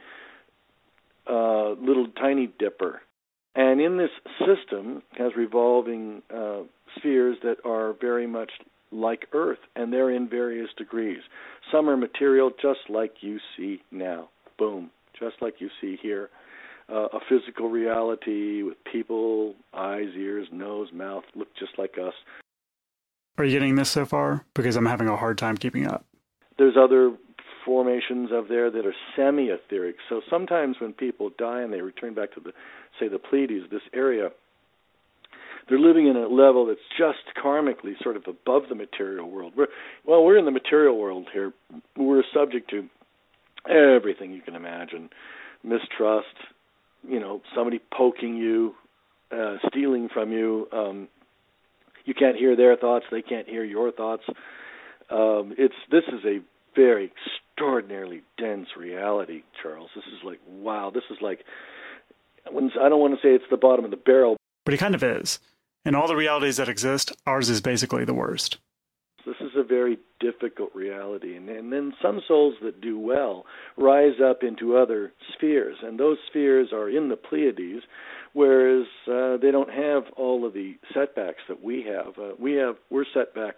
uh, 1.27 1.71
little 1.71 2.07
tiny 2.19 2.47
dipper. 2.59 3.01
And 3.55 3.81
in 3.81 3.97
this 3.97 4.11
system 4.39 5.03
has 5.17 5.31
revolving 5.35 6.21
uh, 6.33 6.61
spheres 6.97 7.37
that 7.43 7.57
are 7.65 7.93
very 7.99 8.27
much 8.27 8.51
like 8.91 9.27
Earth, 9.33 9.59
and 9.75 9.91
they're 9.91 10.09
in 10.09 10.29
various 10.29 10.69
degrees. 10.77 11.19
Some 11.71 11.89
are 11.89 11.97
material, 11.97 12.51
just 12.61 12.79
like 12.89 13.15
you 13.21 13.39
see 13.55 13.81
now. 13.91 14.29
Boom, 14.57 14.91
just 15.17 15.35
like 15.41 15.55
you 15.59 15.69
see 15.79 15.97
here. 16.01 16.29
Uh, 16.89 17.07
a 17.13 17.19
physical 17.29 17.69
reality 17.69 18.63
with 18.63 18.77
people, 18.91 19.55
eyes, 19.73 20.09
ears, 20.17 20.47
nose, 20.51 20.89
mouth, 20.93 21.23
look 21.35 21.47
just 21.57 21.71
like 21.77 21.95
us. 21.97 22.13
Are 23.37 23.45
you 23.45 23.51
getting 23.51 23.75
this 23.75 23.89
so 23.89 24.05
far? 24.05 24.45
Because 24.53 24.75
I'm 24.75 24.85
having 24.85 25.07
a 25.07 25.15
hard 25.15 25.37
time 25.37 25.57
keeping 25.57 25.87
up. 25.87 26.05
There's 26.57 26.75
other 26.77 27.15
formations 27.71 28.31
of 28.33 28.49
there 28.49 28.69
that 28.69 28.85
are 28.85 28.93
semi-etheric. 29.15 29.95
So 30.09 30.19
sometimes 30.29 30.75
when 30.81 30.91
people 30.91 31.31
die 31.37 31.61
and 31.61 31.71
they 31.71 31.79
return 31.79 32.13
back 32.13 32.33
to 32.33 32.41
the, 32.41 32.51
say, 32.99 33.07
the 33.07 33.17
Pleiades, 33.17 33.69
this 33.71 33.87
area, 33.93 34.27
they're 35.69 35.79
living 35.79 36.07
in 36.07 36.17
a 36.17 36.27
level 36.27 36.65
that's 36.65 36.79
just 36.97 37.23
karmically 37.41 37.93
sort 38.03 38.17
of 38.17 38.23
above 38.27 38.63
the 38.67 38.75
material 38.75 39.31
world. 39.31 39.53
We're, 39.55 39.67
well, 40.05 40.25
we're 40.25 40.37
in 40.37 40.43
the 40.43 40.51
material 40.51 40.99
world 40.99 41.27
here. 41.31 41.53
We're 41.95 42.23
subject 42.33 42.69
to 42.71 42.89
everything 43.69 44.33
you 44.33 44.41
can 44.41 44.55
imagine, 44.55 45.09
mistrust, 45.63 46.35
you 47.07 47.21
know, 47.21 47.41
somebody 47.55 47.79
poking 47.97 48.35
you, 48.35 48.75
uh, 49.31 49.55
stealing 49.69 50.09
from 50.13 50.33
you, 50.33 50.67
um, 50.73 51.07
you 52.03 52.13
can't 52.13 52.35
hear 52.35 52.57
their 52.57 52.75
thoughts, 52.75 53.05
they 53.11 53.21
can't 53.21 53.47
hear 53.47 53.63
your 53.63 53.93
thoughts. 53.93 54.23
Um, 55.09 55.53
it's 55.57 55.79
this 55.89 56.03
is 56.07 56.25
a 56.25 56.39
very 56.75 57.11
extraordinarily 57.57 58.21
dense 58.37 58.69
reality, 58.77 59.43
Charles. 59.61 59.89
This 59.95 60.05
is 60.05 60.23
like 60.23 60.39
wow. 60.47 60.91
This 60.93 61.03
is 61.09 61.17
like 61.21 61.45
I 62.45 62.51
don't 62.51 62.99
want 62.99 63.13
to 63.13 63.21
say 63.21 63.33
it's 63.33 63.45
the 63.49 63.57
bottom 63.57 63.85
of 63.85 63.91
the 63.91 63.97
barrel, 63.97 64.37
but 64.65 64.73
it 64.73 64.77
kind 64.77 64.95
of 64.95 65.03
is. 65.03 65.39
In 65.83 65.95
all 65.95 66.07
the 66.07 66.15
realities 66.15 66.57
that 66.57 66.69
exist, 66.69 67.11
ours 67.25 67.49
is 67.49 67.61
basically 67.61 68.05
the 68.05 68.13
worst. 68.13 68.57
This 69.25 69.35
is 69.39 69.51
a 69.55 69.63
very 69.63 69.99
difficult 70.19 70.73
reality, 70.73 71.35
and, 71.35 71.47
and 71.49 71.71
then 71.71 71.93
some 72.01 72.21
souls 72.27 72.55
that 72.63 72.81
do 72.81 72.97
well 72.97 73.45
rise 73.77 74.19
up 74.23 74.43
into 74.43 74.75
other 74.77 75.13
spheres, 75.33 75.77
and 75.83 75.99
those 75.99 76.17
spheres 76.27 76.69
are 76.73 76.89
in 76.89 77.09
the 77.09 77.15
Pleiades, 77.15 77.83
whereas 78.33 78.87
uh, 79.07 79.37
they 79.37 79.51
don't 79.51 79.69
have 79.69 80.03
all 80.17 80.45
of 80.45 80.53
the 80.53 80.75
setbacks 80.93 81.41
that 81.49 81.63
we 81.63 81.83
have. 81.83 82.17
Uh, 82.17 82.33
we 82.39 82.53
have 82.53 82.77
we're 82.89 83.05
set 83.13 83.35
back 83.35 83.55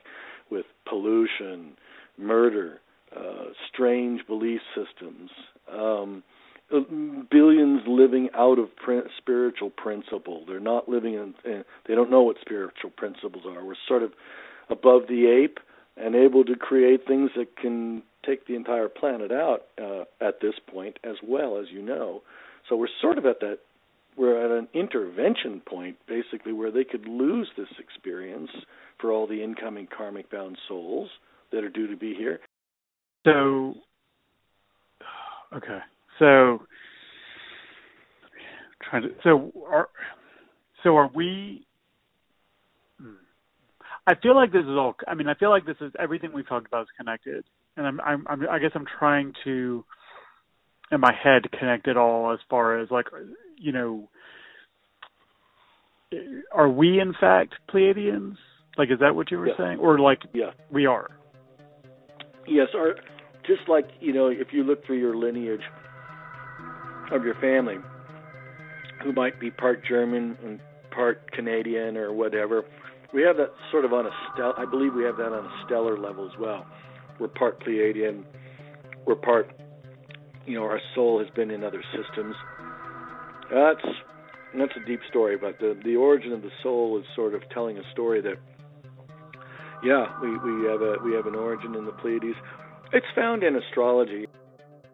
with 0.49 0.65
pollution, 0.87 1.77
murder, 2.17 2.79
uh, 3.15 3.45
strange 3.71 4.25
belief 4.27 4.61
systems, 4.75 5.29
um, 5.71 6.23
billions 7.29 7.81
living 7.87 8.29
out 8.35 8.57
of 8.57 8.75
prin- 8.75 9.09
spiritual 9.17 9.69
principle. 9.69 10.43
They're 10.47 10.59
not 10.59 10.89
living 10.89 11.13
in, 11.13 11.33
in. 11.45 11.63
They 11.87 11.95
don't 11.95 12.09
know 12.09 12.23
what 12.23 12.37
spiritual 12.41 12.89
principles 12.89 13.43
are. 13.45 13.63
We're 13.63 13.75
sort 13.87 14.03
of 14.03 14.13
above 14.69 15.03
the 15.07 15.27
ape 15.27 15.59
and 15.97 16.15
able 16.15 16.43
to 16.45 16.55
create 16.55 17.05
things 17.07 17.31
that 17.35 17.55
can 17.57 18.01
take 18.25 18.47
the 18.47 18.55
entire 18.55 18.89
planet 18.89 19.31
out 19.31 19.65
uh, 19.81 20.05
at 20.21 20.39
this 20.41 20.55
point 20.71 20.97
as 21.03 21.15
well 21.23 21.59
as 21.59 21.67
you 21.71 21.81
know. 21.81 22.21
So 22.69 22.75
we're 22.75 22.87
sort 23.01 23.17
of 23.17 23.25
at 23.25 23.39
that 23.41 23.59
we're 24.15 24.43
at 24.43 24.51
an 24.51 24.67
intervention 24.73 25.61
point 25.65 25.97
basically 26.07 26.53
where 26.53 26.71
they 26.71 26.83
could 26.83 27.07
lose 27.07 27.49
this 27.57 27.67
experience 27.79 28.51
for 28.99 29.11
all 29.11 29.27
the 29.27 29.43
incoming 29.43 29.87
karmic 29.95 30.31
bound 30.31 30.57
souls 30.67 31.09
that 31.51 31.63
are 31.63 31.69
due 31.69 31.87
to 31.87 31.97
be 31.97 32.13
here. 32.13 32.39
So 33.25 33.75
okay. 35.55 35.79
So 36.19 36.59
trying 38.89 39.03
to 39.03 39.09
so 39.23 39.51
are 39.67 39.89
so 40.83 40.97
are 40.97 41.09
we 41.13 41.65
hmm. 42.99 43.13
I 44.07 44.15
feel 44.15 44.35
like 44.35 44.51
this 44.51 44.63
is 44.63 44.69
all 44.69 44.95
I 45.07 45.13
mean 45.15 45.27
I 45.27 45.35
feel 45.35 45.49
like 45.49 45.65
this 45.65 45.77
is 45.81 45.91
everything 45.99 46.31
we've 46.33 46.47
talked 46.47 46.67
about 46.67 46.83
is 46.83 46.89
connected. 46.97 47.43
And 47.77 47.87
I'm 47.87 48.01
I'm, 48.01 48.25
I'm 48.27 48.49
I 48.49 48.59
guess 48.59 48.71
I'm 48.75 48.85
trying 48.99 49.33
to 49.45 49.83
in 50.91 50.99
my 50.99 51.13
head 51.13 51.49
connect 51.57 51.87
it 51.87 51.97
all 51.97 52.31
as 52.33 52.39
far 52.49 52.79
as 52.79 52.91
like 52.91 53.07
you 53.57 53.71
know, 53.71 54.09
are 56.51 56.69
we 56.69 56.99
in 56.99 57.13
fact 57.19 57.55
Pleiadians? 57.73 58.35
Like, 58.77 58.89
is 58.91 58.99
that 58.99 59.15
what 59.15 59.31
you 59.31 59.37
were 59.37 59.47
yeah. 59.47 59.57
saying, 59.57 59.79
or 59.79 59.99
like, 59.99 60.19
yeah, 60.33 60.51
we 60.71 60.85
are? 60.85 61.09
Yes, 62.47 62.67
or 62.73 62.95
just 63.45 63.67
like 63.67 63.87
you 63.99 64.13
know, 64.13 64.27
if 64.27 64.47
you 64.51 64.63
look 64.63 64.85
through 64.85 64.99
your 64.99 65.15
lineage 65.15 65.61
of 67.11 67.23
your 67.23 67.35
family, 67.35 67.77
who 69.03 69.13
might 69.13 69.39
be 69.39 69.51
part 69.51 69.83
German 69.85 70.37
and 70.43 70.59
part 70.91 71.31
Canadian 71.31 71.97
or 71.97 72.13
whatever, 72.13 72.63
we 73.13 73.21
have 73.23 73.37
that 73.37 73.53
sort 73.71 73.85
of 73.85 73.93
on 73.93 74.05
a 74.05 74.11
stel. 74.33 74.53
I 74.57 74.65
believe 74.65 74.93
we 74.93 75.03
have 75.03 75.17
that 75.17 75.31
on 75.31 75.45
a 75.45 75.63
stellar 75.65 75.97
level 75.97 76.25
as 76.25 76.37
well. 76.39 76.65
We're 77.19 77.27
part 77.27 77.63
Pleiadian. 77.63 78.23
We're 79.05 79.15
part. 79.15 79.51
You 80.45 80.55
know, 80.55 80.63
our 80.63 80.81
soul 80.93 81.19
has 81.19 81.29
been 81.35 81.51
in 81.51 81.63
other 81.63 81.81
systems 81.95 82.35
that's 83.53 83.85
that's 84.55 84.71
a 84.75 84.87
deep 84.87 84.99
story, 85.09 85.37
but 85.37 85.59
the 85.59 85.77
the 85.83 85.95
origin 85.95 86.31
of 86.33 86.41
the 86.41 86.51
soul 86.61 86.97
is 86.99 87.05
sort 87.15 87.33
of 87.33 87.41
telling 87.49 87.77
a 87.77 87.83
story 87.91 88.21
that 88.21 88.35
yeah, 89.83 90.19
we, 90.21 90.37
we 90.37 90.65
have 90.67 90.81
a 90.81 90.97
we 91.03 91.13
have 91.13 91.25
an 91.25 91.35
origin 91.35 91.75
in 91.75 91.85
the 91.85 91.91
Pleiades. 91.91 92.35
It's 92.91 93.05
found 93.15 93.43
in 93.43 93.55
astrology. 93.55 94.27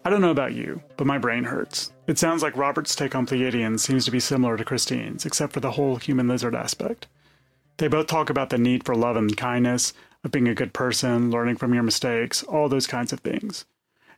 I 0.06 0.10
don't 0.10 0.22
know 0.22 0.32
about 0.32 0.54
you, 0.54 0.82
but 0.98 1.08
my 1.08 1.18
brain 1.18 1.44
hurts. 1.44 1.92
It 2.08 2.18
sounds 2.18 2.42
like 2.42 2.56
Robert's 2.56 2.96
take 2.96 3.16
on 3.16 3.28
Pleiadians 3.28 3.82
seems 3.82 4.06
to 4.06 4.12
be 4.12 4.20
similar 4.20 4.56
to 4.56 4.64
Christine's, 4.64 5.26
except 5.26 5.54
for 5.54 5.60
the 5.60 5.72
whole 5.72 5.98
human 5.98 6.28
lizard 6.28 6.56
aspect. 6.56 7.08
They 7.78 7.88
both 7.88 8.08
talk 8.08 8.30
about 8.30 8.50
the 8.50 8.58
need 8.58 8.86
for 8.86 8.96
love 8.96 9.18
and 9.18 9.36
kindness, 9.36 9.94
of 10.24 10.32
being 10.32 10.48
a 10.48 10.56
good 10.56 10.74
person, 10.74 11.32
learning 11.32 11.58
from 11.58 11.74
your 11.74 11.84
mistakes, 11.84 12.44
all 12.44 12.70
those 12.70 12.88
kinds 12.88 13.14
of 13.14 13.20
things. 13.20 13.66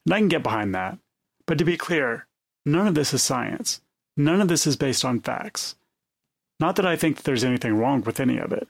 And 0.05 0.13
I 0.13 0.19
can 0.19 0.27
get 0.27 0.43
behind 0.43 0.73
that. 0.73 0.97
But 1.45 1.57
to 1.57 1.65
be 1.65 1.77
clear, 1.77 2.27
none 2.65 2.87
of 2.87 2.95
this 2.95 3.13
is 3.13 3.21
science. 3.21 3.81
None 4.17 4.41
of 4.41 4.47
this 4.47 4.65
is 4.67 4.75
based 4.75 5.03
on 5.03 5.19
facts. 5.19 5.75
Not 6.59 6.75
that 6.75 6.85
I 6.85 6.95
think 6.95 7.23
there's 7.23 7.43
anything 7.43 7.75
wrong 7.75 8.01
with 8.01 8.19
any 8.19 8.37
of 8.37 8.51
it. 8.51 8.67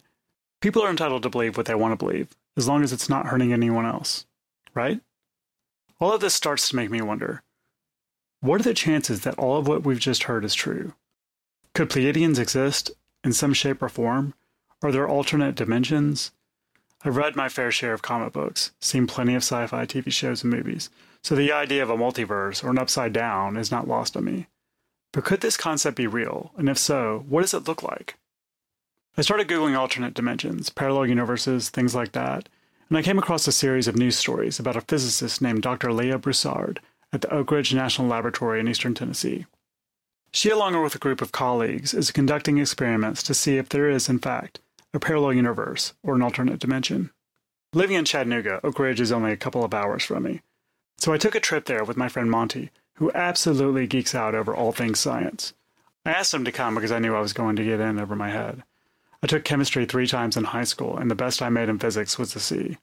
People 0.61 0.83
are 0.83 0.89
entitled 0.91 1.23
to 1.23 1.29
believe 1.29 1.57
what 1.57 1.65
they 1.65 1.75
want 1.75 1.91
to 1.91 2.05
believe, 2.05 2.29
as 2.55 2.67
long 2.67 2.83
as 2.83 2.93
it's 2.93 3.09
not 3.09 3.27
hurting 3.27 3.51
anyone 3.51 3.85
else, 3.85 4.27
right? 4.75 5.01
All 5.99 6.13
of 6.13 6.21
this 6.21 6.35
starts 6.35 6.69
to 6.69 6.75
make 6.75 6.91
me 6.91 7.01
wonder 7.01 7.41
what 8.41 8.59
are 8.59 8.63
the 8.63 8.73
chances 8.73 9.21
that 9.21 9.37
all 9.37 9.57
of 9.57 9.67
what 9.67 9.83
we've 9.83 9.99
just 9.99 10.23
heard 10.23 10.43
is 10.43 10.55
true? 10.55 10.93
Could 11.75 11.89
Pleiadians 11.89 12.39
exist 12.39 12.89
in 13.23 13.33
some 13.33 13.53
shape 13.53 13.83
or 13.83 13.89
form? 13.89 14.33
Are 14.81 14.91
there 14.91 15.07
alternate 15.07 15.53
dimensions? 15.53 16.31
I've 17.03 17.17
read 17.17 17.35
my 17.35 17.49
fair 17.49 17.71
share 17.71 17.93
of 17.93 18.01
comic 18.01 18.33
books, 18.33 18.71
seen 18.79 19.05
plenty 19.05 19.35
of 19.35 19.43
sci 19.43 19.67
fi 19.67 19.85
TV 19.85 20.11
shows 20.11 20.43
and 20.43 20.51
movies, 20.51 20.89
so 21.23 21.35
the 21.35 21.51
idea 21.51 21.83
of 21.83 21.89
a 21.89 21.97
multiverse 21.97 22.63
or 22.63 22.69
an 22.69 22.79
upside 22.79 23.13
down 23.13 23.57
is 23.57 23.71
not 23.71 23.87
lost 23.87 24.17
on 24.17 24.25
me. 24.25 24.47
But 25.11 25.25
could 25.25 25.41
this 25.41 25.57
concept 25.57 25.97
be 25.97 26.07
real? 26.07 26.51
And 26.57 26.69
if 26.69 26.77
so, 26.77 27.25
what 27.27 27.41
does 27.41 27.53
it 27.53 27.67
look 27.67 27.83
like? 27.83 28.15
I 29.17 29.23
started 29.23 29.49
Googling 29.49 29.77
alternate 29.77 30.13
dimensions, 30.13 30.69
parallel 30.69 31.07
universes, 31.07 31.69
things 31.69 31.93
like 31.93 32.13
that, 32.13 32.47
and 32.87 32.97
I 32.97 33.01
came 33.01 33.19
across 33.19 33.45
a 33.45 33.51
series 33.51 33.89
of 33.89 33.97
news 33.97 34.17
stories 34.17 34.57
about 34.57 34.77
a 34.77 34.81
physicist 34.81 35.41
named 35.41 35.63
Dr. 35.63 35.91
Leah 35.91 36.17
Broussard 36.17 36.79
at 37.11 37.19
the 37.19 37.33
Oak 37.33 37.51
Ridge 37.51 37.73
National 37.73 38.07
Laboratory 38.07 38.61
in 38.61 38.69
eastern 38.69 38.93
Tennessee. 38.93 39.45
She, 40.31 40.49
along 40.49 40.81
with 40.81 40.95
a 40.95 40.99
group 40.99 41.21
of 41.21 41.33
colleagues, 41.33 41.93
is 41.93 42.11
conducting 42.11 42.57
experiments 42.57 43.21
to 43.23 43.33
see 43.33 43.57
if 43.57 43.67
there 43.67 43.89
is, 43.89 44.07
in 44.07 44.19
fact, 44.19 44.61
a 44.93 44.99
parallel 44.99 45.33
universe 45.33 45.93
or 46.03 46.15
an 46.15 46.21
alternate 46.21 46.59
dimension. 46.59 47.11
Living 47.73 47.97
in 47.97 48.05
Chattanooga, 48.05 48.61
Oak 48.63 48.79
Ridge 48.79 49.01
is 49.01 49.11
only 49.11 49.33
a 49.33 49.37
couple 49.37 49.65
of 49.65 49.73
hours 49.73 50.05
from 50.05 50.23
me, 50.23 50.41
so 50.97 51.11
I 51.11 51.17
took 51.17 51.35
a 51.35 51.41
trip 51.41 51.65
there 51.65 51.83
with 51.83 51.97
my 51.97 52.07
friend 52.07 52.31
Monty, 52.31 52.71
who 52.95 53.11
absolutely 53.13 53.87
geeks 53.87 54.15
out 54.15 54.35
over 54.35 54.55
all 54.55 54.71
things 54.71 55.01
science. 55.01 55.53
I 56.05 56.11
asked 56.11 56.33
him 56.33 56.45
to 56.45 56.51
come 56.51 56.75
because 56.75 56.93
I 56.93 56.99
knew 56.99 57.13
I 57.13 57.19
was 57.21 57.33
going 57.33 57.57
to 57.57 57.65
get 57.65 57.81
in 57.81 57.99
over 57.99 58.15
my 58.15 58.29
head. 58.29 58.63
I 59.23 59.27
took 59.27 59.43
chemistry 59.43 59.85
three 59.85 60.07
times 60.07 60.35
in 60.35 60.45
high 60.45 60.63
school, 60.63 60.97
and 60.97 61.09
the 61.09 61.15
best 61.15 61.41
I 61.41 61.49
made 61.49 61.69
in 61.69 61.77
physics 61.77 62.17
was 62.17 62.35
a 62.35 62.39
C. 62.39 62.77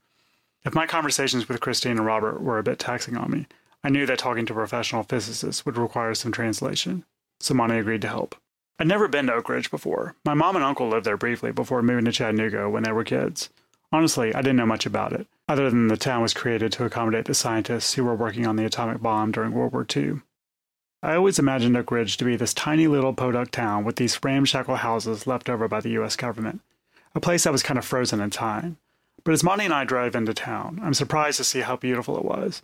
If 0.64 0.74
my 0.74 0.86
conversations 0.86 1.48
with 1.48 1.60
Christine 1.60 1.98
and 1.98 2.06
Robert 2.06 2.40
were 2.40 2.58
a 2.58 2.62
bit 2.62 2.78
taxing 2.78 3.16
on 3.16 3.30
me, 3.30 3.46
I 3.82 3.90
knew 3.90 4.06
that 4.06 4.18
talking 4.18 4.46
to 4.46 4.54
professional 4.54 5.02
physicists 5.02 5.64
would 5.64 5.76
require 5.76 6.14
some 6.14 6.32
translation, 6.32 7.04
so 7.40 7.54
Monty 7.54 7.78
agreed 7.78 8.02
to 8.02 8.08
help. 8.08 8.36
I'd 8.78 8.86
never 8.86 9.08
been 9.08 9.26
to 9.26 9.34
Oak 9.34 9.48
Ridge 9.48 9.70
before. 9.70 10.14
My 10.24 10.34
mom 10.34 10.54
and 10.54 10.64
uncle 10.64 10.88
lived 10.88 11.06
there 11.06 11.16
briefly 11.16 11.50
before 11.50 11.82
moving 11.82 12.04
to 12.04 12.12
Chattanooga 12.12 12.70
when 12.70 12.84
they 12.84 12.92
were 12.92 13.04
kids. 13.04 13.50
Honestly, 13.90 14.34
I 14.34 14.42
didn't 14.42 14.56
know 14.56 14.66
much 14.66 14.86
about 14.86 15.12
it, 15.12 15.26
other 15.48 15.70
than 15.70 15.88
the 15.88 15.96
town 15.96 16.22
was 16.22 16.34
created 16.34 16.70
to 16.72 16.84
accommodate 16.84 17.24
the 17.24 17.34
scientists 17.34 17.94
who 17.94 18.04
were 18.04 18.14
working 18.14 18.46
on 18.46 18.56
the 18.56 18.64
atomic 18.64 19.00
bomb 19.00 19.32
during 19.32 19.52
World 19.52 19.72
War 19.72 19.86
II. 19.96 20.20
I 21.00 21.14
always 21.14 21.38
imagined 21.38 21.76
Oak 21.76 21.92
Ridge 21.92 22.16
to 22.16 22.24
be 22.24 22.34
this 22.34 22.52
tiny 22.52 22.88
little 22.88 23.12
podunk 23.12 23.52
town 23.52 23.84
with 23.84 23.96
these 23.96 24.18
ramshackle 24.22 24.76
houses 24.76 25.28
left 25.28 25.48
over 25.48 25.68
by 25.68 25.80
the 25.80 25.90
US 25.90 26.16
government, 26.16 26.60
a 27.14 27.20
place 27.20 27.44
that 27.44 27.52
was 27.52 27.62
kind 27.62 27.78
of 27.78 27.84
frozen 27.84 28.20
in 28.20 28.30
time. 28.30 28.78
But 29.22 29.32
as 29.32 29.44
Monty 29.44 29.64
and 29.64 29.74
I 29.74 29.84
drove 29.84 30.16
into 30.16 30.34
town, 30.34 30.80
I'm 30.82 30.94
surprised 30.94 31.36
to 31.36 31.44
see 31.44 31.60
how 31.60 31.76
beautiful 31.76 32.16
it 32.16 32.24
was. 32.24 32.62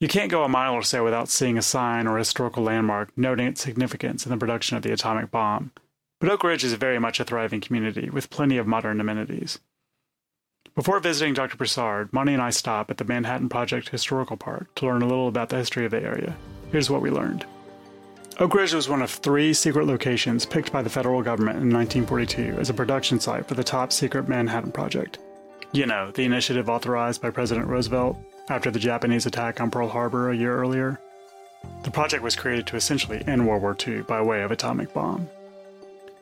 You 0.00 0.08
can't 0.08 0.30
go 0.30 0.42
a 0.42 0.48
mile 0.48 0.72
or 0.72 0.82
so 0.82 1.04
without 1.04 1.28
seeing 1.28 1.58
a 1.58 1.62
sign 1.62 2.06
or 2.06 2.16
a 2.16 2.20
historical 2.20 2.62
landmark 2.62 3.16
noting 3.16 3.46
its 3.46 3.60
significance 3.60 4.24
in 4.24 4.30
the 4.30 4.38
production 4.38 4.76
of 4.76 4.82
the 4.82 4.92
atomic 4.92 5.30
bomb. 5.30 5.72
But 6.18 6.30
Oak 6.30 6.44
Ridge 6.44 6.64
is 6.64 6.72
very 6.74 6.98
much 6.98 7.20
a 7.20 7.24
thriving 7.24 7.60
community 7.60 8.08
with 8.08 8.30
plenty 8.30 8.56
of 8.56 8.66
modern 8.66 9.00
amenities. 9.00 9.58
Before 10.74 11.00
visiting 11.00 11.34
Dr. 11.34 11.56
Broussard, 11.56 12.10
Monty 12.12 12.32
and 12.32 12.42
I 12.42 12.50
stop 12.50 12.90
at 12.90 12.96
the 12.96 13.04
Manhattan 13.04 13.50
Project 13.50 13.90
Historical 13.90 14.36
Park 14.36 14.74
to 14.76 14.86
learn 14.86 15.02
a 15.02 15.06
little 15.06 15.28
about 15.28 15.50
the 15.50 15.56
history 15.56 15.84
of 15.84 15.90
the 15.90 16.02
area. 16.02 16.36
Here's 16.70 16.90
what 16.90 17.02
we 17.02 17.10
learned. 17.10 17.46
Oak 18.38 18.52
Ridge 18.52 18.74
was 18.74 18.86
one 18.86 19.00
of 19.00 19.10
three 19.10 19.54
secret 19.54 19.86
locations 19.86 20.44
picked 20.44 20.70
by 20.70 20.82
the 20.82 20.90
federal 20.90 21.22
government 21.22 21.56
in 21.56 21.72
1942 21.72 22.60
as 22.60 22.68
a 22.68 22.74
production 22.74 23.18
site 23.18 23.48
for 23.48 23.54
the 23.54 23.64
top 23.64 23.90
secret 23.90 24.28
Manhattan 24.28 24.72
Project. 24.72 25.18
You 25.72 25.86
know, 25.86 26.10
the 26.10 26.24
initiative 26.24 26.68
authorized 26.68 27.22
by 27.22 27.30
President 27.30 27.66
Roosevelt 27.66 28.18
after 28.50 28.70
the 28.70 28.78
Japanese 28.78 29.24
attack 29.24 29.58
on 29.62 29.70
Pearl 29.70 29.88
Harbor 29.88 30.28
a 30.28 30.36
year 30.36 30.54
earlier. 30.54 31.00
The 31.82 31.90
project 31.90 32.22
was 32.22 32.36
created 32.36 32.66
to 32.66 32.76
essentially 32.76 33.24
end 33.26 33.46
World 33.46 33.62
War 33.62 33.74
II 33.86 34.02
by 34.02 34.20
way 34.20 34.42
of 34.42 34.50
atomic 34.50 34.92
bomb. 34.92 35.30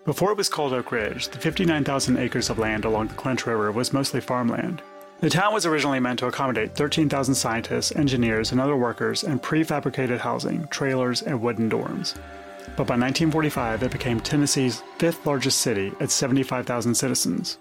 Before 0.04 0.30
it 0.30 0.38
was 0.38 0.48
called 0.48 0.72
Oak 0.72 0.92
Ridge, 0.92 1.28
the 1.28 1.38
59,000 1.38 2.16
acres 2.18 2.48
of 2.48 2.60
land 2.60 2.84
along 2.84 3.08
the 3.08 3.14
Clinch 3.14 3.44
River 3.44 3.72
was 3.72 3.92
mostly 3.92 4.20
farmland, 4.20 4.82
the 5.20 5.30
town 5.30 5.54
was 5.54 5.64
originally 5.64 6.00
meant 6.00 6.18
to 6.18 6.26
accommodate 6.26 6.74
13,000 6.74 7.34
scientists, 7.34 7.94
engineers, 7.96 8.52
and 8.52 8.60
other 8.60 8.76
workers 8.76 9.22
in 9.22 9.38
prefabricated 9.38 10.18
housing, 10.18 10.66
trailers, 10.68 11.22
and 11.22 11.40
wooden 11.40 11.70
dorms. 11.70 12.14
But 12.76 12.88
by 12.88 12.96
1945, 12.96 13.84
it 13.84 13.92
became 13.92 14.20
Tennessee's 14.20 14.82
fifth 14.98 15.24
largest 15.24 15.60
city 15.60 15.92
at 16.00 16.10
75,000 16.10 16.94
citizens. 16.94 17.58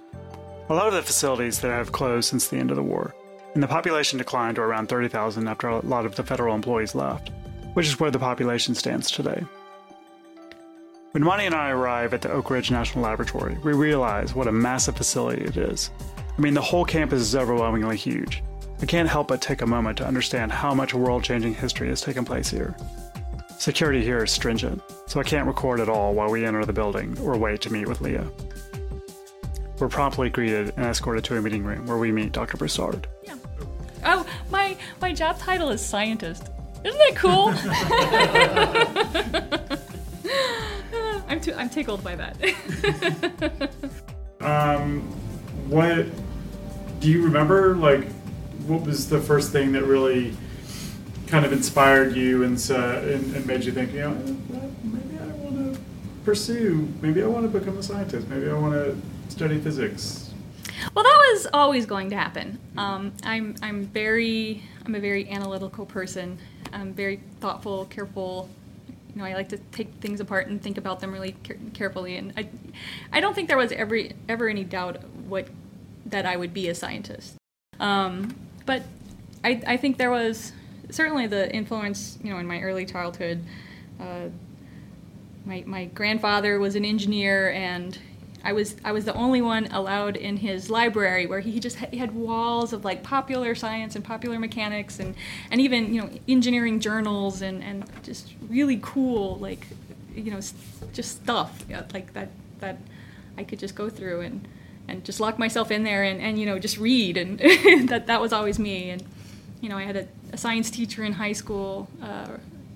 A 0.70 0.74
lot 0.74 0.88
of 0.88 0.94
the 0.94 1.04
facilities 1.04 1.60
there 1.60 1.76
have 1.76 1.92
closed 1.92 2.30
since 2.30 2.48
the 2.48 2.58
end 2.58 2.72
of 2.72 2.78
the 2.78 2.84
war, 2.84 3.14
and 3.54 3.62
the 3.62 3.68
population 3.68 4.18
declined 4.18 4.56
to 4.56 4.62
around 4.62 4.90
30,000 4.90 5.48
after 5.48 5.68
a 5.68 5.86
lot 5.86 6.06
of 6.06 6.16
the 6.16 6.24
federal 6.24 6.56
employees 6.56 6.96
left, 6.96 7.30
which 7.76 7.88
is 7.88 8.00
where 8.00 8.12
the 8.12 8.20
population 8.20 8.74
stands 8.74 9.12
today. 9.12 9.44
When 11.12 11.24
Monty 11.24 11.46
and 11.46 11.54
I 11.54 11.70
arrive 11.70 12.16
at 12.16 12.22
the 12.22 12.32
Oak 12.32 12.50
Ridge 12.50 12.72
National 12.72 13.04
Laboratory, 13.04 13.56
we 13.64 13.74
realize 13.74 14.34
what 14.34 14.48
a 14.48 14.52
massive 14.52 14.98
facility 14.98 15.44
it 15.44 15.58
is 15.58 15.92
I 16.38 16.42
mean, 16.42 16.54
the 16.54 16.62
whole 16.62 16.86
campus 16.86 17.22
is 17.22 17.36
overwhelmingly 17.36 17.98
huge. 17.98 18.44
I 18.82 18.86
can't 18.86 19.08
help 19.08 19.28
but 19.28 19.42
take 19.42 19.62
a 19.62 19.68
moment 19.68 19.98
to 20.00 20.08
understand 20.08 20.52
how 20.52 20.74
much 20.74 20.94
world 20.94 21.24
changing 21.24 21.54
history 21.54 21.88
has 21.90 22.02
taken 22.02 22.26
place 22.26 22.50
here. 22.50 22.76
Security 23.58 24.04
here 24.04 24.24
is 24.24 24.32
stringent, 24.32 24.82
so 25.08 25.20
I 25.20 25.24
can't 25.24 25.48
record 25.48 25.80
at 25.80 25.88
all 25.88 26.14
while 26.14 26.30
we 26.30 26.46
enter 26.46 26.66
the 26.66 26.74
building 26.74 27.18
or 27.20 27.38
wait 27.38 27.62
to 27.62 27.72
meet 27.72 27.88
with 27.88 28.02
Leah. 28.02 28.30
We're 29.80 29.88
promptly 29.90 30.30
greeted 30.30 30.74
and 30.76 30.86
escorted 30.86 31.24
to 31.26 31.38
a 31.38 31.42
meeting 31.42 31.64
room 31.64 31.86
where 31.86 31.98
we 31.98 32.12
meet 32.12 32.32
Dr. 32.32 32.58
Broussard. 32.58 33.08
Yeah. 33.24 33.36
Oh, 34.06 34.26
my 34.52 34.76
my 35.02 35.14
job 35.14 35.40
title 35.40 35.70
is 35.70 35.86
scientist. 35.86 36.50
Isn't 36.84 37.00
that 37.00 37.16
cool? 37.16 37.54
I'm 41.34 41.40
too, 41.42 41.54
I'm 41.56 41.70
tickled 41.70 42.04
by 42.04 42.16
that. 42.16 43.72
um, 44.42 45.10
what 45.68 46.06
do 47.00 47.10
you 47.10 47.24
remember? 47.24 47.76
Like, 47.76 48.08
what 48.68 48.82
was 48.82 49.10
the 49.10 49.20
first 49.20 49.52
thing 49.52 49.72
that 49.74 49.84
really 49.84 50.36
kind 51.28 51.46
of 51.46 51.52
inspired 51.52 52.16
you 52.16 52.44
and, 52.44 52.58
uh, 52.70 53.00
and, 53.04 53.36
and 53.36 53.46
made 53.46 53.64
you 53.64 53.72
think, 53.72 53.92
you 53.94 54.02
know, 54.02 54.14
maybe 54.84 55.18
I 55.20 55.28
want 55.36 55.74
to 55.74 55.80
pursue, 56.24 56.88
maybe 57.02 57.24
I 57.24 57.28
want 57.28 57.52
to 57.52 57.60
become 57.60 57.78
a 57.78 57.84
scientist, 57.84 58.28
maybe 58.30 58.50
I 58.50 58.54
want 58.54 58.74
to 58.74 58.96
study 59.30 59.60
physics? 59.60 60.32
Well, 60.94 61.04
that 61.04 61.32
was 61.34 61.48
always 61.54 61.86
going 61.86 62.10
to 62.10 62.16
happen. 62.16 62.60
Um, 62.78 63.14
I'm 63.24 63.56
I'm 63.62 63.86
very 63.86 64.64
I'm 64.86 64.96
a 64.96 65.00
very 65.00 65.30
analytical 65.30 65.86
person. 65.86 66.38
I'm 66.72 66.94
very 66.94 67.20
thoughtful, 67.40 67.86
careful. 67.86 68.50
You 69.16 69.22
know, 69.22 69.26
I 69.26 69.34
like 69.34 69.50
to 69.50 69.58
take 69.58 69.92
things 69.96 70.20
apart 70.20 70.48
and 70.48 70.62
think 70.62 70.78
about 70.78 71.00
them 71.00 71.12
really 71.12 71.36
carefully. 71.74 72.18
And 72.18 72.34
I 72.36 72.48
I 73.12 73.20
don't 73.20 73.34
think 73.34 73.48
there 73.48 73.58
was 73.58 73.72
ever 73.72 74.00
ever 74.28 74.48
any 74.48 74.64
doubt 74.64 75.04
what 75.28 75.48
that 76.06 76.26
I 76.26 76.36
would 76.36 76.54
be 76.54 76.68
a 76.68 76.76
scientist. 76.76 77.36
Um, 77.80 78.36
but 78.66 78.84
I, 79.44 79.62
I 79.68 79.78
think 79.78 79.98
there 79.98 80.12
was 80.12 80.54
certainly 80.90 81.28
the 81.28 81.54
influence, 81.54 82.18
you 82.24 82.32
know, 82.32 82.38
in 82.40 82.48
my 82.48 82.62
early 82.62 82.86
childhood. 82.86 83.44
Uh, 84.00 84.30
my 85.46 85.64
my 85.66 85.86
grandfather 85.86 86.60
was 86.60 86.76
an 86.76 86.86
engineer, 86.86 87.52
and 87.52 87.98
I 88.44 88.54
was 88.54 88.76
I 88.84 88.92
was 88.92 89.06
the 89.06 89.14
only 89.14 89.42
one 89.42 89.68
allowed 89.68 90.18
in 90.18 90.38
his 90.38 90.70
library 90.70 91.26
where 91.26 91.40
he 91.40 91.60
just 91.60 91.78
had, 91.78 91.90
he 91.90 91.98
had 91.98 92.14
walls 92.14 92.74
of 92.74 92.84
like 92.84 93.02
popular 93.02 93.56
science 93.56 93.96
and 93.96 94.04
popular 94.04 94.38
mechanics 94.38 95.00
and 95.00 95.16
and 95.50 95.62
even 95.62 95.94
you 95.94 96.02
know 96.02 96.10
engineering 96.28 96.80
journals 96.80 97.42
and 97.42 97.64
and 97.64 97.90
just 98.04 98.34
really 98.50 98.80
cool 98.82 99.38
like 99.38 99.68
you 100.16 100.32
know 100.32 100.42
just 100.92 101.18
stuff 101.18 101.66
like 101.94 102.14
that 102.14 102.30
that 102.60 102.78
I 103.38 103.44
could 103.44 103.60
just 103.60 103.76
go 103.76 103.90
through 103.90 104.22
and 104.22 104.48
and 104.88 105.04
just 105.04 105.20
lock 105.20 105.40
myself 105.40 105.72
in 105.72 105.84
there 105.84 106.04
and, 106.04 106.22
and 106.22 106.40
you 106.40 106.46
know 106.46 106.60
just 106.60 106.78
read 106.78 107.18
and 107.18 107.40
that 107.90 108.08
that 108.08 108.22
was 108.22 108.34
always 108.34 108.60
me. 108.60 108.90
And 108.90 109.04
you 109.62 109.70
know 109.70 109.78
I 109.78 109.84
had 109.84 109.96
a, 109.96 110.08
a 110.32 110.38
science 110.38 110.70
teacher 110.70 111.04
in 111.04 111.14
high 111.14 111.34
school 111.34 111.88
uh, 112.02 112.28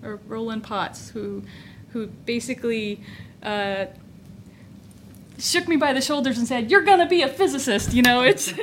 Roland 0.01 0.63
Potts 0.63 1.09
who 1.09 1.43
who 1.89 2.07
basically 2.07 3.01
uh, 3.43 3.87
shook 5.37 5.67
me 5.67 5.75
by 5.75 5.93
the 5.93 6.01
shoulders 6.01 6.37
and 6.37 6.47
said 6.47 6.69
you're 6.71 6.81
gonna 6.81 7.07
be 7.07 7.21
a 7.21 7.27
physicist 7.27 7.93
you 7.93 8.01
know 8.01 8.21
it's 8.21 8.53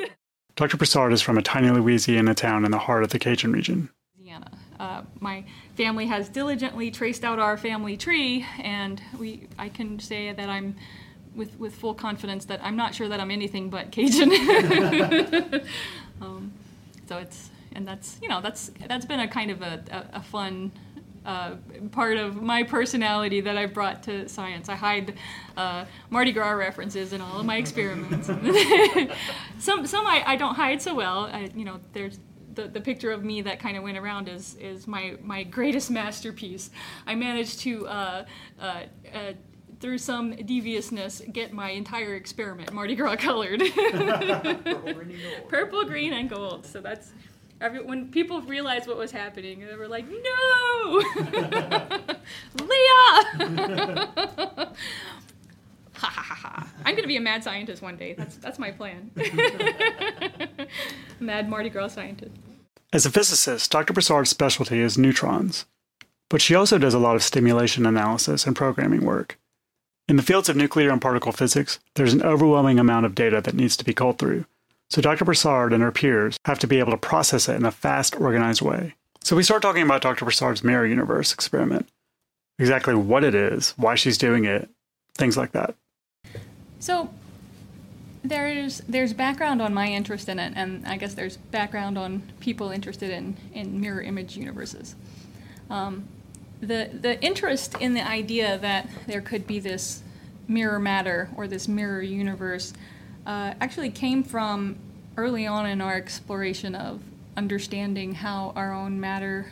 Dr. 0.57 0.77
Broussard 0.77 1.12
is 1.12 1.20
from 1.20 1.37
a 1.37 1.43
tiny 1.43 1.68
Louisiana 1.70 2.33
town 2.33 2.64
in 2.64 2.70
the 2.70 2.79
heart 2.79 3.03
of 3.03 3.11
the 3.11 3.18
Cajun 3.18 3.51
region. 3.51 3.91
Louisiana. 4.16 4.53
Uh, 4.79 5.03
my 5.18 5.45
family 5.77 6.07
has 6.07 6.29
diligently 6.29 6.91
traced 6.91 7.25
out 7.25 7.41
our 7.41 7.57
family 7.57 7.97
tree, 7.97 8.47
and 8.62 9.03
we 9.18 9.49
I 9.59 9.68
can 9.68 9.99
say 9.99 10.33
that 10.33 10.49
I'm 10.49 10.77
with 11.35 11.59
with 11.59 11.75
full 11.75 11.95
confidence 11.95 12.45
that 12.47 12.61
I'm 12.62 12.77
not 12.77 12.95
sure 12.95 13.09
that 13.09 13.18
I'm 13.18 13.31
anything 13.31 13.68
but 13.68 13.91
Cajun. 13.91 14.31
um, 16.20 16.53
so 17.09 17.18
it's 17.18 17.51
and 17.72 17.87
that's 17.87 18.18
you 18.22 18.29
know 18.29 18.41
that's 18.41 18.70
that's 18.87 19.07
been 19.07 19.20
a 19.20 19.29
kind 19.29 19.51
of 19.51 19.62
a, 19.62 19.83
a, 19.91 20.18
a, 20.18 20.22
fun 20.22 20.70
uh, 21.25 21.57
part 21.93 22.16
of 22.16 22.43
my 22.43 22.62
personality 22.62 23.41
that 23.41 23.57
I 23.57 23.66
brought 23.66 24.03
to 24.05 24.29
science. 24.29 24.68
I 24.68 24.75
hide 24.75 25.14
uh, 25.57 25.85
Mardi 26.11 26.33
Gras 26.33 26.51
references 26.51 27.12
in 27.12 27.20
all 27.20 27.41
of 27.41 27.47
my 27.47 27.57
experiments. 27.57 28.27
some 29.59 29.87
some 29.87 30.07
I, 30.07 30.22
I 30.27 30.37
don't 30.37 30.55
hide 30.55 30.83
so 30.83 30.95
well. 30.95 31.27
I, 31.27 31.51
you 31.55 31.64
know, 31.64 31.81
there's 31.93 32.18
the, 32.55 32.68
the 32.68 32.81
picture 32.81 33.11
of 33.11 33.25
me 33.25 33.43
that 33.43 33.59
kind 33.59 33.77
of 33.77 33.83
went 33.83 33.99
around 33.99 34.29
is 34.29 34.55
is 34.57 34.87
my 34.87 35.16
my 35.22 35.43
greatest 35.45 35.91
masterpiece. 35.91 36.70
I 37.07 37.14
managed 37.14 37.61
to. 37.61 37.87
Uh, 37.87 38.25
uh, 38.61 38.83
uh 39.14 39.33
through 39.81 39.99
some 39.99 40.35
deviousness, 40.35 41.20
get 41.33 41.53
my 41.53 41.70
entire 41.70 42.14
experiment 42.14 42.72
Mardi 42.72 42.95
Gras 42.95 43.16
colored. 43.16 43.61
Purple, 45.49 45.85
green, 45.85 46.14
and 46.14 46.31
gold. 46.31 46.64
So 46.64 46.81
that's 46.81 47.12
Every, 47.65 47.81
when 47.83 48.11
people 48.11 48.43
realized 48.43 48.87
what 48.87 48.99
was 48.99 49.11
happening, 49.11 49.61
they 49.67 49.75
were 49.75 49.89
like, 49.89 50.05
"No, 50.07 51.03
Leah!" 52.61 53.25
I'm 56.85 56.95
gonna 56.95 57.07
be 57.07 57.17
a 57.17 57.23
mad 57.23 57.43
scientist 57.43 57.81
one 57.81 57.97
day. 57.97 58.12
That's 58.12 58.37
that's 58.37 58.59
my 58.59 58.71
plan. 58.71 59.11
mad 61.21 61.49
Mardi 61.49 61.71
Gras 61.71 61.89
scientist. 61.95 62.37
As 62.93 63.07
a 63.07 63.11
physicist, 63.11 63.71
Dr. 63.71 63.95
Broussard's 63.95 64.29
specialty 64.29 64.81
is 64.81 64.99
neutrons, 64.99 65.65
but 66.29 66.43
she 66.43 66.55
also 66.55 66.77
does 66.77 66.93
a 66.93 66.99
lot 66.99 67.17
of 67.17 67.23
stimulation 67.23 67.87
analysis 67.87 68.47
and 68.47 68.55
programming 68.55 69.07
work. 69.07 69.39
In 70.07 70.17
the 70.17 70.23
fields 70.23 70.51
of 70.51 70.57
nuclear 70.57 70.91
and 70.91 71.01
particle 71.01 71.33
physics, 71.33 71.81
there's 71.95 72.12
an 72.12 72.23
overwhelming 72.23 72.79
amount 72.79 73.07
of 73.07 73.15
data 73.15 73.41
that 73.41 73.55
needs 73.55 73.75
to 73.79 73.87
be 73.87 73.95
culled 73.95 74.19
through, 74.19 74.45
so 74.95 75.03
Dr. 75.03 75.24
Broussard 75.24 75.72
and 75.72 75.82
her 75.82 75.90
peers 75.90 76.38
have 76.45 76.61
to 76.61 76.68
be 76.68 76.78
able 76.78 76.92
to 76.92 76.97
process 76.97 77.49
it 77.49 77.57
in 77.57 77.64
a 77.64 77.72
fast, 77.72 78.14
organized 78.14 78.62
way. 78.62 78.95
So 79.24 79.34
we 79.34 79.42
start 79.42 79.61
talking 79.61 79.82
about 79.82 80.03
Dr. 80.03 80.24
Broussard's 80.24 80.62
mirror 80.62 80.86
universe 80.86 81.32
experiment. 81.32 81.88
Exactly 82.61 82.95
what 82.95 83.24
it 83.24 83.34
is, 83.34 83.74
why 83.76 83.97
she's 83.97 84.16
doing 84.16 84.45
it, 84.45 84.70
things 85.16 85.36
like 85.36 85.51
that. 85.51 85.74
So 86.78 87.11
there's 88.22 88.82
there's 88.88 89.12
background 89.12 89.61
on 89.61 89.74
my 89.74 89.88
interest 89.88 90.28
in 90.28 90.38
it, 90.38 90.53
and 90.55 90.86
I 90.86 90.97
guess 90.97 91.14
there's 91.14 91.38
background 91.38 91.99
on 91.99 92.22
people 92.38 92.70
interested 92.70 93.11
in, 93.11 93.36
in 93.53 93.80
mirror 93.80 94.01
image 94.01 94.36
universes. 94.36 94.95
Um, 95.70 96.07
the 96.61 96.88
the 96.92 97.20
interest 97.20 97.74
in 97.80 97.95
the 97.95 98.07
idea 98.07 98.59
that 98.59 98.88
there 99.09 99.22
could 99.22 99.45
be 99.45 99.59
this 99.59 100.05
mirror 100.47 100.78
matter 100.78 101.30
or 101.36 101.49
this 101.49 101.66
mirror 101.66 102.01
universe 102.01 102.72
uh, 103.26 103.55
actually 103.61 103.90
came 103.90 104.22
from 104.22 104.76
early 105.17 105.47
on 105.47 105.67
in 105.67 105.81
our 105.81 105.95
exploration 105.95 106.75
of 106.75 107.01
understanding 107.37 108.15
how 108.15 108.53
our 108.57 108.73
own 108.73 109.01
matter 109.01 109.47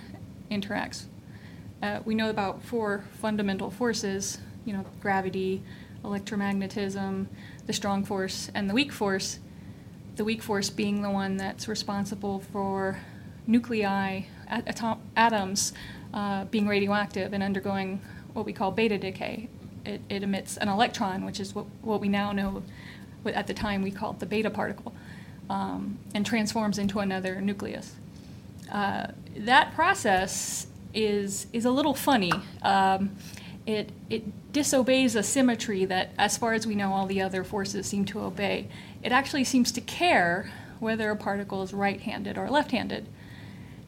interacts. 0.50 1.04
Uh, 1.82 2.00
we 2.04 2.14
know 2.14 2.30
about 2.30 2.62
four 2.62 3.04
fundamental 3.20 3.70
forces, 3.70 4.38
you 4.64 4.72
know, 4.72 4.84
gravity, 5.00 5.62
electromagnetism, 6.04 7.26
the 7.66 7.72
strong 7.72 8.04
force, 8.04 8.50
and 8.54 8.68
the 8.68 8.74
weak 8.74 8.92
force. 8.92 9.38
The 10.16 10.24
weak 10.24 10.42
force 10.42 10.68
being 10.68 11.02
the 11.02 11.10
one 11.10 11.36
that's 11.36 11.68
responsible 11.68 12.40
for 12.52 12.98
nuclei, 13.46 14.22
atom- 14.48 15.00
atoms, 15.16 15.72
uh, 16.12 16.44
being 16.46 16.68
radioactive 16.68 17.32
and 17.32 17.42
undergoing 17.42 18.00
what 18.32 18.44
we 18.44 18.52
call 18.52 18.70
beta 18.70 18.98
decay. 18.98 19.48
It, 19.84 20.00
it 20.08 20.22
emits 20.22 20.56
an 20.56 20.68
electron, 20.68 21.24
which 21.24 21.40
is 21.40 21.54
what, 21.54 21.66
what 21.82 22.00
we 22.00 22.08
now 22.08 22.32
know 22.32 22.62
at 23.26 23.46
the 23.46 23.54
time 23.54 23.82
we 23.82 23.90
called 23.90 24.20
the 24.20 24.26
beta 24.26 24.50
particle, 24.50 24.92
um, 25.52 25.98
and 26.14 26.24
transforms 26.24 26.78
into 26.78 26.98
another 26.98 27.40
nucleus. 27.40 27.94
Uh, 28.70 29.08
that 29.36 29.74
process 29.74 30.66
is 30.94 31.46
is 31.52 31.64
a 31.66 31.70
little 31.70 31.94
funny. 31.94 32.32
Um, 32.62 33.10
it 33.66 33.90
it 34.08 34.52
disobeys 34.52 35.14
a 35.14 35.22
symmetry 35.22 35.84
that, 35.84 36.10
as 36.18 36.38
far 36.38 36.54
as 36.54 36.66
we 36.66 36.74
know, 36.74 36.92
all 36.92 37.06
the 37.06 37.20
other 37.20 37.44
forces 37.44 37.86
seem 37.86 38.04
to 38.06 38.20
obey. 38.20 38.68
It 39.02 39.12
actually 39.12 39.44
seems 39.44 39.72
to 39.72 39.80
care 39.80 40.50
whether 40.80 41.10
a 41.10 41.16
particle 41.16 41.62
is 41.62 41.72
right-handed 41.72 42.36
or 42.38 42.48
left-handed, 42.50 43.06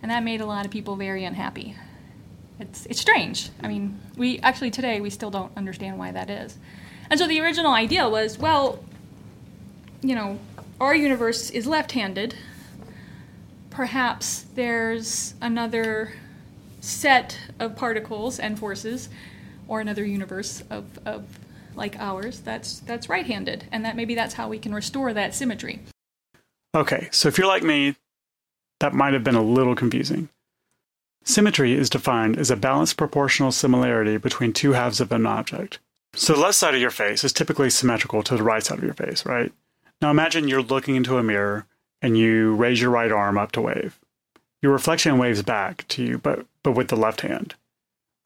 and 0.02 0.10
that 0.10 0.22
made 0.22 0.40
a 0.40 0.46
lot 0.46 0.64
of 0.66 0.70
people 0.70 0.96
very 0.96 1.24
unhappy. 1.24 1.76
It's 2.60 2.86
it's 2.86 3.00
strange. 3.00 3.48
I 3.62 3.68
mean, 3.68 3.98
we 4.16 4.38
actually 4.40 4.70
today 4.70 5.00
we 5.00 5.10
still 5.10 5.30
don't 5.30 5.52
understand 5.56 5.98
why 5.98 6.12
that 6.12 6.28
is. 6.28 6.58
And 7.10 7.18
so 7.18 7.26
the 7.26 7.40
original 7.40 7.72
idea 7.72 8.08
was, 8.08 8.38
well, 8.38 8.78
you 10.02 10.14
know, 10.14 10.38
our 10.80 10.94
universe 10.94 11.50
is 11.50 11.66
left 11.66 11.92
handed, 11.92 12.34
perhaps 13.70 14.46
there's 14.54 15.34
another 15.40 16.14
set 16.80 17.38
of 17.58 17.76
particles 17.76 18.38
and 18.38 18.58
forces 18.58 19.08
or 19.68 19.80
another 19.80 20.04
universe 20.04 20.62
of, 20.70 20.98
of 21.06 21.24
like 21.74 21.96
ours 21.98 22.40
that's 22.40 22.80
that's 22.80 23.08
right-handed 23.08 23.66
and 23.72 23.84
that 23.84 23.96
maybe 23.96 24.14
that's 24.14 24.34
how 24.34 24.48
we 24.48 24.58
can 24.58 24.74
restore 24.74 25.12
that 25.12 25.34
symmetry. 25.34 25.80
Okay 26.74 27.08
so 27.10 27.28
if 27.28 27.38
you're 27.38 27.46
like 27.46 27.62
me 27.62 27.96
that 28.80 28.92
might 28.92 29.14
have 29.14 29.24
been 29.24 29.34
a 29.34 29.42
little 29.42 29.74
confusing. 29.74 30.28
Symmetry 31.24 31.72
is 31.72 31.88
defined 31.88 32.38
as 32.38 32.50
a 32.50 32.56
balanced 32.56 32.98
proportional 32.98 33.50
similarity 33.50 34.18
between 34.18 34.52
two 34.52 34.72
halves 34.72 35.00
of 35.00 35.10
an 35.10 35.24
object. 35.24 35.78
So 36.14 36.34
the 36.34 36.40
left 36.40 36.56
side 36.56 36.74
of 36.74 36.80
your 36.80 36.90
face 36.90 37.24
is 37.24 37.32
typically 37.32 37.70
symmetrical 37.70 38.22
to 38.24 38.36
the 38.36 38.42
right 38.42 38.62
side 38.62 38.78
of 38.78 38.84
your 38.84 38.94
face 38.94 39.24
right 39.24 39.52
now 40.04 40.10
imagine 40.10 40.48
you're 40.48 40.60
looking 40.60 40.96
into 40.96 41.16
a 41.16 41.22
mirror 41.22 41.64
and 42.02 42.18
you 42.18 42.54
raise 42.56 42.78
your 42.78 42.90
right 42.90 43.10
arm 43.10 43.38
up 43.38 43.52
to 43.52 43.62
wave. 43.62 43.98
Your 44.60 44.70
reflection 44.70 45.16
waves 45.16 45.40
back 45.40 45.88
to 45.88 46.04
you, 46.04 46.18
but, 46.18 46.44
but 46.62 46.72
with 46.72 46.88
the 46.88 46.96
left 46.96 47.22
hand. 47.22 47.54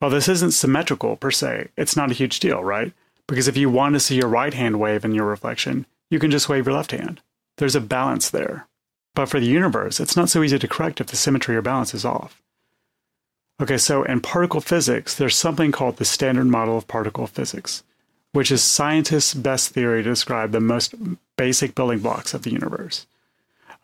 While 0.00 0.10
this 0.10 0.28
isn't 0.28 0.50
symmetrical 0.50 1.14
per 1.14 1.30
se, 1.30 1.68
it's 1.76 1.96
not 1.96 2.10
a 2.10 2.14
huge 2.14 2.40
deal, 2.40 2.64
right? 2.64 2.92
Because 3.28 3.46
if 3.46 3.56
you 3.56 3.70
want 3.70 3.94
to 3.94 4.00
see 4.00 4.16
your 4.16 4.26
right 4.26 4.52
hand 4.52 4.80
wave 4.80 5.04
in 5.04 5.14
your 5.14 5.26
reflection, 5.26 5.86
you 6.10 6.18
can 6.18 6.32
just 6.32 6.48
wave 6.48 6.66
your 6.66 6.74
left 6.74 6.90
hand. 6.90 7.20
There's 7.58 7.76
a 7.76 7.80
balance 7.80 8.28
there. 8.28 8.66
But 9.14 9.28
for 9.28 9.38
the 9.38 9.46
universe, 9.46 10.00
it's 10.00 10.16
not 10.16 10.30
so 10.30 10.42
easy 10.42 10.58
to 10.58 10.66
correct 10.66 11.00
if 11.00 11.06
the 11.06 11.16
symmetry 11.16 11.54
or 11.54 11.62
balance 11.62 11.94
is 11.94 12.04
off. 12.04 12.42
Okay, 13.62 13.78
so 13.78 14.02
in 14.02 14.20
particle 14.20 14.60
physics, 14.60 15.14
there's 15.14 15.36
something 15.36 15.70
called 15.70 15.98
the 15.98 16.04
Standard 16.04 16.46
Model 16.46 16.76
of 16.76 16.88
Particle 16.88 17.28
Physics 17.28 17.84
which 18.32 18.50
is 18.50 18.62
scientists' 18.62 19.34
best 19.34 19.70
theory 19.70 20.02
to 20.02 20.10
describe 20.10 20.52
the 20.52 20.60
most 20.60 20.94
basic 21.36 21.74
building 21.74 22.00
blocks 22.00 22.34
of 22.34 22.42
the 22.42 22.52
universe. 22.52 23.06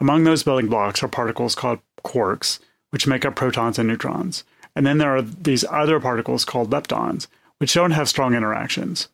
Among 0.00 0.24
those 0.24 0.42
building 0.42 0.68
blocks 0.68 1.02
are 1.02 1.08
particles 1.08 1.54
called 1.54 1.80
quarks, 2.04 2.58
which 2.90 3.06
make 3.06 3.24
up 3.24 3.36
protons 3.36 3.78
and 3.78 3.88
neutrons. 3.88 4.44
And 4.76 4.86
then 4.86 4.98
there 4.98 5.16
are 5.16 5.22
these 5.22 5.64
other 5.70 6.00
particles 6.00 6.44
called 6.44 6.70
leptons, 6.70 7.26
which 7.58 7.74
don't 7.74 7.92
have 7.92 8.08
strong 8.08 8.34
interactions. 8.34 9.08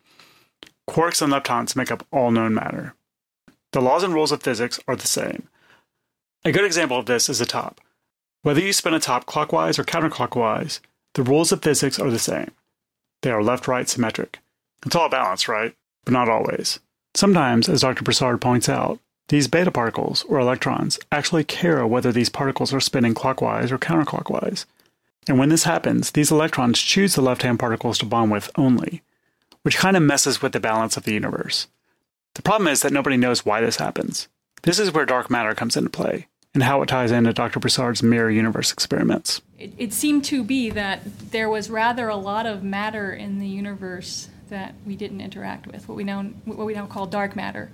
Quarks 0.89 1.23
and 1.23 1.33
leptons 1.33 1.77
make 1.77 1.91
up 1.91 2.07
all 2.11 2.31
known 2.31 2.55
matter. 2.55 2.95
The 3.73 3.81
laws 3.81 4.03
and 4.03 4.13
rules 4.13 4.33
of 4.33 4.43
physics 4.43 4.81
are 4.89 4.97
the 4.97 5.07
same. 5.07 5.49
A 6.45 6.53
good 6.53 6.65
example 6.65 6.99
of 6.99 7.07
this 7.07 7.29
is 7.29 7.41
a 7.41 7.47
top. 7.47 7.81
Whether 8.43 8.61
you 8.61 8.73
spin 8.73 8.95
a 8.95 9.01
top 9.01 9.27
clockwise 9.27 9.79
or 9.79 9.85
counterclockwise, 9.85 10.81
the 11.15 11.23
rules 11.23 11.53
of 11.53 11.63
physics 11.63 11.99
are 11.99 12.11
the 12.11 12.19
same. 12.19 12.51
They 13.23 13.31
are 13.31 13.43
left 13.43 13.69
right 13.69 13.89
symmetric. 13.89 14.39
It's 14.85 14.97
all 14.97 15.09
balance, 15.09 15.49
right? 15.49 15.75
But 16.05 16.13
not 16.13 16.29
always. 16.29 16.81
Sometimes, 17.15 17.69
as 17.69 17.83
Dr. 17.83 18.05
Broussard 18.05 18.41
points 18.41 18.69
out, 18.69 18.99
these 19.29 19.47
beta 19.47 19.71
particles, 19.71 20.25
or 20.25 20.41
electrons, 20.41 20.99
actually 21.13 21.45
care 21.45 21.87
whether 21.87 22.11
these 22.11 22.29
particles 22.29 22.73
are 22.75 22.81
spinning 22.81 23.15
clockwise 23.15 23.71
or 23.71 23.79
counterclockwise. 23.79 24.65
And 25.29 25.39
when 25.39 25.51
this 25.51 25.65
happens, 25.65 26.11
these 26.11 26.33
electrons 26.33 26.81
choose 26.81 27.15
the 27.15 27.23
left 27.23 27.43
hand 27.43 27.59
particles 27.59 27.99
to 27.99 28.07
bond 28.07 28.33
with 28.33 28.51
only, 28.57 29.03
which 29.63 29.77
kind 29.77 29.97
of 29.97 30.03
messes 30.03 30.43
with 30.43 30.53
the 30.53 30.59
balance 30.59 30.97
of 30.97 31.05
the 31.05 31.13
universe. 31.13 31.69
The 32.35 32.43
problem 32.43 32.69
is 32.69 32.81
that 32.83 32.93
nobody 32.93 33.17
knows 33.17 33.45
why 33.45 33.61
this 33.61 33.77
happens. 33.77 34.27
This 34.63 34.79
is 34.79 34.93
where 34.93 35.07
dark 35.07 35.31
matter 35.31 35.55
comes 35.55 35.77
into 35.77 35.91
play, 35.91 36.27
and 36.55 36.63
how 36.63 36.83
it 36.83 36.89
ties 36.89 37.13
into 37.13 37.33
Dr. 37.33 37.61
Broussard's 37.61 38.03
mirror 38.03 38.31
universe 38.31 38.73
experiments. 38.73 39.43
It, 39.59 39.73
it 39.79 39.93
seemed 39.93 40.25
to 40.25 40.43
be 40.43 40.71
that 40.71 41.31
there 41.31 41.49
was 41.49 41.71
rather 41.71 42.09
a 42.09 42.17
lot 42.17 42.47
of 42.47 42.65
matter 42.65 43.13
in 43.13 43.39
the 43.39 43.47
universe 43.47 44.29
that 44.51 44.75
we 44.87 44.97
didn't 44.97 45.21
interact 45.21 45.67
with, 45.67 45.89
what 45.89 45.97
we 45.97 46.05
now 46.05 46.23
what 46.45 46.67
we 46.67 46.75
now 46.75 46.87
call 46.87 47.07
dark 47.07 47.35
matter, 47.35 47.71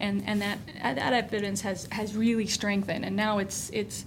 and 0.00 0.22
and 0.26 0.40
that 0.40 0.58
that 0.82 1.12
evidence 1.12 1.62
has 1.62 1.88
has 1.92 2.16
really 2.16 2.46
strengthened, 2.46 3.04
and 3.04 3.16
now 3.16 3.38
it's 3.38 3.70
it's 3.72 4.04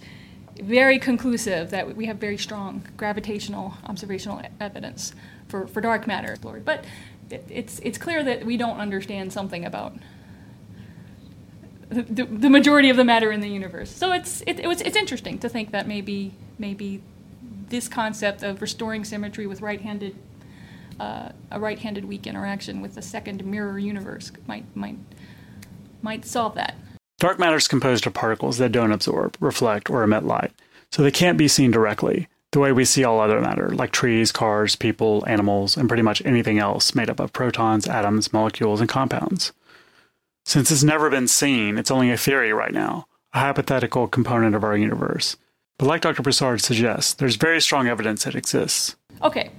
very 0.61 0.99
conclusive 0.99 1.71
that 1.71 1.95
we 1.95 2.05
have 2.05 2.17
very 2.17 2.37
strong 2.37 2.83
gravitational 2.97 3.73
observational 3.85 4.41
evidence 4.59 5.13
for, 5.47 5.67
for 5.67 5.81
dark 5.81 6.07
matter. 6.07 6.37
But 6.41 6.85
it, 7.29 7.45
it's 7.49 7.79
it's 7.79 7.97
clear 7.97 8.23
that 8.23 8.45
we 8.45 8.57
don't 8.57 8.77
understand 8.77 9.33
something 9.33 9.65
about 9.65 9.95
the, 11.89 12.23
the, 12.23 12.49
majority 12.49 12.89
of 12.89 12.95
the 12.95 13.03
matter 13.03 13.31
in 13.33 13.41
the 13.41 13.49
universe. 13.49 13.89
So 13.89 14.13
it's 14.13 14.41
it, 14.47 14.59
it 14.61 14.67
was 14.67 14.81
it's 14.81 14.95
interesting 14.95 15.37
to 15.39 15.49
think 15.49 15.71
that 15.71 15.87
maybe 15.87 16.33
maybe 16.57 17.01
this 17.69 17.87
concept 17.87 18.43
of 18.43 18.61
restoring 18.61 19.03
symmetry 19.03 19.47
with 19.47 19.61
right-handed 19.61 20.15
uh, 20.99 21.29
a 21.51 21.59
right-handed 21.59 22.05
weak 22.05 22.27
interaction 22.27 22.81
with 22.81 22.95
the 22.95 23.01
second 23.01 23.43
mirror 23.45 23.79
universe 23.79 24.31
might 24.47 24.65
might 24.75 24.97
might 26.01 26.25
solve 26.25 26.55
that. 26.55 26.75
Dark 27.19 27.37
matter 27.39 27.55
is 27.57 27.67
composed 27.67 28.07
of 28.07 28.13
particles 28.13 28.57
that 28.57 28.71
don't 28.71 28.91
absorb, 28.91 29.37
reflect, 29.39 29.89
or 29.89 30.01
emit 30.03 30.23
light, 30.23 30.51
so 30.91 31.03
they 31.03 31.11
can't 31.11 31.37
be 31.37 31.47
seen 31.47 31.69
directly. 31.71 32.27
the 32.51 32.59
way 32.59 32.71
we 32.71 32.83
see 32.83 33.03
all 33.03 33.19
other 33.21 33.39
matter, 33.39 33.69
like 33.69 33.91
trees, 33.91 34.31
cars, 34.31 34.75
people, 34.75 35.23
animals, 35.25 35.77
and 35.77 35.87
pretty 35.87 36.03
much 36.03 36.21
anything 36.25 36.59
else 36.59 36.93
made 36.93 37.09
up 37.09 37.19
of 37.19 37.31
protons, 37.31 37.87
atoms, 37.87 38.33
molecules, 38.33 38.81
and 38.81 38.89
compounds. 38.89 39.53
Since 40.45 40.71
it's 40.71 40.83
never 40.83 41.09
been 41.09 41.27
seen, 41.27 41.77
it's 41.77 41.91
only 41.91 42.11
a 42.11 42.17
theory 42.17 42.51
right 42.51 42.73
now, 42.73 43.05
a 43.33 43.39
hypothetical 43.39 44.07
component 44.07 44.55
of 44.55 44.63
our 44.63 44.75
universe. 44.75 45.37
But 45.77 45.85
like 45.87 46.01
Dr. 46.01 46.23
Broussard 46.23 46.61
suggests, 46.61 47.13
there's 47.13 47.37
very 47.37 47.61
strong 47.61 47.87
evidence 47.87 48.27
it 48.27 48.35
exists. 48.35 48.95
Okay. 49.23 49.51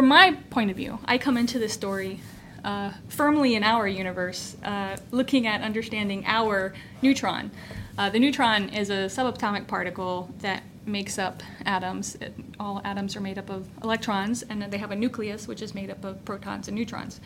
From 0.00 0.08
my 0.08 0.32
point 0.48 0.70
of 0.70 0.78
view, 0.78 0.98
I 1.04 1.18
come 1.18 1.36
into 1.36 1.58
this 1.58 1.74
story 1.74 2.20
uh, 2.64 2.92
firmly 3.08 3.54
in 3.54 3.62
our 3.62 3.86
universe, 3.86 4.56
uh, 4.64 4.96
looking 5.10 5.46
at 5.46 5.60
understanding 5.60 6.24
our 6.24 6.72
neutron. 7.02 7.50
Uh, 7.98 8.08
the 8.08 8.18
neutron 8.18 8.70
is 8.70 8.88
a 8.88 9.10
subatomic 9.10 9.66
particle 9.66 10.30
that 10.38 10.62
makes 10.86 11.18
up 11.18 11.42
atoms. 11.66 12.14
It, 12.14 12.32
all 12.58 12.80
atoms 12.82 13.14
are 13.14 13.20
made 13.20 13.36
up 13.36 13.50
of 13.50 13.68
electrons, 13.84 14.42
and 14.42 14.62
they 14.62 14.78
have 14.78 14.90
a 14.90 14.96
nucleus, 14.96 15.46
which 15.46 15.60
is 15.60 15.74
made 15.74 15.90
up 15.90 16.02
of 16.02 16.24
protons 16.24 16.66
and 16.66 16.78
neutrons. 16.78 17.20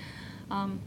Um, 0.51 0.81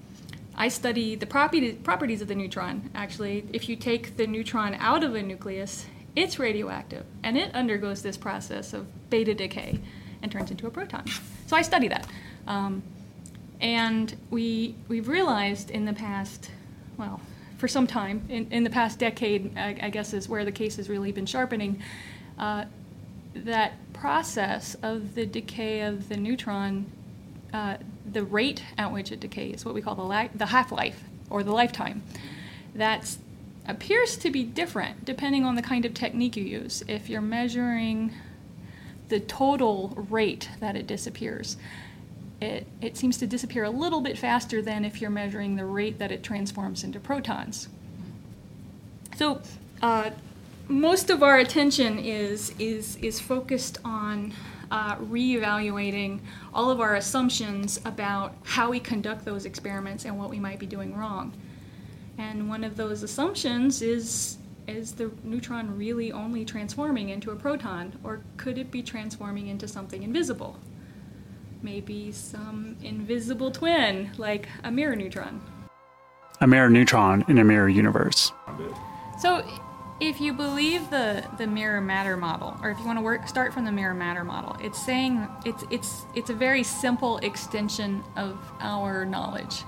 I 0.58 0.68
study 0.68 1.16
the 1.16 1.26
property, 1.26 1.72
properties 1.72 2.22
of 2.22 2.28
the 2.28 2.36
neutron. 2.36 2.92
Actually, 2.96 3.46
if 3.54 3.70
you 3.70 3.78
take 3.78 4.18
the 4.18 4.28
neutron 4.28 4.74
out 4.74 5.06
of 5.06 5.16
a 5.16 5.24
nucleus, 5.24 5.86
it's 6.18 6.38
radioactive, 6.38 7.06
and 7.24 7.38
it 7.38 7.56
undergoes 7.56 8.02
this 8.02 8.18
process 8.18 8.74
of 8.74 9.10
beta 9.10 9.34
decay 9.34 9.80
and 10.22 10.32
turns 10.32 10.52
into 10.52 10.68
a 10.68 10.70
proton. 10.70 11.06
So 11.48 11.56
I 11.56 11.62
study 11.62 11.88
that. 11.88 12.08
Um, 12.48 12.84
and 13.60 14.16
we, 14.30 14.76
we've 14.88 15.08
realized 15.08 15.72
in 15.72 15.86
the 15.86 15.94
past, 15.94 16.52
well, 16.98 17.22
for 17.58 17.68
some 17.68 17.88
time, 17.88 18.26
in, 18.30 18.52
in 18.52 18.64
the 18.64 18.70
past 18.70 19.00
decade, 19.00 19.58
I, 19.58 19.78
I 19.82 19.90
guess 19.90 20.14
is 20.14 20.30
where 20.30 20.46
the 20.46 20.52
case 20.52 20.76
has 20.76 20.90
really 20.90 21.12
been 21.12 21.26
sharpening, 21.26 21.82
uh, 22.38 22.66
that 23.34 23.74
process 23.94 24.76
of 24.84 25.16
the 25.16 25.26
decay 25.26 25.82
of 25.82 26.08
the 26.10 26.18
neutron, 26.18 26.86
uh, 27.54 27.78
the 28.12 28.24
rate 28.24 28.64
at 28.78 28.92
which 28.92 29.12
it 29.12 29.20
decays, 29.20 29.66
what 29.66 29.74
we 29.74 29.82
call 29.82 29.96
the, 29.96 30.04
la- 30.04 30.30
the 30.36 30.48
half 30.48 30.72
life 30.72 31.04
or 31.30 31.44
the 31.44 31.52
lifetime, 31.52 32.04
that 32.76 33.18
appears 33.68 34.18
to 34.18 34.30
be 34.32 34.44
different 34.44 35.04
depending 35.04 35.44
on 35.44 35.56
the 35.56 35.62
kind 35.62 35.84
of 35.86 35.94
technique 35.94 36.38
you 36.38 36.44
use. 36.44 36.84
If 36.88 37.10
you're 37.10 37.22
measuring 37.22 38.14
the 39.10 39.20
total 39.20 39.90
rate 40.10 40.50
that 40.60 40.76
it 40.76 40.88
disappears, 40.88 41.58
it, 42.42 42.68
it 42.82 42.98
seems 42.98 43.18
to 43.18 43.28
disappear 43.28 43.64
a 43.64 43.70
little 43.70 44.02
bit 44.02 44.18
faster 44.18 44.62
than 44.62 44.86
if 44.86 45.02
you're 45.02 45.10
measuring 45.10 45.56
the 45.56 45.66
rate 45.66 45.98
that 46.00 46.12
it 46.12 46.24
transforms 46.24 46.84
into 46.84 47.00
protons. 47.00 47.68
So, 49.16 49.42
uh, 49.82 50.12
most 50.68 51.10
of 51.10 51.24
our 51.24 51.38
attention 51.38 51.98
is, 51.98 52.54
is, 52.60 52.98
is 52.98 53.20
focused 53.20 53.80
on 53.86 54.34
uh, 54.70 54.98
reevaluating 54.98 56.20
all 56.54 56.70
of 56.70 56.82
our 56.82 56.96
assumptions 56.96 57.80
about 57.86 58.36
how 58.44 58.70
we 58.70 58.80
conduct 58.80 59.24
those 59.24 59.46
experiments 59.46 60.06
and 60.06 60.20
what 60.20 60.30
we 60.30 60.40
might 60.40 60.60
be 60.60 60.66
doing 60.66 60.96
wrong. 60.96 61.34
And 62.18 62.50
one 62.50 62.64
of 62.64 62.76
those 62.76 63.04
assumptions 63.04 63.82
is 63.82 64.38
is 64.68 64.94
the 64.94 65.12
neutron 65.24 65.78
really 65.78 66.12
only 66.12 66.46
transforming 66.46 67.10
into 67.10 67.32
a 67.32 67.36
proton, 67.36 67.98
or 68.04 68.22
could 68.38 68.58
it 68.58 68.72
be 68.72 68.84
transforming 68.84 69.48
into 69.48 69.68
something 69.68 70.04
invisible? 70.04 70.60
maybe 71.62 72.12
some 72.12 72.78
invisible 72.82 73.52
twin, 73.52 74.12
like 74.18 74.48
a 74.64 74.72
mirror 74.72 74.96
neutron. 74.96 75.42
A 76.42 76.48
mirror 76.48 76.70
neutron 76.70 77.26
in 77.28 77.38
a 77.40 77.44
mirror 77.44 77.70
universe. 77.70 78.32
So, 79.20 79.44
if 80.00 80.22
you 80.22 80.32
believe 80.32 80.92
the, 80.92 81.26
the 81.40 81.48
mirror 81.48 81.82
matter 81.82 82.16
model, 82.16 82.56
or 82.62 82.70
if 82.70 82.78
you 82.80 82.86
want 82.86 83.00
to 83.00 83.04
work 83.04 83.28
start 83.28 83.54
from 83.54 83.66
the 83.66 83.72
mirror 83.72 83.96
matter 83.96 84.24
model, 84.24 84.56
it's 84.60 84.84
saying 84.84 85.28
it's 85.44 85.64
it's 85.72 86.04
it's 86.16 86.30
a 86.30 86.36
very 86.36 86.62
simple 86.62 87.18
extension 87.18 88.04
of 88.16 88.38
our 88.60 89.06
knowledge. 89.06 89.64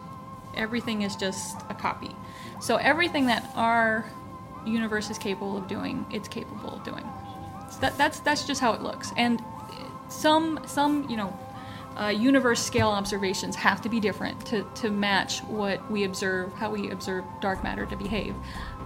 Everything 0.56 1.02
is 1.02 1.16
just 1.16 1.58
a 1.70 1.74
copy. 1.74 2.12
So 2.62 2.76
everything 2.76 3.26
that 3.26 3.50
our 3.56 4.06
universe 4.66 5.10
is 5.10 5.18
capable 5.18 5.58
of 5.58 5.68
doing, 5.68 6.06
it's 6.12 6.28
capable 6.28 6.76
of 6.76 6.84
doing. 6.84 7.04
So 7.72 7.80
that, 7.82 7.98
that's 7.98 8.20
that's 8.20 8.46
just 8.46 8.62
how 8.62 8.74
it 8.74 8.82
looks. 8.82 9.14
And 9.18 9.44
some 10.10 10.60
some 10.66 11.10
you 11.10 11.18
know 11.18 11.38
uh, 12.00 12.08
universe 12.08 12.64
scale 12.64 12.88
observations 12.88 13.56
have 13.56 13.82
to 13.82 13.90
be 13.90 14.00
different 14.00 14.46
to, 14.46 14.66
to 14.76 14.90
match 14.90 15.44
what 15.44 15.90
we 15.92 16.06
observe, 16.06 16.54
how 16.54 16.70
we 16.72 16.92
observe 16.92 17.26
dark 17.42 17.62
matter 17.64 17.86
to 17.86 17.96
behave. 17.96 18.34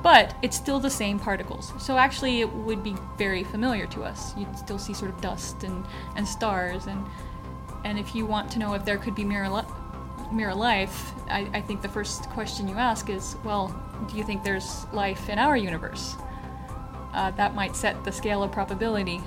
But 0.01 0.35
it's 0.41 0.57
still 0.57 0.79
the 0.79 0.89
same 0.89 1.19
particles. 1.19 1.71
So 1.79 1.97
actually, 1.97 2.41
it 2.41 2.51
would 2.51 2.83
be 2.83 2.95
very 3.17 3.43
familiar 3.43 3.85
to 3.87 4.03
us. 4.03 4.35
You'd 4.35 4.57
still 4.57 4.79
see 4.79 4.93
sort 4.93 5.11
of 5.11 5.21
dust 5.21 5.63
and, 5.63 5.85
and 6.15 6.27
stars. 6.27 6.87
And, 6.87 7.05
and 7.85 7.99
if 7.99 8.15
you 8.15 8.25
want 8.25 8.51
to 8.51 8.59
know 8.59 8.73
if 8.73 8.83
there 8.83 8.97
could 8.97 9.15
be 9.15 9.23
mirror, 9.23 9.49
li- 9.49 9.63
mirror 10.31 10.55
life, 10.55 11.13
I, 11.29 11.47
I 11.53 11.61
think 11.61 11.81
the 11.81 11.89
first 11.89 12.29
question 12.31 12.67
you 12.67 12.75
ask 12.75 13.09
is 13.09 13.37
well, 13.43 13.79
do 14.07 14.17
you 14.17 14.23
think 14.23 14.43
there's 14.43 14.85
life 14.93 15.29
in 15.29 15.39
our 15.39 15.57
universe? 15.57 16.15
Uh, 17.13 17.31
that 17.31 17.53
might 17.53 17.75
set 17.75 18.03
the 18.03 18.11
scale 18.11 18.43
of 18.43 18.51
probability 18.51 19.21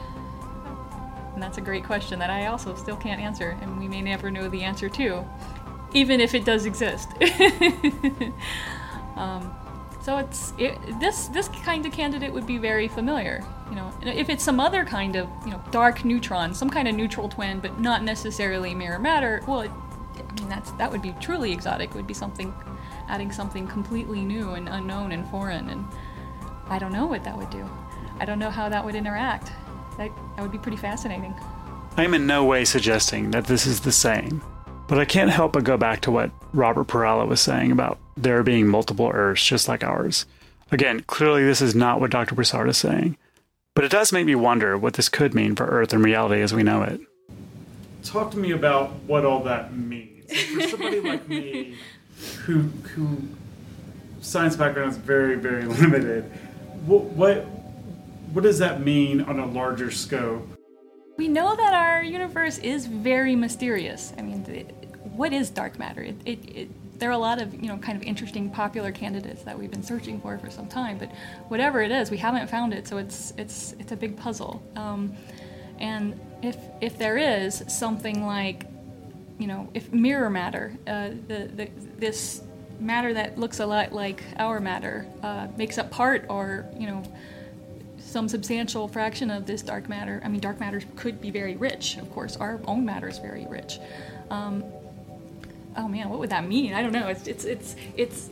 and 1.37 1.43
that's 1.43 1.59
a 1.59 1.61
great 1.61 1.85
question 1.85 2.19
that 2.19 2.31
I 2.31 2.47
also 2.47 2.75
still 2.75 2.97
can't 2.97 3.21
answer, 3.21 3.59
and 3.61 3.79
we 3.79 3.89
may 3.89 4.01
never 4.01 4.31
know 4.31 4.49
the 4.49 4.63
answer 4.63 4.89
to, 4.89 5.23
even 5.93 6.19
if 6.19 6.35
it 6.35 6.47
does 6.47 6.65
exist. 6.65 7.11
um, 9.17 9.55
so 10.01 10.17
it's 10.17 10.55
it, 10.57 10.79
this 10.99 11.29
this 11.29 11.49
kind 11.49 11.85
of 11.85 11.93
candidate 11.93 12.33
would 12.33 12.47
be 12.47 12.57
very 12.57 12.89
familiar. 12.89 13.45
You 13.69 13.77
know, 13.77 13.93
if 14.03 14.31
it's 14.31 14.43
some 14.43 14.59
other 14.59 14.87
kind 14.87 15.15
of 15.15 15.29
you 15.45 15.51
know 15.51 15.63
dark 15.71 16.07
neutron, 16.07 16.55
some 16.55 16.71
kind 16.71 16.89
of 16.89 16.95
neutral 16.95 17.29
twin, 17.29 17.61
but 17.61 17.79
not 17.79 18.03
necessarily 18.03 18.75
mirror 18.75 18.99
matter. 18.99 19.43
Well, 19.47 19.61
it, 19.61 19.71
I 20.17 20.41
mean 20.41 20.49
that's 20.49 20.71
that 20.73 20.91
would 20.91 21.03
be 21.03 21.15
truly 21.21 21.53
exotic. 21.53 21.91
It 21.91 21.97
would 21.97 22.07
be 22.07 22.15
something 22.15 22.55
adding 23.09 23.31
something 23.33 23.67
completely 23.67 24.25
new 24.25 24.53
and 24.55 24.69
unknown 24.69 25.13
and 25.13 25.29
foreign, 25.29 25.69
and 25.71 25.85
I 26.69 26.79
don't 26.79 26.93
know 26.93 27.07
what 27.07 27.25
that 27.25 27.37
would 27.37 27.51
do. 27.51 27.69
I 28.19 28.25
don't 28.25 28.39
know 28.39 28.51
how 28.51 28.69
that 28.69 28.85
would 28.85 28.95
interact. 28.95 29.53
That, 29.99 30.11
that 30.37 30.43
would 30.43 30.53
be 30.53 30.59
pretty 30.59 30.77
fascinating. 30.77 31.35
I 31.97 32.05
am 32.05 32.15
in 32.15 32.27
no 32.27 32.45
way 32.45 32.65
suggesting 32.65 33.31
that 33.31 33.47
this 33.47 33.67
is 33.67 33.81
the 33.81 33.93
same, 33.93 34.43
but 34.87 34.99
I 34.99 35.05
can't 35.05 35.31
help 35.31 35.53
but 35.53 35.65
go 35.65 35.77
back 35.77 36.03
to 36.03 36.11
what 36.11 36.31
Robert 36.53 36.87
Perala 36.89 37.27
was 37.27 37.41
saying 37.41 37.73
about 37.73 37.99
there 38.17 38.43
being 38.43 38.67
multiple 38.67 39.11
Earths 39.13 39.45
just 39.45 39.69
like 39.69 39.85
ours. 39.85 40.27
Again, 40.71 41.01
clearly 41.07 41.45
this 41.45 41.63
is 41.63 41.75
not 41.75 42.01
what 42.01 42.11
Dr. 42.11 42.35
Broussard 42.35 42.69
is 42.69 42.77
saying, 42.77 43.17
but 43.75 43.85
it 43.85 43.91
does 43.91 44.13
make 44.13 44.27
me 44.27 44.35
wonder 44.35 44.77
what 44.77 44.95
this 44.95 45.09
could 45.09 45.35
mean 45.35 45.55
for 45.55 45.67
Earth 45.67 45.93
and 45.93 46.05
reality 46.05 46.43
as 46.43 46.53
we 46.53 46.63
know 46.63 46.83
it. 46.83 47.01
Talk 48.03 48.31
to 48.33 48.39
me 48.39 48.53
about 48.53 48.91
what 49.07 49.25
all 49.25 49.43
that 49.45 49.77
means. 49.77 50.33
For 50.55 50.69
somebody 50.69 51.01
like 51.01 51.29
me, 51.29 51.77
who 52.45 52.63
who 52.95 53.19
science 54.21 54.57
background 54.57 54.91
is 54.91 54.97
very 54.97 55.37
very 55.37 55.65
limited, 55.83 56.25
what, 56.85 57.05
what 57.05 57.47
what 58.33 58.43
does 58.43 58.59
that 58.59 58.83
mean 58.83 59.23
on 59.23 59.39
a 59.39 59.47
larger 59.47 59.91
scope? 59.91 60.47
We 61.17 61.29
know 61.29 61.57
that 61.57 61.73
our 61.73 62.03
universe 62.03 62.59
is 62.59 62.87
very 62.87 63.35
mysterious. 63.35 64.13
I 64.19 64.23
mean, 64.23 64.43
what 65.15 65.33
is 65.33 65.49
dark 65.49 65.79
matter? 65.79 66.03
It, 66.03 66.17
it, 66.27 66.39
it, 66.55 67.01
there 67.01 67.09
are 67.09 67.15
a 67.15 67.19
lot 67.19 67.41
of 67.41 67.55
you 67.55 67.69
know 67.69 67.79
kind 67.79 67.97
of 67.97 68.03
interesting 68.03 68.51
popular 68.51 68.93
candidates 68.93 69.43
that 69.43 69.59
we've 69.59 69.71
been 69.71 69.83
searching 69.83 70.21
for 70.21 70.37
for 70.39 70.51
some 70.51 70.67
time, 70.67 70.99
but 70.99 71.11
whatever 71.49 71.81
it 71.83 71.91
is, 71.91 72.11
we 72.11 72.19
haven't 72.19 72.49
found 72.49 72.75
it. 72.75 72.87
So 72.87 72.99
it's 72.99 73.33
it's 73.39 73.75
it's 73.79 73.93
a 73.93 73.97
big 73.97 74.17
puzzle. 74.17 74.63
Um, 74.77 75.15
and 75.79 76.19
if 76.43 76.57
if 76.81 76.99
there 76.99 77.17
is 77.17 77.65
something 77.69 78.27
like 78.27 78.67
you 79.39 79.47
know 79.47 79.69
if 79.75 79.93
mirror 79.93 80.31
matter, 80.31 80.77
uh, 80.87 81.11
the, 81.29 81.51
the 81.55 81.71
this 81.99 82.43
matter 82.81 83.15
that 83.15 83.39
looks 83.39 83.61
a 83.61 83.67
lot 83.67 83.93
like 83.93 84.23
our 84.39 84.61
matter 84.61 85.07
uh, 85.23 85.49
makes 85.57 85.79
up 85.79 85.91
part 85.91 86.27
or 86.29 86.67
you 86.79 86.87
know 86.87 87.03
some 87.99 88.29
substantial 88.29 88.89
fraction 88.89 89.31
of 89.31 89.47
this 89.47 89.63
dark 89.63 89.89
matter. 89.89 90.21
I 90.25 90.29
mean, 90.29 90.41
dark 90.41 90.61
matter 90.61 90.81
could 90.95 91.21
be 91.21 91.31
very 91.31 91.57
rich, 91.57 91.97
of 91.97 92.11
course. 92.13 92.37
Our 92.37 92.61
own 92.65 92.85
matter 92.85 93.09
is 93.09 93.19
very 93.19 93.47
rich. 93.47 93.79
Um, 94.31 94.65
oh 95.77 95.89
man, 95.89 96.09
what 96.09 96.21
would 96.21 96.31
that 96.31 96.47
mean? 96.47 96.73
I 96.73 96.83
don't 96.83 96.93
know. 96.93 97.09
It's 97.09 97.27
it's 97.27 97.45
it's 97.45 97.77
it's. 97.97 98.31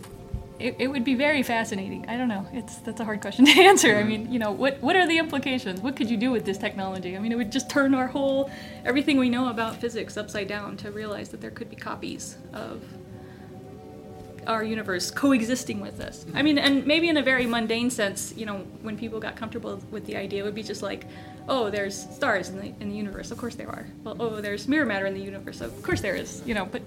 It, 0.65 0.77
it 0.79 0.89
would 0.89 1.05
be 1.05 1.15
very 1.15 1.43
fascinating. 1.43 2.09
I 2.09 2.17
don't 2.17 2.29
know. 2.29 2.47
It's 2.51 2.77
that's 2.77 2.99
a 2.99 3.05
hard 3.05 3.21
question 3.21 3.45
to 3.53 3.61
answer. 3.61 3.97
I 3.97 4.01
mm-hmm. 4.01 4.09
mean, 4.09 4.33
you 4.33 4.39
know, 4.39 4.51
what 4.51 4.81
what 4.81 4.97
are 4.97 5.07
the 5.07 5.19
implications? 5.19 5.83
What 5.83 5.95
could 5.95 6.09
you 6.09 6.17
do 6.17 6.31
with 6.31 6.47
this 6.47 6.57
technology? 6.57 7.15
I 7.17 7.21
mean, 7.21 7.33
it 7.33 7.37
would 7.37 7.53
just 7.53 7.69
turn 7.69 7.95
our 7.95 8.07
whole 8.07 8.51
everything 8.87 9.19
we 9.19 9.29
know 9.29 9.51
about 9.51 9.77
physics 9.77 10.17
upside 10.17 10.49
down 10.49 10.79
to 10.79 10.91
realize 10.91 11.29
that 11.29 11.43
there 11.43 11.51
could 11.51 11.69
be 11.69 11.77
copies 11.77 12.39
of 12.55 12.83
our 14.47 14.65
universe 14.65 15.11
coexisting 15.11 15.81
with 15.81 16.01
us. 16.01 16.25
I 16.35 16.41
mean, 16.41 16.57
and 16.57 16.87
maybe 16.87 17.11
in 17.11 17.19
a 17.19 17.23
very 17.23 17.45
mundane 17.45 17.91
sense, 17.91 18.33
you 18.35 18.47
know, 18.47 18.59
when 18.81 18.97
people 18.97 19.21
got 19.21 19.37
comfortable 19.37 19.83
with 19.91 20.07
the 20.07 20.17
idea, 20.17 20.41
it 20.41 20.45
would 20.47 20.55
be 20.55 20.63
just 20.63 20.83
like, 20.83 21.07
oh, 21.47 21.69
there's 21.69 21.95
stars 21.95 22.49
in 22.49 22.57
the 22.57 22.73
in 22.81 22.89
the 22.89 22.97
universe. 22.97 23.31
Of 23.31 23.37
course 23.37 23.55
there 23.55 23.69
are. 23.69 23.87
Well, 24.03 24.17
oh, 24.19 24.41
there's 24.41 24.67
mirror 24.67 24.87
matter 24.87 25.05
in 25.05 25.13
the 25.13 25.21
universe. 25.21 25.61
Of 25.61 25.83
course 25.83 26.01
there 26.01 26.17
is. 26.17 26.43
You 26.47 26.55
know, 26.55 26.65
but 26.65 26.81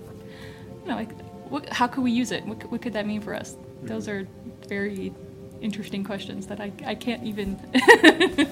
you 0.81 0.87
know, 0.87 0.95
like, 0.95 1.11
what, 1.51 1.69
how 1.69 1.85
could 1.85 2.03
we 2.03 2.11
use 2.11 2.31
it? 2.31 2.43
What, 2.43 2.71
what 2.71 2.81
could 2.81 2.93
that 2.93 3.05
mean 3.05 3.21
for 3.21 3.35
us? 3.35 3.55
Those 3.83 4.07
are 4.07 4.27
very 4.67 5.13
interesting 5.61 6.03
questions 6.03 6.47
that 6.47 6.59
I, 6.59 6.71
I 6.85 6.95
can't 6.95 7.23
even 7.23 7.57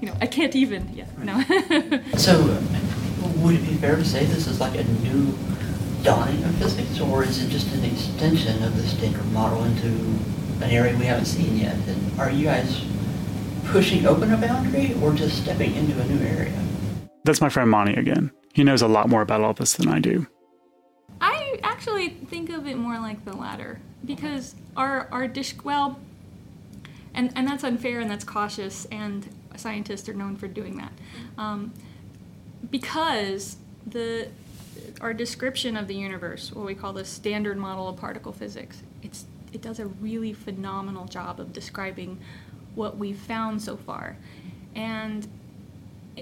you 0.00 0.08
know, 0.08 0.16
I 0.20 0.26
can't 0.26 0.54
even. 0.54 0.88
Yeah, 0.94 1.06
no. 1.18 1.40
so, 2.16 2.42
would 3.36 3.54
it 3.54 3.66
be 3.66 3.74
fair 3.74 3.96
to 3.96 4.04
say 4.04 4.24
this 4.26 4.46
is 4.46 4.60
like 4.60 4.78
a 4.78 4.84
new 4.84 5.36
dawning 6.02 6.42
of 6.44 6.54
physics, 6.56 7.00
or 7.00 7.24
is 7.24 7.42
it 7.42 7.50
just 7.50 7.72
an 7.74 7.84
extension 7.84 8.62
of 8.62 8.76
the 8.76 8.86
standard 8.86 9.26
model 9.32 9.64
into 9.64 9.88
an 10.64 10.70
area 10.70 10.96
we 10.96 11.04
haven't 11.04 11.26
seen 11.26 11.56
yet? 11.56 11.74
And 11.74 12.20
are 12.20 12.30
you 12.30 12.44
guys 12.44 12.84
pushing 13.66 14.06
open 14.06 14.32
a 14.32 14.36
boundary, 14.36 14.94
or 15.02 15.12
just 15.12 15.42
stepping 15.42 15.74
into 15.74 16.00
a 16.00 16.04
new 16.06 16.24
area? 16.24 16.52
That's 17.24 17.40
my 17.40 17.48
friend 17.48 17.70
Monty 17.70 17.94
again. 17.94 18.30
He 18.54 18.64
knows 18.64 18.82
a 18.82 18.88
lot 18.88 19.08
more 19.08 19.22
about 19.22 19.40
all 19.40 19.52
this 19.52 19.74
than 19.74 19.88
I 19.88 19.98
do. 19.98 20.26
I 21.20 21.58
actually 21.62 22.08
think 22.08 22.50
of 22.50 22.66
it 22.66 22.76
more 22.76 22.98
like 22.98 23.24
the 23.24 23.36
latter 23.36 23.80
because 24.04 24.54
our 24.76 25.08
our 25.10 25.28
dish 25.28 25.54
well, 25.64 25.98
and 27.14 27.32
and 27.36 27.46
that's 27.46 27.64
unfair 27.64 28.00
and 28.00 28.10
that's 28.10 28.24
cautious, 28.24 28.86
and 28.86 29.28
scientists 29.56 30.08
are 30.08 30.14
known 30.14 30.36
for 30.36 30.48
doing 30.48 30.76
that, 30.76 30.92
um, 31.36 31.72
because 32.70 33.56
the 33.86 34.28
our 35.00 35.12
description 35.12 35.76
of 35.76 35.88
the 35.88 35.94
universe, 35.94 36.52
what 36.52 36.64
we 36.64 36.74
call 36.74 36.92
the 36.92 37.04
standard 37.04 37.56
model 37.56 37.88
of 37.88 37.96
particle 37.96 38.32
physics, 38.32 38.82
it's 39.02 39.26
it 39.52 39.62
does 39.62 39.78
a 39.78 39.86
really 39.86 40.32
phenomenal 40.32 41.06
job 41.06 41.40
of 41.40 41.52
describing 41.52 42.18
what 42.74 42.96
we've 42.96 43.18
found 43.18 43.60
so 43.62 43.76
far, 43.76 44.16
and 44.74 45.26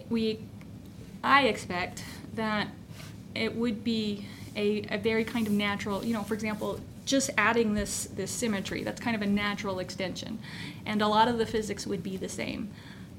we 0.09 0.39
I 1.23 1.43
expect 1.43 2.05
that 2.35 2.69
it 3.35 3.55
would 3.55 3.85
be 3.85 4.27
a, 4.55 4.87
a 4.91 4.99
very 4.99 5.25
kind 5.25 5.47
of 5.47 5.53
natural, 5.53 6.05
you 6.05 6.15
know, 6.15 6.23
for 6.23 6.35
example, 6.35 6.81
just 7.07 7.31
adding 7.39 7.73
this 7.73 8.05
this 8.05 8.31
symmetry, 8.31 8.83
that's 8.83 9.01
kind 9.01 9.17
of 9.17 9.23
a 9.23 9.27
natural 9.27 9.79
extension. 9.79 10.39
And 10.85 11.01
a 11.01 11.09
lot 11.09 11.29
of 11.29 11.39
the 11.39 11.47
physics 11.47 11.87
would 11.87 12.03
be 12.03 12.19
the 12.19 12.29
same. 12.29 12.71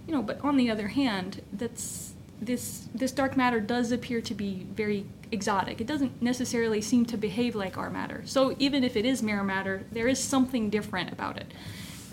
You 0.06 0.14
know, 0.14 0.22
but 0.22 0.40
on 0.42 0.58
the 0.58 0.70
other 0.70 0.90
hand, 0.90 1.42
that's 1.52 2.14
this 2.40 2.88
this 2.94 3.12
dark 3.12 3.36
matter 3.36 3.60
does 3.60 3.92
appear 3.92 4.22
to 4.22 4.36
be 4.36 4.68
very 4.76 5.06
exotic. 5.32 5.82
It 5.82 5.88
doesn't 5.88 6.22
necessarily 6.22 6.82
seem 6.82 7.06
to 7.06 7.18
behave 7.18 7.56
like 7.56 7.78
our 7.78 7.90
matter. 7.90 8.22
So 8.26 8.56
even 8.60 8.84
if 8.84 8.96
it 8.96 9.06
is 9.06 9.24
mirror 9.24 9.44
matter, 9.44 9.84
there 9.92 10.08
is 10.08 10.24
something 10.24 10.70
different 10.70 11.12
about 11.12 11.38
it. 11.38 11.52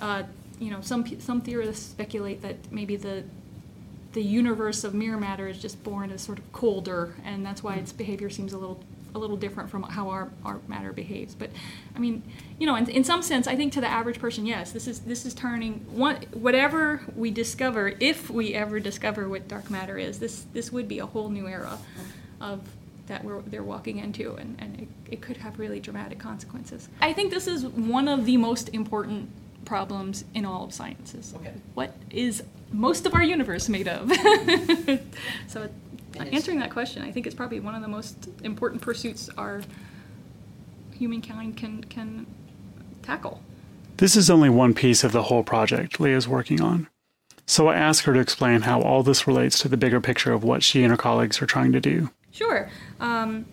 Uh, 0.01 0.23
you 0.59 0.71
know, 0.71 0.81
some 0.81 1.21
some 1.21 1.41
theorists 1.41 1.87
speculate 1.87 2.41
that 2.43 2.57
maybe 2.71 2.97
the 2.97 3.25
the 4.13 4.23
universe 4.23 4.85
of 4.85 4.95
mirror 4.95 5.19
matter 5.19 5.49
is 5.49 5.59
just 5.59 5.83
born 5.83 6.13
as 6.13 6.23
sort 6.23 6.39
of 6.39 6.53
colder, 6.53 7.17
and 7.25 7.45
that's 7.45 7.65
why 7.65 7.75
its 7.75 7.93
behavior 7.93 8.31
seems 8.31 8.53
a 8.53 8.59
little 8.59 8.81
a 9.15 9.19
little 9.19 9.37
different 9.37 9.71
from 9.71 9.83
how 9.85 10.09
our, 10.09 10.31
our 10.45 10.61
matter 10.67 10.93
behaves. 10.93 11.35
But 11.35 11.51
I 11.95 11.99
mean, 11.99 12.23
you 12.59 12.67
know, 12.67 12.75
in, 12.75 12.89
in 12.89 13.05
some 13.05 13.23
sense, 13.23 13.47
I 13.47 13.57
think 13.57 13.73
to 13.75 13.81
the 13.81 13.89
average 13.89 14.19
person, 14.19 14.47
yes, 14.47 14.73
this 14.73 14.89
is 14.89 15.01
this 15.01 15.25
is 15.25 15.35
turning 15.35 15.75
one 15.91 16.17
whatever 16.33 17.03
we 17.15 17.31
discover, 17.31 17.95
if 18.01 18.31
we 18.31 18.55
ever 18.55 18.81
discover 18.81 19.29
what 19.29 19.49
dark 19.49 19.71
matter 19.71 19.99
is, 19.99 20.19
this 20.19 20.47
this 20.53 20.73
would 20.73 20.89
be 20.89 20.99
a 20.99 21.07
whole 21.07 21.29
new 21.29 21.47
era 21.47 21.79
of 22.41 22.61
that 23.07 23.23
we're, 23.25 23.41
they're 23.43 23.63
walking 23.63 23.99
into, 23.99 24.35
and, 24.35 24.57
and 24.59 24.81
it, 24.81 24.89
it 25.11 25.21
could 25.21 25.37
have 25.37 25.59
really 25.59 25.81
dramatic 25.81 26.19
consequences. 26.19 26.89
I 27.03 27.13
think 27.13 27.33
this 27.33 27.47
is 27.47 27.67
one 27.67 28.09
of 28.09 28.25
the 28.25 28.37
most 28.37 28.71
important 28.71 29.29
problems 29.65 30.25
in 30.35 30.45
all 30.45 30.65
of 30.65 30.73
sciences. 30.73 31.35
Okay. 31.37 31.53
What 31.75 31.95
is 32.11 32.43
most 32.73 33.07
of 33.07 33.15
our 33.15 33.23
universe 33.23 33.69
made 33.69 33.89
of? 33.89 34.11
so 35.49 35.69
answering 36.19 36.59
that 36.61 36.71
question, 36.71 37.03
I 37.03 37.11
think 37.11 37.27
it's 37.27 37.35
probably 37.35 37.61
one 37.61 37.75
of 37.75 37.83
the 37.83 37.89
most 37.89 38.29
important 38.43 38.83
pursuits 38.83 39.29
our 39.37 39.63
humankind 40.93 41.57
can 41.57 41.83
can 41.85 42.27
tackle. 43.03 43.43
This 43.97 44.17
is 44.17 44.31
only 44.31 44.51
one 44.51 44.75
piece 44.75 45.05
of 45.05 45.13
the 45.13 45.25
whole 45.25 45.45
project 45.45 46.01
Leah's 46.01 46.27
working 46.27 46.61
on. 46.61 46.89
So 47.47 47.69
I 47.69 47.77
asked 47.77 48.03
her 48.05 48.15
to 48.15 48.21
explain 48.21 48.63
how 48.63 48.81
all 48.81 49.03
this 49.03 49.27
relates 49.27 49.59
to 49.61 49.69
the 49.69 49.77
bigger 49.77 50.01
picture 50.01 50.33
of 50.33 50.43
what 50.43 50.63
she 50.63 50.83
and 50.83 50.91
her 50.91 50.97
colleagues 50.97 51.43
are 51.43 51.47
trying 51.47 51.73
to 51.73 51.81
do. 51.81 52.11
Sure. 52.33 52.71
Um, 53.01 53.45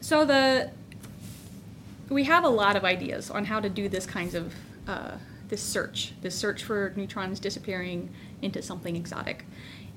so 0.00 0.24
the 0.24 0.70
we 2.08 2.24
have 2.24 2.44
a 2.44 2.48
lot 2.48 2.76
of 2.76 2.84
ideas 2.84 3.30
on 3.30 3.44
how 3.44 3.60
to 3.60 3.68
do 3.68 3.88
this 3.88 4.06
kinds 4.06 4.34
of 4.34 4.54
uh, 4.86 5.16
this 5.48 5.62
search, 5.62 6.12
this 6.22 6.34
search 6.34 6.64
for 6.64 6.92
neutrons 6.96 7.40
disappearing 7.40 8.10
into 8.40 8.62
something 8.62 8.96
exotic, 8.96 9.44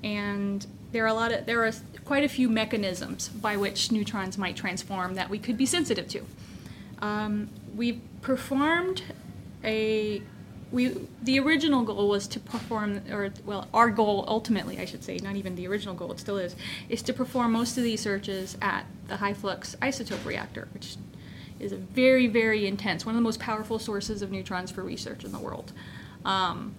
and 0.03 0.65
there 0.91 1.03
are 1.03 1.07
a 1.07 1.13
lot 1.13 1.31
of 1.31 1.45
there 1.45 1.63
are 1.65 1.71
quite 2.05 2.23
a 2.23 2.29
few 2.29 2.49
mechanisms 2.49 3.29
by 3.29 3.55
which 3.55 3.91
neutrons 3.91 4.37
might 4.37 4.55
transform 4.55 5.15
that 5.15 5.29
we 5.29 5.39
could 5.39 5.57
be 5.57 5.65
sensitive 5.65 6.07
to. 6.09 6.25
Um, 7.01 7.49
we 7.75 8.01
performed 8.21 9.03
a 9.63 10.21
we 10.71 11.07
the 11.21 11.39
original 11.39 11.83
goal 11.83 12.07
was 12.07 12.27
to 12.27 12.39
perform 12.39 13.01
or 13.11 13.31
well 13.45 13.67
our 13.73 13.89
goal 13.89 14.23
ultimately 14.27 14.79
I 14.79 14.85
should 14.85 15.03
say 15.03 15.17
not 15.17 15.35
even 15.35 15.55
the 15.55 15.67
original 15.67 15.93
goal 15.93 16.11
it 16.11 16.19
still 16.19 16.37
is 16.37 16.55
is 16.89 17.01
to 17.03 17.13
perform 17.13 17.51
most 17.51 17.77
of 17.77 17.83
these 17.83 18.01
searches 18.01 18.57
at 18.61 18.85
the 19.07 19.17
high 19.17 19.33
flux 19.33 19.75
isotope 19.81 20.25
reactor 20.25 20.69
which 20.73 20.95
is 21.59 21.71
a 21.71 21.77
very 21.77 22.27
very 22.27 22.65
intense 22.65 23.05
one 23.05 23.15
of 23.15 23.17
the 23.17 23.23
most 23.23 23.39
powerful 23.39 23.79
sources 23.79 24.21
of 24.21 24.31
neutrons 24.31 24.71
for 24.71 24.81
research 24.81 25.23
in 25.23 25.31
the 25.31 25.39
world. 25.39 25.73
Um, 26.23 26.75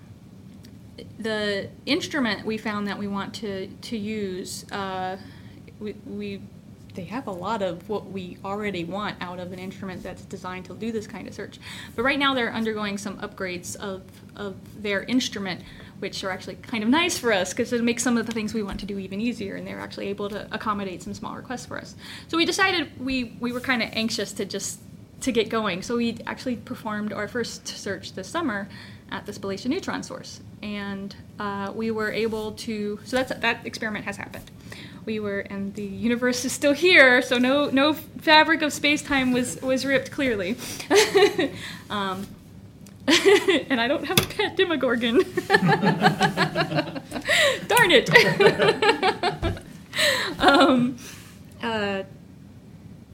the 1.19 1.69
instrument 1.87 2.45
we 2.45 2.59
found 2.59 2.87
that 2.89 2.99
we 2.99 3.07
want 3.07 3.35
to 3.35 3.69
to 3.69 3.97
use, 3.97 4.71
uh, 4.73 5.17
we, 5.81 5.95
we 6.07 6.41
they 6.95 7.05
have 7.05 7.27
a 7.27 7.33
lot 7.33 7.63
of 7.63 7.89
what 7.89 8.11
we 8.11 8.37
already 8.45 8.85
want 8.85 9.17
out 9.21 9.39
of 9.39 9.53
an 9.53 9.59
instrument 9.59 10.03
that's 10.03 10.23
designed 10.23 10.67
to 10.67 10.75
do 10.75 10.93
this 10.93 11.07
kind 11.07 11.27
of 11.27 11.35
search. 11.35 11.59
But 11.97 12.03
right 12.03 12.19
now 12.19 12.35
they're 12.35 12.53
undergoing 12.53 12.99
some 12.99 13.17
upgrades 13.19 13.77
of, 13.77 14.03
of 14.37 14.57
their 14.83 15.05
instrument, 15.05 15.63
which 16.01 16.23
are 16.25 16.31
actually 16.31 16.57
kind 16.57 16.85
of 16.85 16.91
nice 16.91 17.17
for 17.17 17.33
us 17.33 17.53
because 17.53 17.73
it 17.73 17.83
makes 17.83 18.03
some 18.03 18.19
of 18.19 18.27
the 18.27 18.33
things 18.33 18.53
we 18.53 18.63
want 18.63 18.81
to 18.81 18.87
do 18.87 18.99
even 18.99 19.21
easier, 19.21 19.57
and 19.57 19.67
they're 19.67 19.81
actually 19.81 20.09
able 20.09 20.29
to 20.29 20.47
accommodate 20.53 21.03
some 21.03 21.15
small 21.15 21.35
requests 21.35 21.67
for 21.67 21.79
us. 21.79 21.95
So 22.29 22.37
we 22.37 22.45
decided 22.45 22.91
we, 23.01 23.37
we 23.41 23.53
were 23.53 23.61
kind 23.61 23.83
of 23.83 23.89
anxious 23.93 24.33
to 24.35 24.45
just 24.45 24.81
to 25.21 25.33
get 25.33 25.49
going. 25.49 25.83
So 25.83 25.97
we 25.97 26.19
actually 26.27 26.57
performed 26.57 27.13
our 27.13 27.29
first 27.29 27.69
search 27.69 28.15
this 28.15 28.29
summer 28.29 28.69
at 29.13 29.27
the 29.27 29.33
spallation 29.33 29.67
neutron 29.67 30.03
source, 30.03 30.41
and 30.63 31.15
uh, 31.39 31.71
we 31.75 31.91
were 31.91 32.11
able 32.11 32.53
to. 32.53 32.99
So 33.05 33.17
that's 33.17 33.33
that 33.33 33.67
experiment 33.67 34.07
has 34.07 34.17
happened. 34.17 34.51
We 35.05 35.21
were, 35.21 35.41
and 35.41 35.75
the 35.75 35.85
universe 35.85 36.45
is 36.45 36.53
still 36.53 36.73
here. 36.73 37.23
So 37.23 37.39
no 37.39 37.71
no 37.71 37.93
fabric 37.93 38.63
of 38.63 38.73
space 38.73 39.03
time 39.03 39.33
was 39.33 39.61
was 39.63 39.85
ripped 39.85 40.11
clearly. 40.11 40.57
um, 41.91 42.27
and 43.07 43.81
I 43.81 43.89
don't 43.89 44.05
have 44.05 44.19
a 44.19 44.27
pet 44.29 44.57
Demogorgon. 44.57 45.19
Darn 47.67 47.91
it. 47.91 48.09
um, 50.39 50.97
uh, 51.63 52.03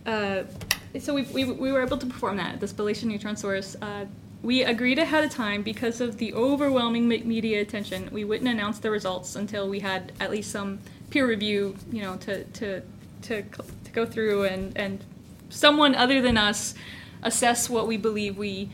uh, 0.04 0.42
so 0.98 1.14
we, 1.14 1.22
we, 1.22 1.44
we 1.44 1.72
were 1.72 1.82
able 1.82 1.96
to 1.96 2.06
perform 2.06 2.36
that 2.36 2.54
at 2.54 2.60
the 2.60 2.66
spallation 2.66 3.04
neutron 3.04 3.36
source. 3.36 3.76
We 4.42 4.62
agreed 4.62 4.98
ahead 4.98 5.24
of 5.24 5.30
time 5.30 5.62
because 5.62 6.00
of 6.00 6.18
the 6.18 6.32
overwhelming 6.32 7.08
media 7.08 7.60
attention. 7.60 8.08
We 8.12 8.24
wouldn't 8.24 8.48
announce 8.48 8.78
the 8.78 8.90
results 8.90 9.34
until 9.34 9.68
we 9.68 9.80
had 9.80 10.12
at 10.20 10.30
least 10.30 10.52
some 10.52 10.78
peer 11.10 11.26
review, 11.26 11.76
you 11.90 12.02
know, 12.02 12.16
to 12.18 12.44
to 12.44 12.82
to, 13.22 13.42
to 13.42 13.90
go 13.92 14.06
through 14.06 14.44
and 14.44 14.76
and 14.76 15.04
someone 15.48 15.94
other 15.94 16.20
than 16.20 16.36
us 16.36 16.74
assess 17.22 17.68
what 17.68 17.88
we 17.88 17.96
believe 17.96 18.38
we 18.38 18.70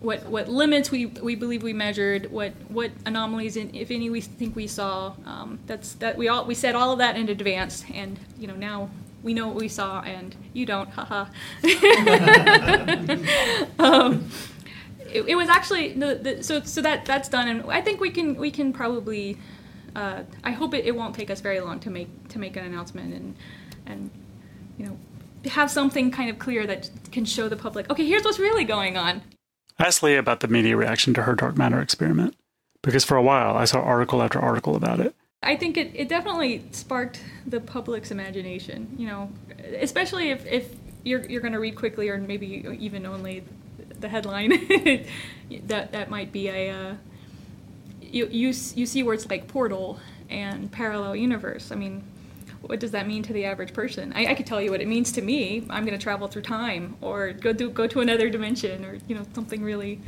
what 0.00 0.26
what 0.26 0.48
limits 0.48 0.90
we, 0.90 1.06
we 1.06 1.34
believe 1.34 1.62
we 1.62 1.72
measured, 1.72 2.30
what 2.30 2.52
what 2.68 2.90
anomalies, 3.04 3.56
in, 3.56 3.74
if 3.74 3.90
any, 3.90 4.10
we 4.10 4.20
think 4.20 4.54
we 4.54 4.66
saw. 4.66 5.14
Um, 5.24 5.58
that's 5.66 5.94
that 5.94 6.16
we 6.16 6.28
all 6.28 6.44
we 6.44 6.54
said 6.54 6.74
all 6.74 6.92
of 6.92 6.98
that 6.98 7.16
in 7.16 7.28
advance, 7.28 7.84
and 7.92 8.18
you 8.38 8.46
know 8.46 8.54
now 8.54 8.90
we 9.22 9.34
know 9.34 9.48
what 9.48 9.56
we 9.56 9.68
saw, 9.68 10.02
and 10.02 10.34
you 10.52 10.66
don't. 10.66 10.90
Haha. 10.90 11.26
um, 13.78 14.28
it, 15.16 15.28
it 15.28 15.34
was 15.34 15.48
actually 15.48 15.92
the, 15.92 16.14
the, 16.14 16.42
so 16.42 16.62
so 16.62 16.82
that 16.82 17.04
that's 17.04 17.28
done, 17.28 17.48
and 17.48 17.70
I 17.70 17.80
think 17.80 18.00
we 18.00 18.10
can 18.10 18.36
we 18.36 18.50
can 18.50 18.72
probably. 18.72 19.38
Uh, 19.94 20.24
I 20.44 20.50
hope 20.50 20.74
it, 20.74 20.84
it 20.84 20.94
won't 20.94 21.14
take 21.14 21.30
us 21.30 21.40
very 21.40 21.60
long 21.60 21.80
to 21.80 21.90
make 21.90 22.28
to 22.28 22.38
make 22.38 22.56
an 22.56 22.64
announcement 22.64 23.14
and 23.14 23.36
and 23.86 24.10
you 24.78 24.86
know 24.86 24.98
have 25.48 25.70
something 25.70 26.10
kind 26.10 26.28
of 26.28 26.38
clear 26.38 26.66
that 26.66 26.90
can 27.12 27.24
show 27.24 27.48
the 27.48 27.56
public. 27.56 27.88
Okay, 27.90 28.06
here's 28.06 28.24
what's 28.24 28.38
really 28.38 28.64
going 28.64 28.96
on. 28.96 29.22
I 29.78 29.84
asked 29.86 30.02
Leah 30.02 30.18
about 30.18 30.40
the 30.40 30.48
media 30.48 30.76
reaction 30.76 31.14
to 31.14 31.22
her 31.22 31.34
dark 31.34 31.56
matter 31.56 31.80
experiment 31.80 32.34
because 32.82 33.04
for 33.04 33.16
a 33.16 33.22
while 33.22 33.56
I 33.56 33.64
saw 33.64 33.80
article 33.80 34.22
after 34.22 34.38
article 34.38 34.76
about 34.76 35.00
it. 35.00 35.14
I 35.42 35.56
think 35.56 35.76
it, 35.76 35.92
it 35.94 36.08
definitely 36.08 36.64
sparked 36.72 37.22
the 37.46 37.60
public's 37.60 38.10
imagination, 38.10 38.94
you 38.98 39.06
know, 39.06 39.30
especially 39.78 40.30
if, 40.30 40.44
if 40.46 40.74
you're, 41.04 41.24
you're 41.26 41.42
going 41.42 41.52
to 41.52 41.60
read 41.60 41.76
quickly 41.76 42.08
or 42.08 42.18
maybe 42.18 42.66
even 42.80 43.06
only 43.06 43.44
the 44.06 44.10
headline 44.10 44.50
that 45.66 45.92
that 45.92 46.10
might 46.10 46.32
be 46.32 46.48
a 46.48 46.70
uh, 46.70 46.94
you, 48.00 48.26
you 48.26 48.48
you 48.48 48.86
see 48.86 49.02
words 49.02 49.28
like 49.28 49.48
portal 49.48 49.98
and 50.30 50.70
parallel 50.72 51.14
universe. 51.14 51.70
I 51.70 51.74
mean, 51.74 52.02
what 52.62 52.80
does 52.80 52.92
that 52.92 53.06
mean 53.06 53.22
to 53.24 53.32
the 53.32 53.44
average 53.44 53.72
person? 53.72 54.12
I, 54.14 54.26
I 54.26 54.34
could 54.34 54.46
tell 54.46 54.60
you 54.60 54.70
what 54.70 54.80
it 54.80 54.88
means 54.88 55.12
to 55.12 55.22
me. 55.22 55.66
I'm 55.70 55.84
going 55.84 55.98
to 55.98 56.02
travel 56.02 56.28
through 56.28 56.42
time 56.42 56.96
or 57.00 57.32
go 57.32 57.52
to 57.52 57.70
go 57.70 57.86
to 57.86 58.00
another 58.00 58.30
dimension 58.30 58.84
or 58.84 58.98
you 59.08 59.14
know 59.14 59.24
something 59.34 59.62
really 59.62 60.00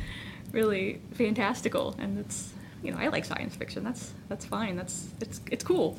really 0.51 0.99
fantastical 1.13 1.95
and 1.99 2.17
it's 2.17 2.53
you 2.83 2.91
know, 2.91 2.97
I 2.97 3.07
like 3.07 3.25
science 3.25 3.55
fiction. 3.55 3.83
That's 3.83 4.13
that's 4.27 4.45
fine. 4.45 4.75
That's 4.75 5.09
it's 5.21 5.41
it's 5.51 5.63
cool. 5.63 5.97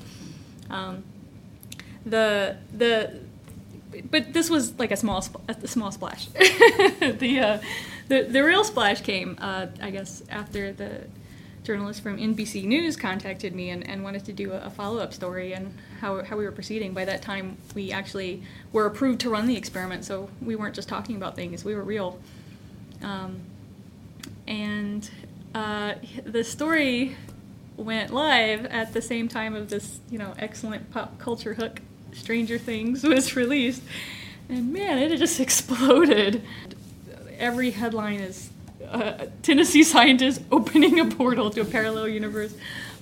Um, 0.70 1.04
the 2.06 2.56
the 2.72 3.20
but 4.10 4.32
this 4.32 4.50
was 4.50 4.78
like 4.78 4.90
a 4.90 4.96
small 4.96 5.24
a 5.48 5.66
small 5.66 5.90
splash. 5.92 6.26
the, 6.28 7.40
uh, 7.40 7.58
the 8.08 8.22
the 8.22 8.42
real 8.42 8.64
splash 8.64 9.00
came, 9.00 9.36
uh, 9.40 9.66
I 9.80 9.90
guess, 9.90 10.22
after 10.30 10.72
the 10.72 11.02
journalist 11.62 12.02
from 12.02 12.16
NBC 12.16 12.64
News 12.64 12.96
contacted 12.96 13.54
me 13.54 13.70
and, 13.70 13.86
and 13.86 14.02
wanted 14.02 14.24
to 14.24 14.32
do 14.32 14.52
a, 14.52 14.62
a 14.62 14.70
follow 14.70 14.98
up 14.98 15.12
story 15.12 15.52
and 15.52 15.74
how, 16.00 16.22
how 16.24 16.36
we 16.36 16.44
were 16.44 16.52
proceeding. 16.52 16.94
By 16.94 17.04
that 17.04 17.20
time, 17.20 17.58
we 17.74 17.92
actually 17.92 18.42
were 18.72 18.86
approved 18.86 19.20
to 19.20 19.30
run 19.30 19.46
the 19.46 19.56
experiment, 19.56 20.04
so 20.04 20.30
we 20.40 20.56
weren't 20.56 20.74
just 20.74 20.88
talking 20.88 21.16
about 21.16 21.36
things; 21.36 21.64
we 21.64 21.74
were 21.74 21.84
real. 21.84 22.18
Um, 23.02 23.40
and 24.46 25.08
uh, 25.54 25.94
the 26.24 26.44
story 26.44 27.16
went 27.76 28.12
live 28.12 28.66
at 28.66 28.92
the 28.92 29.02
same 29.02 29.28
time 29.28 29.54
of 29.54 29.70
this, 29.70 30.00
you 30.10 30.18
know, 30.18 30.34
excellent 30.38 30.90
pop 30.90 31.18
culture 31.18 31.54
hook, 31.54 31.80
Stranger 32.12 32.58
Things, 32.58 33.02
was 33.04 33.36
released, 33.36 33.82
and 34.48 34.72
man, 34.72 34.98
it 34.98 35.16
just 35.18 35.40
exploded. 35.48 36.42
Every 37.38 37.70
headline 37.70 38.20
is 38.20 38.50
uh, 38.86 39.26
Tennessee 39.42 39.82
scientists 39.82 40.42
opening 40.52 41.00
a 41.00 41.06
portal 41.06 41.50
to 41.50 41.62
a 41.62 41.64
parallel 41.64 42.08
universe. 42.08 42.54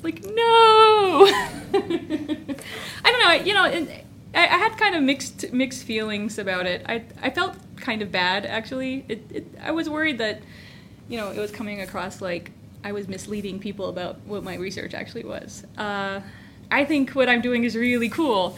Like, 0.03 0.23
no! 0.23 1.27
I 1.75 2.57
don't 3.05 3.21
know. 3.21 3.33
You 3.33 3.55
know, 3.55 3.65
I, 3.65 4.05
I, 4.35 4.59
had 4.59 4.77
kind 4.79 4.95
of 4.95 5.03
mixed 5.03 5.53
mixed 5.53 5.83
feelings 5.83 6.39
about 6.39 6.67
it. 6.67 6.85
I 6.89 7.03
I 7.21 7.31
felt 7.31 7.57
kind 7.77 8.03
of 8.03 8.13
bad 8.13 8.47
actually. 8.47 9.05
It, 9.09 9.25
it 9.31 9.47
I 9.61 9.73
was 9.73 9.89
worried 9.89 10.19
that, 10.19 10.41
you 11.09 11.17
know, 11.17 11.33
it 11.33 11.39
was 11.39 11.51
coming 11.51 11.81
across 11.81 12.21
like 12.21 12.53
I 12.85 12.93
was 12.93 13.09
misleading 13.09 13.59
people 13.59 13.89
about 13.89 14.21
what 14.21 14.45
my 14.45 14.55
research 14.55 14.95
actually 14.95 15.25
was. 15.25 15.65
Uh, 15.77 16.21
I 16.71 16.85
think 16.85 17.11
what 17.11 17.29
I'm 17.29 17.41
doing 17.41 17.65
is 17.65 17.75
really 17.75 18.09
cool, 18.09 18.57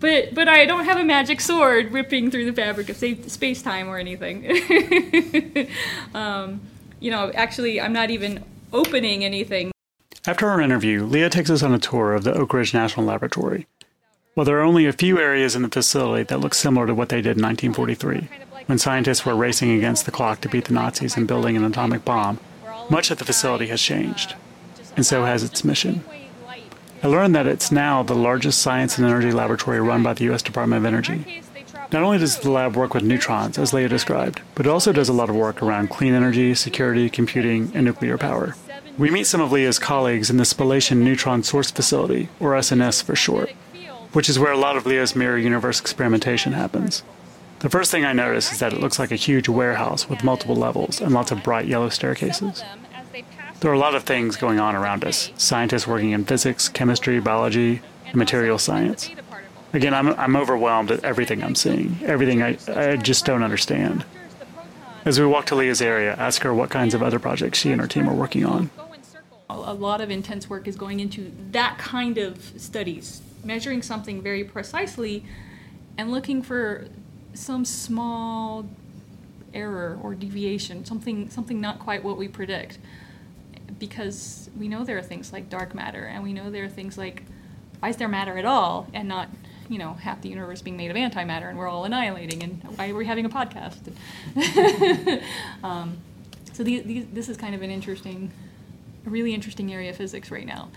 but 0.00 0.34
but 0.34 0.48
I 0.48 0.66
don't 0.66 0.84
have 0.84 0.98
a 0.98 1.04
magic 1.04 1.40
sword 1.40 1.92
ripping 1.92 2.30
through 2.30 2.46
the 2.46 2.52
fabric 2.52 2.88
of 2.88 2.96
space 2.96 3.62
time 3.62 3.88
or 3.88 3.98
anything. 3.98 4.44
um, 6.14 6.60
you 6.98 7.10
know, 7.10 7.30
actually, 7.34 7.80
I'm 7.80 7.92
not 7.92 8.10
even 8.10 8.44
opening 8.72 9.24
anything. 9.24 9.70
After 10.26 10.48
our 10.48 10.60
interview, 10.60 11.04
Leah 11.04 11.30
takes 11.30 11.50
us 11.50 11.62
on 11.62 11.72
a 11.72 11.78
tour 11.78 12.14
of 12.14 12.24
the 12.24 12.34
Oak 12.34 12.52
Ridge 12.52 12.74
National 12.74 13.06
Laboratory. 13.06 13.66
While 14.34 14.44
there 14.44 14.58
are 14.58 14.64
only 14.64 14.86
a 14.86 14.92
few 14.92 15.18
areas 15.18 15.56
in 15.56 15.62
the 15.62 15.68
facility 15.68 16.24
that 16.24 16.40
look 16.40 16.54
similar 16.54 16.86
to 16.86 16.94
what 16.94 17.08
they 17.08 17.16
did 17.16 17.36
in 17.36 17.42
1943, 17.42 18.28
when 18.66 18.78
scientists 18.78 19.26
were 19.26 19.34
racing 19.34 19.72
against 19.72 20.04
the 20.04 20.12
clock 20.12 20.40
to 20.42 20.48
beat 20.48 20.66
the 20.66 20.74
Nazis 20.74 21.16
and 21.16 21.26
building 21.26 21.56
an 21.56 21.64
atomic 21.64 22.04
bomb, 22.04 22.38
much 22.90 23.10
of 23.10 23.18
the 23.18 23.24
facility 23.24 23.66
has 23.68 23.80
changed, 23.80 24.34
and 24.96 25.04
so 25.04 25.24
has 25.24 25.42
its 25.42 25.64
mission. 25.64 26.04
I 27.02 27.06
learned 27.06 27.34
that 27.34 27.46
it's 27.46 27.72
now 27.72 28.02
the 28.02 28.14
largest 28.14 28.60
science 28.60 28.98
and 28.98 29.06
energy 29.06 29.32
laboratory 29.32 29.80
run 29.80 30.02
by 30.02 30.12
the 30.12 30.24
U.S. 30.24 30.42
Department 30.42 30.80
of 30.80 30.84
Energy. 30.84 31.42
Not 31.90 32.02
only 32.02 32.18
does 32.18 32.38
the 32.38 32.50
lab 32.50 32.76
work 32.76 32.92
with 32.92 33.02
neutrons, 33.02 33.58
as 33.58 33.72
Leah 33.72 33.88
described, 33.88 34.42
but 34.54 34.66
it 34.66 34.68
also 34.68 34.92
does 34.92 35.08
a 35.08 35.14
lot 35.14 35.30
of 35.30 35.34
work 35.34 35.62
around 35.62 35.88
clean 35.88 36.12
energy, 36.12 36.54
security, 36.54 37.08
computing, 37.08 37.72
and 37.74 37.86
nuclear 37.86 38.18
power. 38.18 38.54
We 38.98 39.10
meet 39.10 39.26
some 39.26 39.40
of 39.40 39.50
Leah's 39.50 39.78
colleagues 39.78 40.28
in 40.28 40.36
the 40.36 40.44
Spallation 40.44 40.98
Neutron 40.98 41.42
Source 41.42 41.70
Facility, 41.70 42.28
or 42.38 42.52
SNS 42.52 43.02
for 43.02 43.16
short, 43.16 43.50
which 44.12 44.28
is 44.28 44.38
where 44.38 44.52
a 44.52 44.58
lot 44.58 44.76
of 44.76 44.84
Leah's 44.84 45.16
mirror 45.16 45.38
universe 45.38 45.80
experimentation 45.80 46.52
happens. 46.52 47.02
The 47.60 47.70
first 47.70 47.90
thing 47.90 48.04
I 48.04 48.12
notice 48.12 48.52
is 48.52 48.58
that 48.58 48.74
it 48.74 48.80
looks 48.80 48.98
like 48.98 49.10
a 49.10 49.16
huge 49.16 49.48
warehouse 49.48 50.08
with 50.08 50.22
multiple 50.22 50.56
levels 50.56 51.00
and 51.00 51.12
lots 51.12 51.30
of 51.30 51.42
bright 51.42 51.66
yellow 51.66 51.88
staircases. 51.88 52.62
There 53.60 53.70
are 53.70 53.74
a 53.74 53.78
lot 53.78 53.94
of 53.94 54.04
things 54.04 54.36
going 54.36 54.58
on 54.58 54.74
around 54.74 55.04
us 55.04 55.30
scientists 55.36 55.86
working 55.86 56.12
in 56.12 56.24
physics, 56.24 56.70
chemistry, 56.70 57.20
biology, 57.20 57.82
and 58.06 58.14
material 58.14 58.56
science. 58.56 59.10
Again, 59.74 59.92
I'm, 59.92 60.08
I'm 60.18 60.34
overwhelmed 60.34 60.90
at 60.90 61.04
everything 61.04 61.44
I'm 61.44 61.54
seeing, 61.54 61.98
everything 62.02 62.42
I, 62.42 62.56
I 62.68 62.96
just 62.96 63.26
don't 63.26 63.42
understand. 63.42 64.06
As 65.04 65.20
we 65.20 65.26
walk 65.26 65.44
to 65.46 65.54
Leah's 65.54 65.82
area, 65.82 66.14
ask 66.16 66.42
her 66.42 66.54
what 66.54 66.70
kinds 66.70 66.94
of 66.94 67.02
other 67.02 67.18
projects 67.18 67.58
she 67.58 67.70
and 67.70 67.80
her 67.82 67.86
team 67.86 68.08
are 68.08 68.14
working 68.14 68.46
on. 68.46 68.70
A 69.50 69.74
lot 69.74 70.00
of 70.00 70.10
intense 70.10 70.48
work 70.48 70.66
is 70.66 70.76
going 70.76 71.00
into 71.00 71.30
that 71.50 71.76
kind 71.76 72.16
of 72.16 72.42
studies, 72.56 73.20
measuring 73.44 73.82
something 73.82 74.22
very 74.22 74.42
precisely 74.42 75.24
and 75.98 76.10
looking 76.10 76.42
for 76.42 76.88
some 77.34 77.66
small 77.66 78.66
error 79.52 79.98
or 80.02 80.14
deviation, 80.14 80.84
something 80.86 81.28
something 81.28 81.60
not 81.60 81.78
quite 81.78 82.02
what 82.02 82.16
we 82.16 82.26
predict. 82.26 82.78
Because 83.78 84.50
we 84.58 84.68
know 84.68 84.84
there 84.84 84.98
are 84.98 85.02
things 85.02 85.32
like 85.32 85.48
dark 85.48 85.74
matter, 85.74 86.04
and 86.04 86.22
we 86.22 86.32
know 86.32 86.50
there 86.50 86.64
are 86.64 86.68
things 86.68 86.98
like 86.98 87.24
why 87.80 87.88
is 87.88 87.96
there 87.96 88.08
matter 88.08 88.36
at 88.38 88.44
all, 88.44 88.86
and 88.92 89.08
not 89.08 89.28
you 89.68 89.78
know 89.78 89.94
half 89.94 90.20
the 90.22 90.28
universe 90.28 90.62
being 90.62 90.76
made 90.76 90.90
of 90.90 90.96
antimatter, 90.96 91.48
and 91.48 91.58
we're 91.58 91.68
all 91.68 91.84
annihilating, 91.84 92.42
and 92.42 92.62
why 92.76 92.90
are 92.90 92.94
we 92.94 93.06
having 93.06 93.24
a 93.24 93.30
podcast? 93.30 93.92
um, 95.64 95.98
so 96.52 96.62
this 96.62 97.28
is 97.28 97.36
kind 97.36 97.54
of 97.54 97.62
an 97.62 97.70
interesting, 97.70 98.30
a 99.06 99.10
really 99.10 99.34
interesting 99.34 99.72
area 99.72 99.90
of 99.90 99.96
physics 99.96 100.30
right 100.30 100.46
now, 100.46 100.68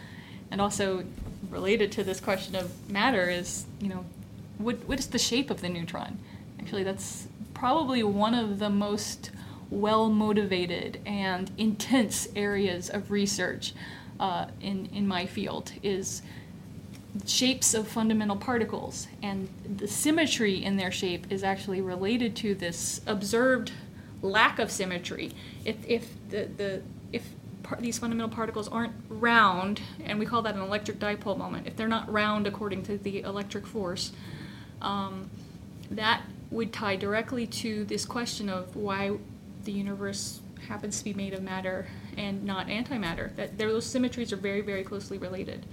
and 0.51 0.61
also 0.61 1.03
related 1.49 1.91
to 1.91 2.03
this 2.03 2.19
question 2.19 2.55
of 2.55 2.71
matter 2.89 3.29
is 3.29 3.65
you 3.81 3.89
know 3.89 4.05
what 4.57 4.77
what 4.85 4.99
is 4.99 5.07
the 5.07 5.19
shape 5.19 5.49
of 5.49 5.61
the 5.61 5.69
neutron? 5.69 6.19
Actually, 6.59 6.83
that's 6.83 7.27
probably 7.53 8.03
one 8.03 8.33
of 8.33 8.59
the 8.59 8.69
most 8.69 9.31
well 9.73 10.09
motivated 10.09 10.99
and 11.05 11.51
intense 11.57 12.27
areas 12.35 12.89
of 12.89 13.11
research 13.11 13.73
uh, 14.19 14.45
in, 14.61 14.87
in 14.93 15.07
my 15.07 15.25
field 15.25 15.71
is 15.81 16.21
shapes 17.25 17.73
of 17.73 17.87
fundamental 17.87 18.35
particles. 18.35 19.07
And 19.21 19.49
the 19.77 19.87
symmetry 19.87 20.63
in 20.63 20.77
their 20.77 20.91
shape 20.91 21.31
is 21.31 21.43
actually 21.43 21.81
related 21.81 22.35
to 22.37 22.55
this 22.55 23.01
observed 23.05 23.71
lack 24.21 24.59
of 24.59 24.71
symmetry. 24.71 25.31
If, 25.65 25.75
if 25.87 26.29
the, 26.29 26.45
the 26.57 26.81
if 27.11 27.27
par- 27.63 27.79
these 27.81 27.97
fundamental 27.97 28.33
particles 28.33 28.67
aren't 28.67 28.93
round 29.09 29.81
and 30.03 30.19
we 30.19 30.25
call 30.25 30.41
that 30.43 30.55
an 30.55 30.61
electric 30.61 30.99
dipole 30.99 31.37
moment 31.37 31.67
if 31.67 31.75
they're 31.75 31.87
not 31.87 32.11
round 32.11 32.45
according 32.45 32.83
to 32.83 32.97
the 32.97 33.21
electric 33.21 33.65
force 33.65 34.11
um, 34.81 35.29
that 35.89 36.21
would 36.51 36.71
tie 36.71 36.95
directly 36.95 37.47
to 37.47 37.83
this 37.85 38.05
question 38.05 38.49
of 38.49 38.75
why 38.75 39.11
the 39.63 39.71
universe 39.71 40.39
happens 40.67 40.97
to 40.99 41.03
be 41.03 41.13
made 41.13 41.33
of 41.33 41.43
matter 41.43 41.87
and 42.17 42.43
not 42.43 42.67
antimatter. 42.67 43.35
That 43.35 43.57
those 43.57 43.85
symmetries 43.85 44.31
are 44.31 44.37
very, 44.37 44.61
very 44.61 44.83
closely 44.83 45.17
related. 45.17 45.65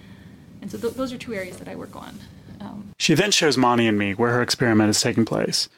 And 0.60 0.70
so 0.70 0.78
th- 0.78 0.94
those 0.94 1.12
are 1.12 1.18
two 1.18 1.34
areas 1.34 1.58
that 1.58 1.68
I 1.68 1.76
work 1.76 1.96
on. 1.96 2.18
Um, 2.60 2.90
she 2.98 3.14
then 3.14 3.30
shows 3.30 3.56
Monty 3.56 3.86
and 3.86 3.98
me 3.98 4.14
where 4.14 4.32
her 4.32 4.42
experiment 4.42 4.90
is 4.90 5.00
taking 5.00 5.24
place. 5.24 5.68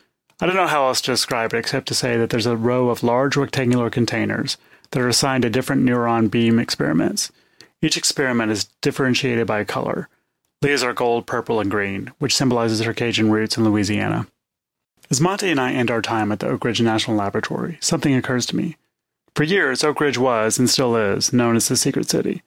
I 0.40 0.46
don't 0.46 0.56
know 0.56 0.66
how 0.66 0.86
else 0.86 1.00
to 1.02 1.12
describe 1.12 1.54
it 1.54 1.58
except 1.58 1.86
to 1.88 1.94
say 1.94 2.16
that 2.16 2.30
there's 2.30 2.46
a 2.46 2.56
row 2.56 2.88
of 2.88 3.04
large 3.04 3.36
rectangular 3.36 3.90
containers 3.90 4.56
that 4.90 5.00
are 5.00 5.08
assigned 5.08 5.42
to 5.42 5.50
different 5.50 5.82
neutron 5.82 6.28
beam 6.28 6.58
experiments. 6.58 7.30
Each 7.80 7.96
experiment 7.96 8.50
is 8.50 8.64
differentiated 8.80 9.46
by 9.46 9.62
color. 9.64 10.08
Leah's 10.60 10.82
are 10.82 10.92
gold, 10.92 11.26
purple, 11.26 11.60
and 11.60 11.70
green, 11.70 12.12
which 12.18 12.34
symbolizes 12.34 12.80
her 12.80 12.94
Cajun 12.94 13.30
roots 13.30 13.56
in 13.56 13.64
Louisiana. 13.64 14.26
As 15.12 15.20
Monty 15.20 15.50
and 15.50 15.60
I 15.60 15.72
end 15.72 15.90
our 15.90 16.00
time 16.00 16.32
at 16.32 16.38
the 16.38 16.48
Oak 16.48 16.64
Ridge 16.64 16.80
National 16.80 17.18
Laboratory, 17.18 17.76
something 17.82 18.14
occurs 18.14 18.46
to 18.46 18.56
me. 18.56 18.78
For 19.34 19.42
years, 19.42 19.84
Oak 19.84 20.00
Ridge 20.00 20.16
was, 20.16 20.58
and 20.58 20.70
still 20.70 20.96
is, 20.96 21.34
known 21.34 21.54
as 21.54 21.68
the 21.68 21.76
Secret 21.76 22.08
City. 22.08 22.42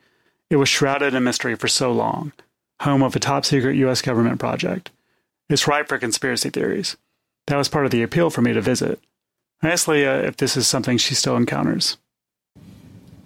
It 0.50 0.56
was 0.56 0.68
shrouded 0.68 1.14
in 1.14 1.24
mystery 1.24 1.54
for 1.54 1.68
so 1.68 1.92
long, 1.92 2.34
home 2.82 3.04
of 3.04 3.16
a 3.16 3.20
top 3.20 3.46
secret 3.46 3.76
U.S. 3.76 4.02
government 4.02 4.40
project. 4.40 4.90
It's 5.48 5.68
ripe 5.68 5.88
for 5.88 6.00
conspiracy 6.00 6.50
theories. 6.50 6.98
That 7.46 7.58
was 7.58 7.70
part 7.70 7.86
of 7.86 7.92
the 7.92 8.02
appeal 8.02 8.32
for 8.32 8.42
me 8.42 8.52
to 8.54 8.62
visit. 8.62 9.00
I 9.62 9.70
asked 9.70 9.88
Leah 9.88 10.24
if 10.24 10.38
this 10.38 10.58
is 10.58 10.66
something 10.66 10.98
she 10.98 11.14
still 11.14 11.36
encounters. 11.36 12.00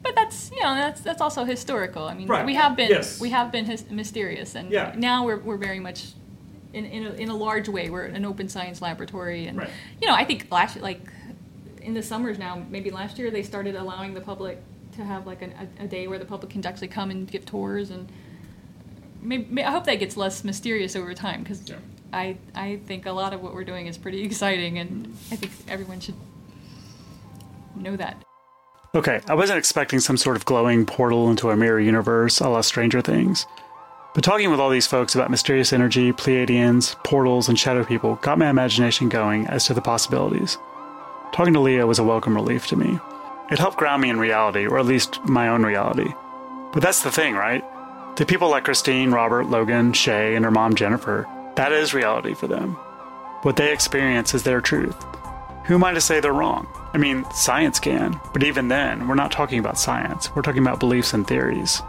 But 0.04 0.16
that's 0.16 0.52
you 0.52 0.62
know 0.62 0.76
that's 0.76 1.00
that's 1.00 1.22
also 1.22 1.46
historical. 1.46 2.10
I 2.10 2.14
mean, 2.14 2.28
right. 2.28 2.46
we 2.46 2.56
have 2.56 2.76
been 2.76 2.90
yes. 2.90 3.22
we 3.22 3.30
have 3.30 3.54
been 3.54 3.64
his, 3.64 3.90
mysterious, 3.90 4.56
and 4.56 4.70
yeah. 4.70 4.94
now 4.98 5.26
we're 5.26 5.40
we're 5.40 5.56
very 5.56 5.80
much 5.80 6.08
in, 6.74 6.86
in, 6.86 7.06
a, 7.06 7.10
in 7.12 7.30
a 7.30 7.36
large 7.36 7.68
way. 7.68 7.90
We're 7.90 8.06
an 8.06 8.26
open 8.26 8.50
science 8.50 8.82
laboratory, 8.82 9.48
and 9.48 9.58
right. 9.58 9.70
you 10.02 10.08
know, 10.08 10.14
I 10.14 10.26
think 10.26 10.48
last 10.52 10.80
like 10.82 11.02
in 11.82 11.94
the 11.94 12.04
summers 12.04 12.38
now, 12.38 12.64
maybe 12.70 12.92
last 12.92 13.18
year 13.18 13.32
they 13.32 13.44
started 13.44 13.76
allowing 13.76 14.14
the 14.14 14.22
public 14.22 14.62
to 14.94 15.04
have 15.04 15.26
like 15.26 15.42
an, 15.42 15.54
a, 15.80 15.84
a, 15.84 15.88
day 15.88 16.08
where 16.08 16.20
the 16.20 16.26
public 16.26 16.52
can 16.52 16.66
actually 16.66 16.88
come 16.88 17.10
and 17.10 17.30
give 17.30 17.46
tours, 17.46 17.90
and 17.90 18.12
maybe, 19.22 19.64
I 19.64 19.72
hope 19.72 19.86
that 19.86 19.96
gets 19.96 20.18
less 20.18 20.44
mysterious 20.44 20.96
over 20.96 21.14
time 21.14 21.44
because 21.44 21.68
yeah. 21.70 21.78
I 22.14 22.38
I 22.56 22.80
think 22.86 23.06
a 23.06 23.12
lot 23.12 23.34
of 23.34 23.42
what 23.42 23.54
we're 23.54 23.64
doing 23.64 23.88
is 23.88 23.98
pretty 23.98 24.24
exciting, 24.26 24.78
and 24.78 25.08
I 25.32 25.36
think 25.36 25.52
everyone 25.68 26.00
should 26.00 26.16
know 27.76 27.96
that. 27.96 28.24
Okay, 28.96 29.22
I 29.28 29.36
wasn't 29.36 29.60
expecting 29.60 30.00
some 30.00 30.18
sort 30.18 30.36
of 30.36 30.46
glowing 30.46 30.84
portal 30.84 31.30
into 31.30 31.52
a 31.52 31.56
mirror 31.56 31.80
universe 31.80 32.40
a 32.40 32.50
la 32.50 32.62
Stranger 32.62 33.02
Things. 33.02 33.46
But 34.16 34.24
talking 34.24 34.50
with 34.50 34.60
all 34.60 34.72
these 34.72 34.88
folks 34.88 35.14
about 35.14 35.30
mysterious 35.30 35.72
energy, 35.72 36.12
Pleiadians, 36.12 36.96
portals, 37.04 37.48
and 37.48 37.60
shadow 37.60 37.84
people 37.84 38.16
got 38.16 38.40
my 38.40 38.50
imagination 38.50 39.08
going 39.08 39.46
as 39.46 39.66
to 39.66 39.76
the 39.76 39.82
possibilities. 39.82 40.58
Talking 41.32 41.54
to 41.54 41.60
Leah 41.60 41.86
was 41.86 42.00
a 42.00 42.04
welcome 42.04 42.34
relief 42.34 42.66
to 42.68 42.76
me. 42.76 43.00
It 43.52 43.60
helped 43.60 43.78
ground 43.78 44.02
me 44.02 44.10
in 44.10 44.20
reality, 44.20 44.66
or 44.66 44.80
at 44.80 44.88
least 44.88 45.24
my 45.26 45.48
own 45.50 45.64
reality. 45.64 46.12
But 46.74 46.82
that's 46.82 47.04
the 47.04 47.12
thing, 47.12 47.36
right? 47.36 47.64
To 48.16 48.26
people 48.26 48.50
like 48.50 48.66
Christine, 48.66 49.12
Robert, 49.12 49.46
Logan, 49.46 49.94
Shay, 49.94 50.36
and 50.36 50.44
her 50.44 50.52
mom 50.52 50.74
Jennifer, 50.74 51.28
that 51.56 51.72
is 51.72 51.94
reality 51.94 52.34
for 52.34 52.48
them. 52.48 52.74
What 53.44 53.58
they 53.58 53.72
experience 53.72 54.34
is 54.34 54.42
their 54.42 54.60
truth. 54.60 55.06
Who 55.66 55.76
am 55.76 55.84
I 55.84 55.94
to 55.94 56.02
say 56.02 56.20
they're 56.20 56.34
wrong? 56.34 56.68
I 56.94 56.98
mean, 56.98 57.26
science 57.32 57.80
can, 57.80 58.20
but 58.34 58.44
even 58.44 58.70
then, 58.70 59.08
we're 59.08 59.14
not 59.14 59.32
talking 59.32 59.60
about 59.60 59.78
science, 59.78 60.36
we're 60.36 60.42
talking 60.42 60.64
about 60.64 60.80
beliefs 60.80 61.14
and 61.14 61.28
theories. 61.28 61.84